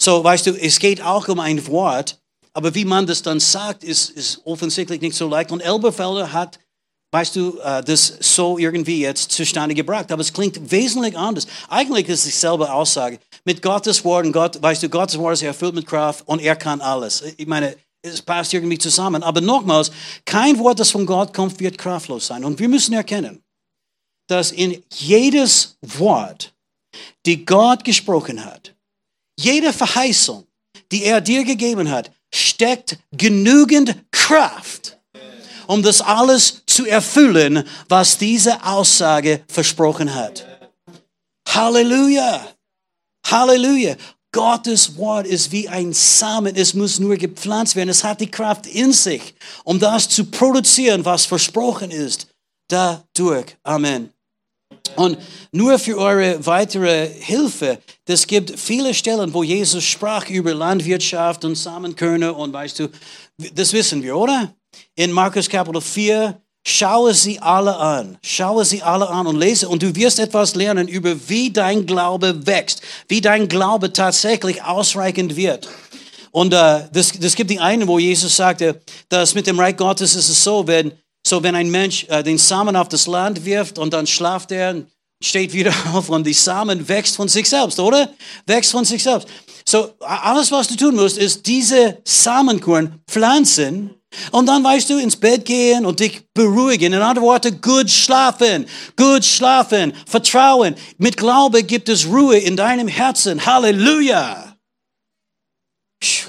So, 0.00 0.22
weißt 0.22 0.46
du, 0.46 0.52
es 0.52 0.78
geht 0.78 1.02
auch 1.02 1.26
um 1.26 1.40
ein 1.40 1.66
Wort, 1.66 2.20
aber 2.52 2.72
wie 2.76 2.84
man 2.84 3.08
das 3.08 3.22
dann 3.22 3.40
sagt, 3.40 3.82
ist, 3.82 4.10
ist 4.10 4.40
offensichtlich 4.44 5.00
nicht 5.00 5.16
so 5.16 5.28
leicht. 5.28 5.50
Und 5.50 5.62
Elberfelder 5.62 6.32
hat, 6.32 6.60
weißt 7.10 7.34
du, 7.34 7.58
äh, 7.64 7.82
das 7.82 8.16
so 8.20 8.56
irgendwie 8.56 9.00
jetzt 9.00 9.32
zustande 9.32 9.74
gebracht, 9.74 10.12
aber 10.12 10.20
es 10.20 10.32
klingt 10.32 10.70
wesentlich 10.70 11.18
anders. 11.18 11.48
Eigentlich 11.68 12.08
ist 12.08 12.20
es 12.20 12.34
dieselbe 12.34 12.72
Aussage. 12.72 13.18
Mit 13.44 13.62
Gottes 13.62 14.04
Wort 14.04 14.24
und 14.24 14.30
Gott, 14.30 14.62
weißt 14.62 14.84
du, 14.84 14.88
Gottes 14.88 15.18
Wort 15.18 15.32
ist 15.32 15.42
erfüllt 15.42 15.74
mit 15.74 15.88
Kraft 15.88 16.22
und 16.28 16.40
er 16.40 16.54
kann 16.54 16.80
alles. 16.80 17.24
Ich 17.36 17.48
meine, 17.48 17.74
es 18.06 18.22
passt 18.22 18.54
irgendwie 18.54 18.78
zusammen. 18.78 19.22
Aber 19.22 19.40
nochmals, 19.40 19.90
kein 20.24 20.58
Wort, 20.58 20.80
das 20.80 20.90
von 20.90 21.06
Gott 21.06 21.34
kommt, 21.34 21.58
wird 21.60 21.78
kraftlos 21.78 22.26
sein. 22.26 22.44
Und 22.44 22.58
wir 22.58 22.68
müssen 22.68 22.94
erkennen, 22.94 23.42
dass 24.28 24.52
in 24.52 24.82
jedes 24.92 25.76
Wort, 25.82 26.54
die 27.24 27.44
Gott 27.44 27.84
gesprochen 27.84 28.44
hat, 28.44 28.74
jede 29.38 29.72
Verheißung, 29.72 30.46
die 30.90 31.04
er 31.04 31.20
dir 31.20 31.44
gegeben 31.44 31.90
hat, 31.90 32.10
steckt 32.32 32.98
genügend 33.12 33.96
Kraft, 34.10 34.98
um 35.66 35.82
das 35.82 36.00
alles 36.00 36.62
zu 36.66 36.86
erfüllen, 36.86 37.64
was 37.88 38.18
diese 38.18 38.64
Aussage 38.64 39.42
versprochen 39.48 40.14
hat. 40.14 40.46
Halleluja! 41.48 42.46
Halleluja! 43.26 43.96
Gottes 44.36 44.98
Wort 44.98 45.26
ist 45.26 45.50
wie 45.50 45.66
ein 45.66 45.94
Samen, 45.94 46.54
es 46.56 46.74
muss 46.74 46.98
nur 46.98 47.16
gepflanzt 47.16 47.74
werden. 47.74 47.88
Es 47.88 48.04
hat 48.04 48.20
die 48.20 48.30
Kraft 48.30 48.66
in 48.66 48.92
sich, 48.92 49.34
um 49.64 49.80
das 49.80 50.10
zu 50.10 50.26
produzieren, 50.26 51.06
was 51.06 51.24
versprochen 51.24 51.90
ist. 51.90 52.26
Dadurch. 52.68 53.56
Amen. 53.62 54.10
Und 54.94 55.16
nur 55.52 55.78
für 55.78 55.96
eure 55.96 56.44
weitere 56.44 57.08
Hilfe, 57.08 57.78
es 58.06 58.26
gibt 58.26 58.60
viele 58.60 58.92
Stellen, 58.92 59.32
wo 59.32 59.42
Jesus 59.42 59.84
sprach 59.84 60.28
über 60.28 60.52
Landwirtschaft 60.52 61.42
und 61.46 61.54
Samenkörner 61.54 62.36
und 62.36 62.52
weißt 62.52 62.80
du, 62.80 62.88
das 63.54 63.72
wissen 63.72 64.02
wir, 64.02 64.18
oder? 64.18 64.54
In 64.96 65.12
Markus 65.12 65.48
Kapitel 65.48 65.80
4, 65.80 66.38
schaue 66.68 67.14
sie 67.14 67.38
alle 67.38 67.76
an, 67.76 68.18
schaue 68.24 68.64
sie 68.64 68.82
alle 68.82 69.08
an 69.08 69.28
und 69.28 69.38
lese 69.38 69.68
und 69.68 69.84
du 69.84 69.94
wirst 69.94 70.18
etwas 70.18 70.56
lernen 70.56 70.88
über 70.88 71.14
wie 71.28 71.50
dein 71.50 71.86
Glaube 71.86 72.44
wächst, 72.44 72.82
wie 73.06 73.20
dein 73.20 73.46
Glaube 73.46 73.92
tatsächlich 73.92 74.64
ausreichend 74.64 75.36
wird. 75.36 75.68
Und 76.32 76.52
äh, 76.52 76.80
das, 76.92 77.12
das 77.12 77.36
gibt 77.36 77.50
die 77.50 77.60
einen, 77.60 77.86
wo 77.86 78.00
Jesus 78.00 78.34
sagte, 78.34 78.80
dass 79.08 79.36
mit 79.36 79.46
dem 79.46 79.60
Reich 79.60 79.76
Gottes 79.76 80.16
ist 80.16 80.28
es 80.28 80.42
so, 80.42 80.66
wenn 80.66 80.92
so, 81.24 81.42
wenn 81.42 81.54
ein 81.54 81.70
Mensch 81.70 82.04
äh, 82.08 82.24
den 82.24 82.36
Samen 82.36 82.74
auf 82.74 82.88
das 82.88 83.06
Land 83.06 83.44
wirft 83.44 83.78
und 83.78 83.92
dann 83.92 84.06
schlaft 84.06 84.50
er, 84.50 84.82
steht 85.22 85.52
wieder 85.52 85.72
auf 85.92 86.08
und 86.08 86.26
die 86.26 86.32
Samen 86.32 86.88
wächst 86.88 87.14
von 87.14 87.28
sich 87.28 87.48
selbst, 87.48 87.78
oder? 87.78 88.10
Wächst 88.44 88.72
von 88.72 88.84
sich 88.84 89.04
selbst. 89.04 89.28
So, 89.64 89.90
alles, 90.00 90.50
was 90.50 90.66
du 90.66 90.76
tun 90.76 90.96
musst, 90.96 91.16
ist 91.16 91.46
diese 91.46 91.98
Samenkorn 92.04 93.00
pflanzen 93.08 93.90
und 94.32 94.46
dann 94.46 94.62
weißt 94.62 94.90
du, 94.90 94.98
ins 94.98 95.16
Bett 95.16 95.44
gehen 95.44 95.86
und 95.86 96.00
dich 96.00 96.22
beruhigen. 96.34 96.92
In 96.92 97.00
anderen 97.00 97.26
Worten, 97.26 97.60
gut 97.60 97.90
schlafen, 97.90 98.66
gut 98.96 99.24
schlafen, 99.24 99.92
vertrauen. 100.06 100.74
Mit 100.98 101.16
Glaube 101.16 101.62
gibt 101.62 101.88
es 101.88 102.06
Ruhe 102.06 102.38
in 102.38 102.56
deinem 102.56 102.88
Herzen. 102.88 103.44
Halleluja! 103.44 104.56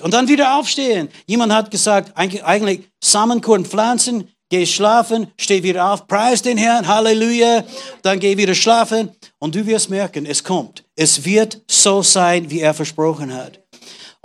Und 0.02 0.14
dann 0.14 0.28
wieder 0.28 0.56
aufstehen. 0.56 1.10
Jemand 1.26 1.52
hat 1.52 1.72
gesagt, 1.72 2.16
eigentlich 2.16 2.88
Samenkorn 3.04 3.66
pflanzen 3.66 4.28
Geh 4.50 4.66
schlafen, 4.66 5.28
steh 5.38 5.62
wieder 5.62 5.92
auf, 5.92 6.08
preis 6.08 6.42
den 6.42 6.58
Herrn, 6.58 6.88
Halleluja, 6.88 7.66
dann 8.02 8.18
geh 8.18 8.38
wieder 8.38 8.56
schlafen 8.56 9.12
und 9.40 9.56
du 9.56 9.66
wirst 9.66 9.90
merken, 9.90 10.26
es 10.26 10.42
kommt. 10.42 10.86
Es 10.96 11.26
wird 11.26 11.62
so 11.70 12.02
sein, 12.02 12.50
wie 12.50 12.62
er 12.62 12.74
versprochen 12.74 13.34
hat. 13.34 13.60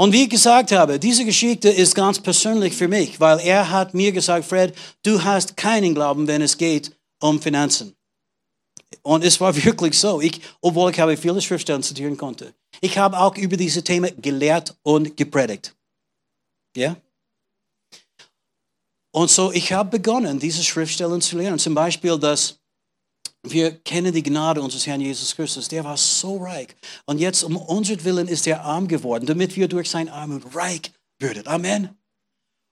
Und 0.03 0.13
wie 0.13 0.25
ich 0.25 0.31
gesagt 0.31 0.73
habe, 0.73 0.99
diese 0.99 1.25
Geschichte 1.25 1.69
ist 1.69 1.95
ganz 1.95 2.19
persönlich 2.19 2.75
für 2.75 2.89
mich, 2.89 3.21
weil 3.21 3.39
er 3.39 3.71
hat 3.71 3.95
mir 3.95 4.11
gesagt, 4.11 4.45
Fred, 4.45 4.75
du 5.05 5.23
hast 5.23 5.57
keinen 5.57 5.95
Glauben, 5.95 6.27
wenn 6.27 6.43
es 6.43 6.59
geht 6.59 6.91
um 7.21 7.41
Finanzen. 7.41 7.95
Und 9.03 9.23
es 9.23 9.41
war 9.41 9.55
wirklich 9.65 9.97
so, 9.97 10.21
ich, 10.21 10.41
obwohl 10.61 10.91
ich 10.91 10.99
habe 10.99 11.17
viele 11.17 11.41
Schriftstellen 11.41 11.85
zitieren 11.85 12.17
konnte. 12.17 12.53
Ich 12.81 12.99
habe 12.99 13.17
auch 13.17 13.37
über 13.37 13.57
diese 13.57 13.85
Themen 13.85 14.11
gelehrt 14.21 14.77
und 14.83 15.17
gepredigt. 15.17 15.73
Ja? 16.77 16.97
Und 19.13 19.31
so, 19.31 19.53
ich 19.53 19.73
habe 19.73 19.99
begonnen, 19.99 20.41
diese 20.41 20.65
Schriftstellen 20.65 21.21
zu 21.21 21.39
lernen. 21.39 21.61
Zum 21.61 21.77
Beispiel, 21.77 22.19
dass 22.19 22.59
wir 23.43 23.73
kennen 23.73 24.13
die 24.13 24.23
Gnade 24.23 24.63
unseres 24.63 24.87
Herrn 24.87 25.01
Jesus 25.01 25.35
Christus. 25.35 25.69
Der 25.69 25.85
war 25.85 25.97
so 25.97 26.37
reich. 26.39 26.69
Und 27.07 27.19
jetzt, 27.19 27.43
um 27.43 27.57
unseren 27.57 28.05
Willen, 28.05 28.29
ist 28.29 28.47
er 28.47 28.65
arm 28.65 28.87
geworden, 28.87 29.27
damit 29.27 29.57
wir 29.57 29.69
durch 29.69 29.91
seine 29.91 30.13
Armut 30.13 30.55
reich 30.55 30.93
würden. 31.19 31.47
Amen. 31.47 31.97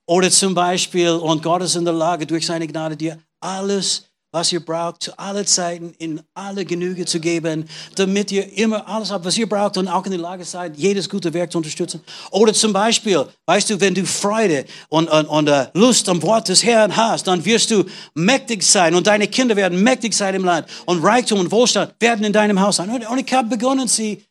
Oder 0.07 0.31
zum 0.31 0.55
Beispiel, 0.55 1.11
und 1.11 1.43
Gott 1.43 1.63
ist 1.63 1.77
in 1.77 1.85
der 1.85 1.95
Lage, 1.95 2.27
durch 2.27 2.47
seine 2.47 2.67
Gnade 2.67 2.97
dir 2.97 3.23
alles 3.41 4.10
was 4.33 4.53
ihr 4.53 4.61
braucht, 4.61 5.03
zu 5.03 5.19
allen 5.19 5.47
Zeiten, 5.47 5.93
in 5.99 6.21
alle 6.35 6.65
Genüge 6.65 7.05
zu 7.05 7.19
geben, 7.19 7.69
damit 7.97 8.31
ihr 8.31 8.57
immer 8.57 8.87
alles 8.89 9.11
habt, 9.11 9.25
was 9.25 9.37
ihr 9.37 9.49
braucht 9.49 9.77
und 9.77 9.89
auch 9.89 10.05
in 10.05 10.13
der 10.13 10.21
Lage 10.21 10.45
seid, 10.45 10.77
jedes 10.77 11.09
gute 11.09 11.35
Werk 11.35 11.51
zu 11.51 11.59
unterstützen. 11.59 12.01
Oder 12.31 12.55
zum 12.55 12.73
Beispiel, 12.73 13.27
weißt 13.47 13.71
du, 13.71 13.81
wenn 13.81 13.95
du 13.95 14.07
Freude 14.07 14.67
und, 14.89 15.09
und, 15.09 15.27
und 15.27 15.49
uh, 15.49 15.65
Lust 15.75 16.09
am 16.09 16.23
Wort 16.23 16.49
des 16.49 16.63
Herrn 16.63 16.97
hast, 16.97 17.27
dann 17.27 17.45
wirst 17.45 17.71
du 17.73 17.85
mächtig 18.15 18.63
sein 18.63 18.95
und 18.95 19.07
deine 19.07 19.27
Kinder 19.27 19.57
werden 19.57 19.83
mächtig 19.83 20.15
sein 20.15 20.35
im 20.35 20.45
Land 20.45 20.69
und 20.87 21.03
Reichtum 21.03 21.41
und 21.41 21.51
Wohlstand 21.51 21.95
werden 21.99 22.25
in 22.25 22.33
deinem 22.33 22.61
Haus 22.61 22.77
sein. 22.77 22.89
Und 22.91 23.19
ich 23.19 23.33
habe 23.33 23.49
begonnen, 23.49 23.89
sie 23.89 24.25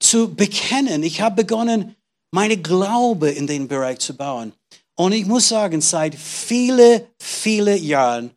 zu 0.00 0.34
bekennen. 0.34 1.02
Ich 1.02 1.20
habe 1.20 1.36
begonnen, 1.44 1.94
meine 2.32 2.56
Glaube 2.56 3.30
in 3.30 3.46
den 3.46 3.68
Bereich 3.68 3.98
zu 3.98 4.16
bauen. 4.16 4.52
Und 4.96 5.12
ich 5.12 5.26
muss 5.26 5.48
sagen, 5.48 5.80
seit 5.80 6.14
viele, 6.14 7.08
viele 7.18 7.76
Jahren 7.76 8.30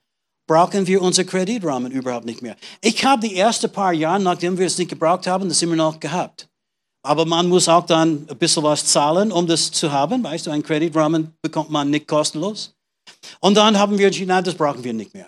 brauchen 0.47 0.87
wir 0.87 1.01
unsere 1.01 1.27
Kreditrahmen 1.27 1.91
überhaupt 1.91 2.25
nicht 2.25 2.41
mehr. 2.41 2.55
Ich 2.81 3.03
habe 3.05 3.27
die 3.27 3.35
ersten 3.35 3.71
paar 3.71 3.93
Jahre, 3.93 4.21
nachdem 4.21 4.57
wir 4.57 4.65
es 4.65 4.77
nicht 4.77 4.89
gebraucht 4.89 5.27
haben, 5.27 5.49
das 5.49 5.61
immer 5.61 5.75
noch 5.75 5.99
gehabt. 5.99 6.47
Aber 7.03 7.25
man 7.25 7.47
muss 7.47 7.69
auch 7.69 7.85
dann 7.85 8.25
ein 8.29 8.37
bisschen 8.37 8.63
was 8.63 8.85
zahlen, 8.85 9.31
um 9.31 9.45
das 9.45 9.71
zu 9.71 9.91
haben. 9.91 10.23
Weißt 10.23 10.47
du, 10.47 10.51
ein 10.51 10.63
Kreditrahmen 10.63 11.33
bekommt 11.41 11.69
man 11.69 11.89
nicht 11.89 12.07
kostenlos. 12.07 12.73
Und 13.39 13.55
dann 13.55 13.77
haben 13.77 13.97
wir 13.97 14.07
entschieden, 14.07 14.29
nein, 14.29 14.43
das 14.43 14.55
brauchen 14.55 14.83
wir 14.83 14.93
nicht 14.93 15.13
mehr. 15.13 15.27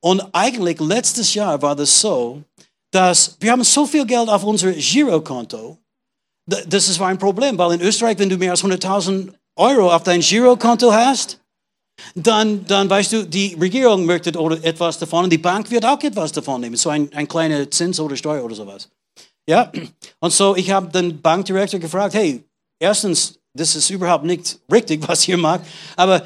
Und 0.00 0.22
eigentlich 0.32 0.78
letztes 0.80 1.34
Jahr 1.34 1.60
war 1.60 1.74
das 1.74 2.00
so, 2.00 2.42
dass 2.90 3.36
wir 3.40 3.52
haben 3.52 3.64
so 3.64 3.86
viel 3.86 4.06
Geld 4.06 4.28
auf 4.28 4.44
unser 4.44 4.72
Girokonto. 4.72 5.78
Das 6.46 6.88
ist 6.88 7.00
ein 7.00 7.18
Problem, 7.18 7.58
weil 7.58 7.74
in 7.74 7.80
Österreich, 7.80 8.18
wenn 8.18 8.30
du 8.30 8.36
mehr 8.36 8.52
als 8.52 8.64
100.000 8.64 9.32
Euro 9.56 9.92
auf 9.92 10.04
dein 10.04 10.20
Girokonto 10.20 10.92
hast, 10.92 11.40
dann, 12.14 12.64
dann 12.66 12.88
weißt 12.88 13.12
du, 13.12 13.26
die 13.26 13.56
Regierung 13.60 14.04
möchte 14.04 14.30
etwas 14.62 14.98
davon 14.98 15.24
und 15.24 15.30
die 15.30 15.38
Bank 15.38 15.70
wird 15.70 15.84
auch 15.84 16.00
etwas 16.02 16.32
davon 16.32 16.60
nehmen, 16.60 16.76
so 16.76 16.90
ein, 16.90 17.12
ein 17.12 17.28
kleiner 17.28 17.70
Zins 17.70 17.98
oder 18.00 18.16
Steuer 18.16 18.44
oder 18.44 18.54
sowas. 18.54 18.88
Ja, 19.48 19.72
und 20.20 20.32
so 20.32 20.56
ich 20.56 20.70
habe 20.70 20.88
den 20.88 21.20
Bankdirektor 21.20 21.80
gefragt, 21.80 22.14
hey, 22.14 22.44
erstens, 22.78 23.38
das 23.54 23.74
ist 23.74 23.90
überhaupt 23.90 24.24
nicht 24.24 24.58
richtig, 24.70 25.02
was 25.08 25.26
ihr 25.26 25.36
macht, 25.38 25.62
aber 25.96 26.22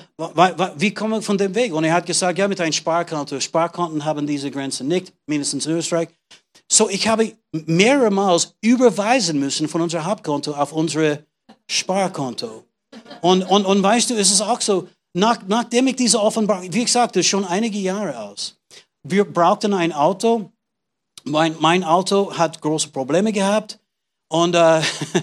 wie 0.77 0.93
kommen 0.93 1.15
wir 1.15 1.23
von 1.23 1.39
dem 1.39 1.55
Weg? 1.55 1.73
Und 1.73 1.85
er 1.85 1.95
hat 1.95 2.07
gesagt, 2.07 2.39
ja, 2.39 2.49
mit 2.49 2.61
einem 2.61 2.73
Sparkonto. 2.73 3.41
Sparkonten 3.41 4.05
haben 4.05 4.27
diese 4.27 4.51
Grenzen 4.51 4.89
nicht, 4.89 5.13
mindestens 5.27 5.67
in 5.67 5.73
Österreich. 5.73 6.09
So, 6.71 6.89
ich 6.89 7.09
habe 7.09 7.33
mehrere 7.53 8.11
Mal 8.11 8.39
überweisen 8.61 9.39
müssen 9.39 9.69
von 9.69 9.83
unserem 9.83 10.05
Hauptkonto 10.05 10.53
auf 10.53 10.73
unser 10.73 11.19
Sparkonto. 11.71 12.65
Und, 13.21 13.43
und, 13.43 13.65
und 13.67 13.83
weißt 13.83 14.11
du, 14.11 14.15
es 14.15 14.31
ist 14.31 14.41
auch 14.41 14.61
so, 14.61 14.89
nach, 15.15 15.41
nachdem 15.47 15.89
ich 15.89 15.97
diese 15.97 16.21
Offenbarung, 16.21 16.73
wie 16.73 16.85
gesagt, 16.85 17.17
das 17.17 17.21
ist 17.21 17.29
schon 17.29 17.45
einige 17.45 17.79
Jahre 17.79 18.19
aus. 18.19 18.57
Wir 19.03 19.25
brauchten 19.25 19.75
ein 19.75 19.93
Auto. 19.93 20.51
Mein, 21.25 21.55
mein 21.61 21.85
Auto 21.85 22.37
hat 22.37 22.61
große 22.61 22.89
Probleme 22.89 23.33
gehabt. 23.33 23.79
Und, 24.29 24.55
äh, 24.55 24.81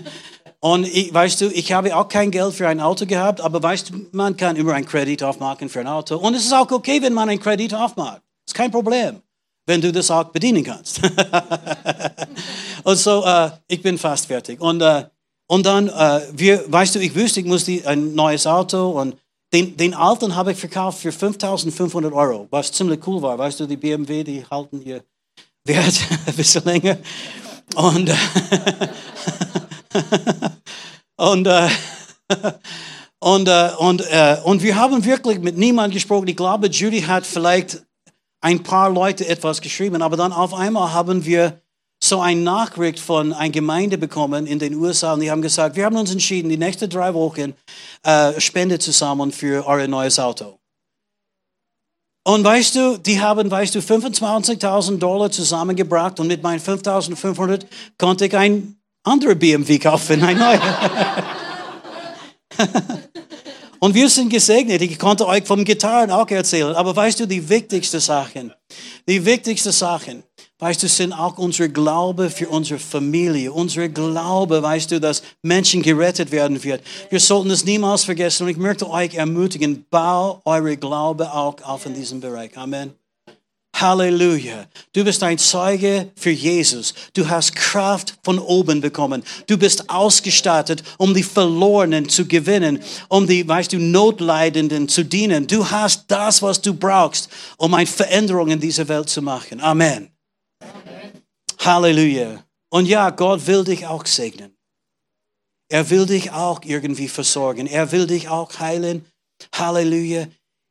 und 0.59 0.85
ich, 0.85 1.13
weißt 1.13 1.41
du, 1.41 1.47
ich 1.47 1.71
habe 1.71 1.95
auch 1.95 2.07
kein 2.07 2.29
Geld 2.29 2.53
für 2.53 2.67
ein 2.67 2.79
Auto 2.79 3.05
gehabt, 3.05 3.41
aber 3.41 3.61
weißt 3.63 3.89
du, 3.89 4.05
man 4.11 4.37
kann 4.37 4.55
immer 4.55 4.73
einen 4.73 4.85
Kredit 4.85 5.23
aufmachen 5.23 5.69
für 5.69 5.79
ein 5.79 5.87
Auto. 5.87 6.17
Und 6.17 6.35
es 6.35 6.45
ist 6.45 6.53
auch 6.53 6.69
okay, 6.71 7.01
wenn 7.01 7.13
man 7.13 7.29
einen 7.29 7.39
Kredit 7.39 7.73
aufmacht. 7.73 8.21
Ist 8.47 8.53
kein 8.53 8.71
Problem, 8.71 9.21
wenn 9.65 9.81
du 9.81 9.91
das 9.91 10.11
auch 10.11 10.25
bedienen 10.25 10.63
kannst. 10.63 11.01
und 12.83 12.95
so, 12.95 13.25
äh, 13.25 13.51
ich 13.67 13.81
bin 13.81 13.97
fast 13.97 14.27
fertig. 14.27 14.61
Und, 14.61 14.81
äh, 14.81 15.05
und 15.47 15.65
dann, 15.65 15.87
äh, 15.87 16.21
wir, 16.33 16.71
weißt 16.71 16.95
du, 16.95 16.99
ich 16.99 17.15
wüsste, 17.15 17.39
ich 17.39 17.45
musste 17.47 17.81
ein 17.87 18.13
neues 18.13 18.45
Auto 18.45 18.91
und 18.91 19.15
den, 19.53 19.75
den 19.77 19.93
alten 19.93 20.35
habe 20.35 20.51
ich 20.51 20.57
verkauft 20.59 20.99
für 20.99 21.11
5500 21.11 22.13
Euro, 22.13 22.47
was 22.51 22.71
ziemlich 22.71 23.05
cool 23.07 23.21
war. 23.21 23.37
Weißt 23.37 23.59
du, 23.59 23.65
die 23.65 23.77
BMW, 23.77 24.23
die 24.23 24.45
halten 24.45 24.81
ihr 24.81 25.03
Wert 25.65 26.01
ein 26.25 26.33
bisschen 26.35 26.63
länger. 26.65 26.97
Und, 27.75 28.09
und, 31.17 31.47
äh, 31.47 31.69
und, 33.19 33.47
äh, 33.47 33.69
und, 33.77 34.01
äh, 34.01 34.37
und 34.43 34.63
wir 34.63 34.75
haben 34.75 35.03
wirklich 35.05 35.39
mit 35.39 35.57
niemandem 35.57 35.95
gesprochen. 35.95 36.27
Ich 36.27 36.37
glaube, 36.37 36.67
Judy 36.67 37.01
hat 37.01 37.25
vielleicht 37.25 37.83
ein 38.41 38.63
paar 38.63 38.89
Leute 38.89 39.27
etwas 39.27 39.61
geschrieben, 39.61 40.01
aber 40.01 40.15
dann 40.15 40.31
auf 40.31 40.53
einmal 40.53 40.93
haben 40.93 41.25
wir 41.25 41.61
so 42.01 42.21
eine 42.21 42.41
Nachricht 42.41 42.99
von 42.99 43.33
einer 43.33 43.51
Gemeinde 43.51 43.97
bekommen 43.97 44.47
in 44.47 44.59
den 44.59 44.75
USA 44.75 45.13
und 45.13 45.19
die 45.19 45.29
haben 45.29 45.41
gesagt, 45.41 45.75
wir 45.75 45.85
haben 45.85 45.97
uns 45.97 46.11
entschieden, 46.11 46.49
die 46.49 46.57
nächsten 46.57 46.89
drei 46.89 47.13
Wochen 47.13 47.53
äh, 48.03 48.39
Spende 48.39 48.79
zusammen 48.79 49.31
für 49.31 49.65
euer 49.67 49.87
neues 49.87 50.17
Auto. 50.19 50.59
Und 52.25 52.43
weißt 52.43 52.75
du, 52.75 52.97
die 52.97 53.19
haben, 53.19 53.49
weißt 53.49 53.75
du, 53.75 53.79
25.000 53.79 54.97
Dollar 54.97 55.31
zusammengebracht 55.31 56.19
und 56.19 56.27
mit 56.27 56.43
meinen 56.43 56.59
5.500 56.59 57.65
konnte 57.97 58.25
ich 58.27 58.37
ein 58.37 58.79
anderer 59.03 59.35
BMW 59.35 59.79
kaufen, 59.79 60.21
ein 60.23 60.37
neuer. 60.37 60.61
und 63.79 63.95
wir 63.95 64.09
sind 64.09 64.29
gesegnet. 64.29 64.81
Ich 64.81 64.99
konnte 64.99 65.25
euch 65.25 65.45
vom 65.45 65.63
Gitarren 65.63 66.11
auch 66.11 66.29
erzählen. 66.29 66.75
Aber 66.75 66.95
weißt 66.95 67.21
du, 67.21 67.25
die 67.25 67.47
wichtigsten 67.49 67.99
Sachen, 67.99 68.53
die 69.07 69.25
wichtigsten 69.25 69.71
Sachen, 69.71 70.23
Weißt 70.61 70.83
du, 70.83 70.89
sind 70.89 71.13
auch 71.13 71.37
unser 71.37 71.69
Glaube 71.69 72.29
für 72.29 72.49
unsere 72.49 72.79
Familie, 72.79 73.53
unser 73.53 73.87
Glaube, 73.87 74.61
weißt 74.61 74.91
du, 74.91 74.99
dass 74.99 75.23
Menschen 75.41 75.81
gerettet 75.81 76.31
werden 76.33 76.61
wird. 76.61 76.83
Wir 77.09 77.21
sollten 77.21 77.49
es 77.49 77.63
niemals 77.63 78.03
vergessen 78.03 78.43
und 78.43 78.49
ich 78.49 78.57
möchte 78.57 78.89
euch 78.89 79.15
ermutigen, 79.15 79.85
bau 79.89 80.41
eure 80.43 80.75
Glaube 80.75 81.33
auch 81.33 81.61
auf 81.63 81.85
in 81.85 81.93
diesem 81.93 82.19
Bereich. 82.19 82.57
Amen. 82.57 82.93
Halleluja. 83.73 84.65
Du 84.91 85.05
bist 85.05 85.23
ein 85.23 85.37
Zeuge 85.37 86.11
für 86.17 86.31
Jesus. 86.31 86.93
Du 87.13 87.29
hast 87.29 87.55
Kraft 87.55 88.15
von 88.23 88.37
oben 88.37 88.81
bekommen. 88.81 89.23
Du 89.47 89.57
bist 89.57 89.89
ausgestattet, 89.89 90.83
um 90.97 91.13
die 91.13 91.23
Verlorenen 91.23 92.09
zu 92.09 92.25
gewinnen, 92.25 92.81
um 93.07 93.25
die, 93.25 93.47
weißt 93.47 93.71
du, 93.71 93.77
Notleidenden 93.77 94.89
zu 94.89 95.05
dienen. 95.05 95.47
Du 95.47 95.71
hast 95.71 96.03
das, 96.09 96.41
was 96.41 96.61
du 96.61 96.73
brauchst, 96.73 97.29
um 97.55 97.73
eine 97.73 97.87
Veränderung 97.87 98.49
in 98.49 98.59
dieser 98.59 98.89
Welt 98.89 99.07
zu 99.07 99.21
machen. 99.21 99.61
Amen. 99.61 100.09
Halleluja. 101.59 102.43
Und 102.69 102.85
ja, 102.85 103.09
Gott 103.09 103.45
will 103.47 103.63
dich 103.63 103.85
auch 103.85 104.05
segnen. 104.05 104.57
Er 105.71 105.89
will 105.89 106.05
dich 106.05 106.31
auch 106.31 106.61
irgendwie 106.63 107.07
versorgen. 107.07 107.67
Er 107.67 107.91
will 107.91 108.07
dich 108.07 108.27
auch 108.29 108.59
heilen. 108.59 109.05
Halleluja. 109.53 110.27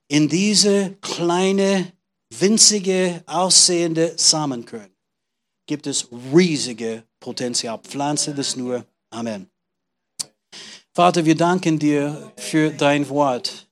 In 0.09 0.29
diese 0.29 0.97
kleine, 1.01 1.93
winzige, 2.31 3.23
aussehende 3.27 4.15
Samenkörn 4.17 4.91
gibt 5.69 5.87
es 5.87 6.09
riesige 6.35 7.05
Potenzial. 7.21 7.79
Pflanze 7.79 8.35
das 8.35 8.57
nur. 8.57 8.85
Amen. 9.11 9.49
Vater, 10.95 11.25
wir 11.25 11.37
danken 11.37 11.79
dir 11.79 12.33
für 12.37 12.71
dein 12.71 13.09
Wort. 13.09 13.69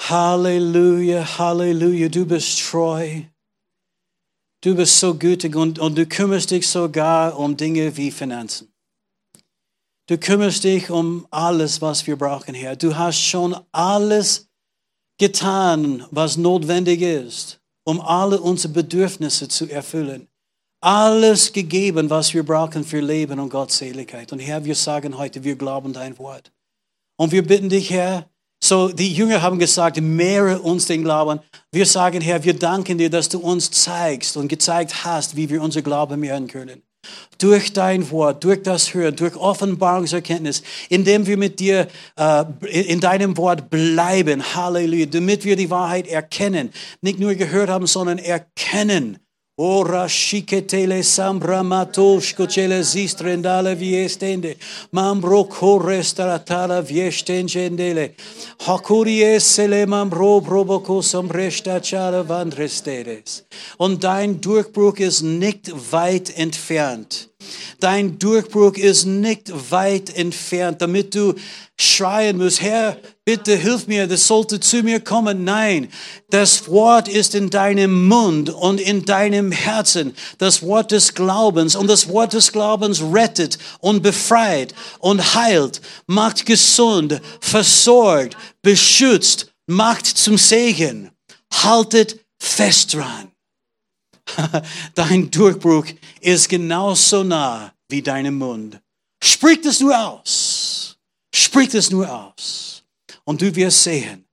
Halleluja, 0.00 1.38
Halleluja, 1.38 2.08
du 2.08 2.24
bist 2.24 2.58
treu. 2.60 3.22
Du 4.62 4.74
bist 4.74 4.98
so 5.00 5.14
gütig 5.14 5.56
und, 5.56 5.78
und 5.78 5.96
du 5.96 6.06
kümmerst 6.06 6.50
dich 6.50 6.68
sogar 6.68 7.38
um 7.38 7.56
Dinge 7.56 7.96
wie 7.96 8.10
Finanzen. 8.10 8.70
Du 10.06 10.18
kümmerst 10.18 10.64
dich 10.64 10.90
um 10.90 11.26
alles, 11.30 11.80
was 11.80 12.06
wir 12.06 12.16
brauchen, 12.16 12.54
Herr. 12.54 12.76
Du 12.76 12.96
hast 12.96 13.20
schon 13.20 13.56
alles 13.72 14.50
getan, 15.18 16.04
was 16.10 16.36
notwendig 16.36 17.00
ist, 17.00 17.60
um 17.84 18.00
alle 18.00 18.40
unsere 18.40 18.72
Bedürfnisse 18.72 19.48
zu 19.48 19.66
erfüllen. 19.70 20.28
Alles 20.82 21.52
gegeben, 21.52 22.10
was 22.10 22.34
wir 22.34 22.42
brauchen 22.42 22.84
für 22.84 23.00
Leben 23.00 23.38
und 23.38 23.50
Gottseligkeit. 23.50 24.32
Und 24.32 24.40
Herr, 24.40 24.64
wir 24.64 24.74
sagen 24.74 25.16
heute, 25.16 25.44
wir 25.44 25.56
glauben 25.56 25.92
dein 25.92 26.18
Wort. 26.18 26.52
Und 27.16 27.32
wir 27.32 27.46
bitten 27.46 27.68
dich, 27.68 27.90
Herr, 27.90 28.28
so, 28.62 28.88
die 28.88 29.12
Jünger 29.12 29.40
haben 29.40 29.58
gesagt, 29.58 30.00
mehre 30.00 30.60
uns 30.60 30.86
den 30.86 31.02
Glauben. 31.02 31.40
Wir 31.72 31.86
sagen, 31.86 32.20
Herr, 32.20 32.44
wir 32.44 32.54
danken 32.54 32.98
dir, 32.98 33.08
dass 33.08 33.28
du 33.28 33.38
uns 33.38 33.70
zeigst 33.70 34.36
und 34.36 34.48
gezeigt 34.48 35.04
hast, 35.04 35.34
wie 35.34 35.48
wir 35.48 35.62
unser 35.62 35.80
Glauben 35.82 36.20
mehren 36.20 36.46
können. 36.46 36.82
Durch 37.38 37.72
dein 37.72 38.10
Wort, 38.10 38.44
durch 38.44 38.62
das 38.62 38.92
Hören, 38.92 39.16
durch 39.16 39.34
Offenbarungserkenntnis, 39.34 40.62
indem 40.90 41.26
wir 41.26 41.38
mit 41.38 41.58
dir 41.58 41.88
äh, 42.16 42.44
in 42.68 43.00
deinem 43.00 43.38
Wort 43.38 43.70
bleiben. 43.70 44.54
Halleluja. 44.54 45.06
Damit 45.06 45.46
wir 45.46 45.56
die 45.56 45.70
Wahrheit 45.70 46.06
erkennen. 46.06 46.70
Nicht 47.00 47.18
nur 47.18 47.34
gehört 47.34 47.70
haben, 47.70 47.86
sondern 47.86 48.18
erkennen 48.18 49.18
Ora 49.62 50.06
și 50.06 50.42
că 50.42 50.60
te 50.60 50.76
le 50.76 51.00
sambramatos 51.00 52.30
cu 52.30 52.44
cele 52.44 52.80
zistre 52.80 53.32
în 53.32 53.40
dale 53.40 53.74
viestende, 53.74 54.56
mambro 54.90 55.44
correstaratala 55.44 56.80
vieștengendele, 56.80 58.14
hacurie 58.56 59.38
se 59.38 59.66
le 59.66 59.84
mambro 59.84 60.40
provoco 60.40 61.00
sombreșta 61.00 61.78
ceară 61.78 62.24
vandresteres. 62.26 63.44
Und 63.76 63.98
dein 63.98 64.38
Durchbruch 64.40 64.98
ist 64.98 65.22
nicht 65.22 65.72
weit 65.92 66.32
entfernt. 66.34 67.29
Dein 67.78 68.18
Durchbruch 68.18 68.74
ist 68.74 69.06
nicht 69.06 69.50
weit 69.70 70.14
entfernt, 70.14 70.82
damit 70.82 71.14
du 71.14 71.34
schreien 71.78 72.36
musst, 72.36 72.60
Herr, 72.60 72.98
bitte 73.24 73.56
hilf 73.56 73.86
mir, 73.86 74.06
das 74.06 74.26
sollte 74.26 74.60
zu 74.60 74.82
mir 74.82 75.00
kommen. 75.00 75.44
Nein, 75.44 75.88
das 76.28 76.68
Wort 76.68 77.08
ist 77.08 77.34
in 77.34 77.48
deinem 77.48 78.06
Mund 78.06 78.50
und 78.50 78.80
in 78.80 79.04
deinem 79.04 79.50
Herzen. 79.50 80.14
Das 80.38 80.62
Wort 80.62 80.90
des 80.90 81.14
Glaubens 81.14 81.74
und 81.76 81.86
das 81.86 82.08
Wort 82.08 82.34
des 82.34 82.52
Glaubens 82.52 83.00
rettet 83.00 83.58
und 83.80 84.02
befreit 84.02 84.74
und 84.98 85.34
heilt, 85.34 85.80
macht 86.06 86.44
gesund, 86.44 87.20
versorgt, 87.40 88.36
beschützt, 88.62 89.50
macht 89.66 90.06
zum 90.06 90.36
Segen. 90.36 91.10
Haltet 91.52 92.20
fest 92.38 92.94
dran. 92.94 93.32
Dein 94.94 95.30
Durchbruch 95.30 95.86
ist 96.20 96.48
genauso 96.48 97.22
nah 97.22 97.72
wie 97.88 98.02
deinem 98.02 98.38
Mund. 98.38 98.80
Sprich 99.22 99.64
es 99.64 99.80
nur 99.80 99.98
aus. 99.98 100.96
Sprich 101.34 101.74
es 101.74 101.90
nur 101.90 102.10
aus. 102.10 102.82
Und 103.24 103.42
du 103.42 103.54
wirst 103.54 103.84
sehen, 103.84 104.24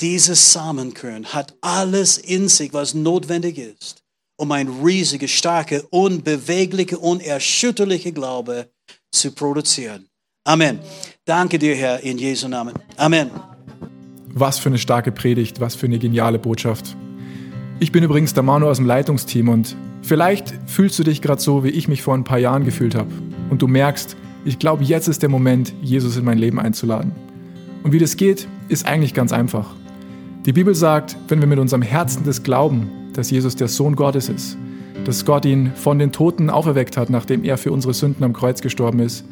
dieses 0.00 0.52
Samenkörn 0.52 1.26
hat 1.26 1.54
alles 1.60 2.18
in 2.18 2.48
sich, 2.48 2.72
was 2.72 2.94
notwendig 2.94 3.58
ist, 3.58 4.02
um 4.36 4.52
ein 4.52 4.68
riesiger, 4.68 5.28
starker, 5.28 5.82
unbeweglicher, 5.90 7.00
unerschütterlicher 7.00 8.12
Glaube 8.12 8.70
zu 9.12 9.32
produzieren. 9.32 10.08
Amen. 10.44 10.80
Danke 11.24 11.58
dir, 11.58 11.74
Herr, 11.74 12.00
in 12.00 12.18
Jesu 12.18 12.48
Namen. 12.48 12.74
Amen. 12.96 13.30
Was 14.28 14.58
für 14.58 14.68
eine 14.68 14.78
starke 14.78 15.12
Predigt, 15.12 15.60
was 15.60 15.74
für 15.74 15.86
eine 15.86 15.98
geniale 15.98 16.38
Botschaft. 16.38 16.96
Ich 17.80 17.90
bin 17.90 18.04
übrigens 18.04 18.34
der 18.34 18.44
Manu 18.44 18.68
aus 18.68 18.76
dem 18.76 18.86
Leitungsteam 18.86 19.48
und 19.48 19.76
vielleicht 20.02 20.54
fühlst 20.66 20.98
du 20.98 21.02
dich 21.02 21.20
gerade 21.20 21.40
so, 21.40 21.64
wie 21.64 21.70
ich 21.70 21.88
mich 21.88 22.02
vor 22.02 22.14
ein 22.14 22.22
paar 22.22 22.38
Jahren 22.38 22.64
gefühlt 22.64 22.94
habe. 22.94 23.10
Und 23.50 23.62
du 23.62 23.66
merkst, 23.66 24.16
ich 24.44 24.58
glaube, 24.58 24.84
jetzt 24.84 25.08
ist 25.08 25.22
der 25.22 25.28
Moment, 25.28 25.74
Jesus 25.82 26.16
in 26.16 26.24
mein 26.24 26.38
Leben 26.38 26.60
einzuladen. 26.60 27.12
Und 27.82 27.92
wie 27.92 27.98
das 27.98 28.16
geht, 28.16 28.46
ist 28.68 28.86
eigentlich 28.86 29.12
ganz 29.12 29.32
einfach. 29.32 29.74
Die 30.46 30.52
Bibel 30.52 30.74
sagt, 30.74 31.16
wenn 31.28 31.40
wir 31.40 31.48
mit 31.48 31.58
unserem 31.58 31.82
Herzen 31.82 32.22
das 32.24 32.42
glauben, 32.42 32.88
dass 33.12 33.30
Jesus 33.30 33.56
der 33.56 33.68
Sohn 33.68 33.96
Gottes 33.96 34.28
ist, 34.28 34.56
dass 35.04 35.24
Gott 35.24 35.44
ihn 35.44 35.72
von 35.74 35.98
den 35.98 36.12
Toten 36.12 36.50
auferweckt 36.50 36.96
hat, 36.96 37.10
nachdem 37.10 37.42
er 37.42 37.58
für 37.58 37.72
unsere 37.72 37.92
Sünden 37.92 38.22
am 38.24 38.32
Kreuz 38.32 38.62
gestorben 38.62 39.00
ist, 39.00 39.24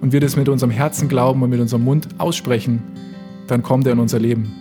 und 0.00 0.12
wir 0.12 0.20
das 0.20 0.34
mit 0.34 0.48
unserem 0.48 0.72
Herzen 0.72 1.08
glauben 1.08 1.42
und 1.42 1.50
mit 1.50 1.60
unserem 1.60 1.84
Mund 1.84 2.08
aussprechen, 2.18 2.82
dann 3.46 3.62
kommt 3.62 3.86
er 3.86 3.92
in 3.92 4.00
unser 4.00 4.18
Leben. 4.18 4.52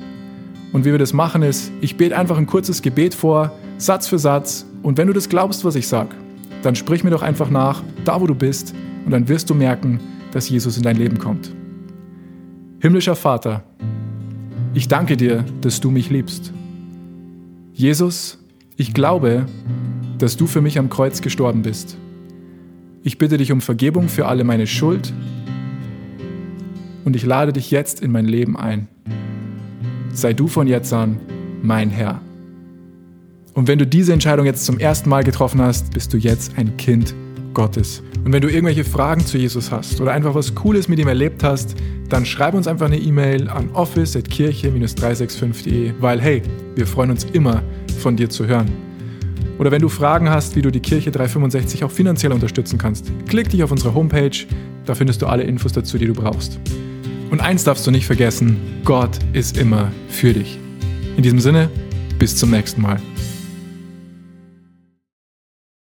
Und 0.71 0.85
wie 0.85 0.91
wir 0.91 0.99
das 0.99 1.13
machen 1.13 1.43
ist, 1.43 1.71
ich 1.81 1.97
bete 1.97 2.17
einfach 2.17 2.37
ein 2.37 2.47
kurzes 2.47 2.81
Gebet 2.81 3.13
vor, 3.13 3.51
Satz 3.77 4.07
für 4.07 4.19
Satz. 4.19 4.65
Und 4.83 4.97
wenn 4.97 5.07
du 5.07 5.13
das 5.13 5.27
glaubst, 5.27 5.65
was 5.65 5.75
ich 5.75 5.87
sage, 5.87 6.15
dann 6.63 6.75
sprich 6.75 7.03
mir 7.03 7.09
doch 7.09 7.21
einfach 7.21 7.49
nach, 7.49 7.83
da 8.05 8.21
wo 8.21 8.27
du 8.27 8.35
bist, 8.35 8.73
und 9.05 9.11
dann 9.11 9.27
wirst 9.27 9.49
du 9.49 9.55
merken, 9.55 9.99
dass 10.31 10.49
Jesus 10.49 10.77
in 10.77 10.83
dein 10.83 10.95
Leben 10.95 11.17
kommt. 11.17 11.53
Himmlischer 12.79 13.15
Vater, 13.15 13.63
ich 14.73 14.87
danke 14.87 15.17
dir, 15.17 15.43
dass 15.61 15.81
du 15.81 15.91
mich 15.91 16.09
liebst. 16.09 16.53
Jesus, 17.73 18.39
ich 18.77 18.93
glaube, 18.93 19.45
dass 20.17 20.37
du 20.37 20.47
für 20.47 20.61
mich 20.61 20.77
am 20.77 20.89
Kreuz 20.89 21.21
gestorben 21.21 21.63
bist. 21.63 21.97
Ich 23.03 23.17
bitte 23.17 23.37
dich 23.37 23.51
um 23.51 23.61
Vergebung 23.61 24.07
für 24.07 24.27
alle 24.27 24.43
meine 24.43 24.67
Schuld 24.67 25.11
und 27.03 27.15
ich 27.15 27.25
lade 27.25 27.53
dich 27.53 27.71
jetzt 27.71 28.01
in 28.01 28.11
mein 28.11 28.25
Leben 28.25 28.55
ein. 28.55 28.87
Sei 30.13 30.33
du 30.33 30.47
von 30.47 30.67
jetzt 30.67 30.93
an 30.93 31.17
mein 31.61 31.89
Herr. 31.89 32.21
Und 33.53 33.67
wenn 33.67 33.79
du 33.79 33.85
diese 33.85 34.13
Entscheidung 34.13 34.45
jetzt 34.45 34.65
zum 34.65 34.79
ersten 34.79 35.09
Mal 35.09 35.23
getroffen 35.23 35.61
hast, 35.61 35.93
bist 35.93 36.13
du 36.13 36.17
jetzt 36.17 36.57
ein 36.57 36.77
Kind 36.77 37.13
Gottes. 37.53 38.01
Und 38.23 38.31
wenn 38.33 38.41
du 38.41 38.49
irgendwelche 38.49 38.83
Fragen 38.83 39.25
zu 39.25 39.37
Jesus 39.37 39.71
hast 39.71 39.99
oder 39.99 40.13
einfach 40.13 40.35
was 40.35 40.53
Cooles 40.55 40.87
mit 40.87 40.99
ihm 40.99 41.07
erlebt 41.07 41.43
hast, 41.43 41.75
dann 42.07 42.25
schreib 42.25 42.53
uns 42.53 42.67
einfach 42.67 42.85
eine 42.85 42.97
E-Mail 42.97 43.49
an 43.49 43.69
office.kirche-365.de, 43.73 45.93
weil 45.99 46.21
hey, 46.21 46.41
wir 46.75 46.87
freuen 46.87 47.11
uns 47.11 47.25
immer, 47.25 47.61
von 47.99 48.15
dir 48.15 48.29
zu 48.29 48.47
hören. 48.47 48.71
Oder 49.59 49.71
wenn 49.71 49.81
du 49.81 49.89
Fragen 49.89 50.29
hast, 50.29 50.55
wie 50.55 50.61
du 50.61 50.71
die 50.71 50.79
Kirche 50.79 51.11
365 51.11 51.83
auch 51.83 51.91
finanziell 51.91 52.31
unterstützen 52.31 52.77
kannst, 52.77 53.11
klick 53.27 53.49
dich 53.49 53.63
auf 53.63 53.71
unsere 53.71 53.93
Homepage, 53.93 54.45
da 54.85 54.95
findest 54.95 55.21
du 55.21 55.27
alle 55.27 55.43
Infos 55.43 55.73
dazu, 55.73 55.97
die 55.97 56.07
du 56.07 56.13
brauchst. 56.13 56.57
Und 57.31 57.39
eins 57.39 57.63
darfst 57.63 57.87
du 57.87 57.91
nicht 57.91 58.05
vergessen, 58.05 58.81
Gott 58.83 59.17
ist 59.31 59.57
immer 59.57 59.89
für 60.09 60.33
dich. 60.33 60.59
In 61.15 61.23
diesem 61.23 61.39
Sinne, 61.39 61.69
bis 62.19 62.35
zum 62.35 62.51
nächsten 62.51 62.81
Mal. 62.81 63.01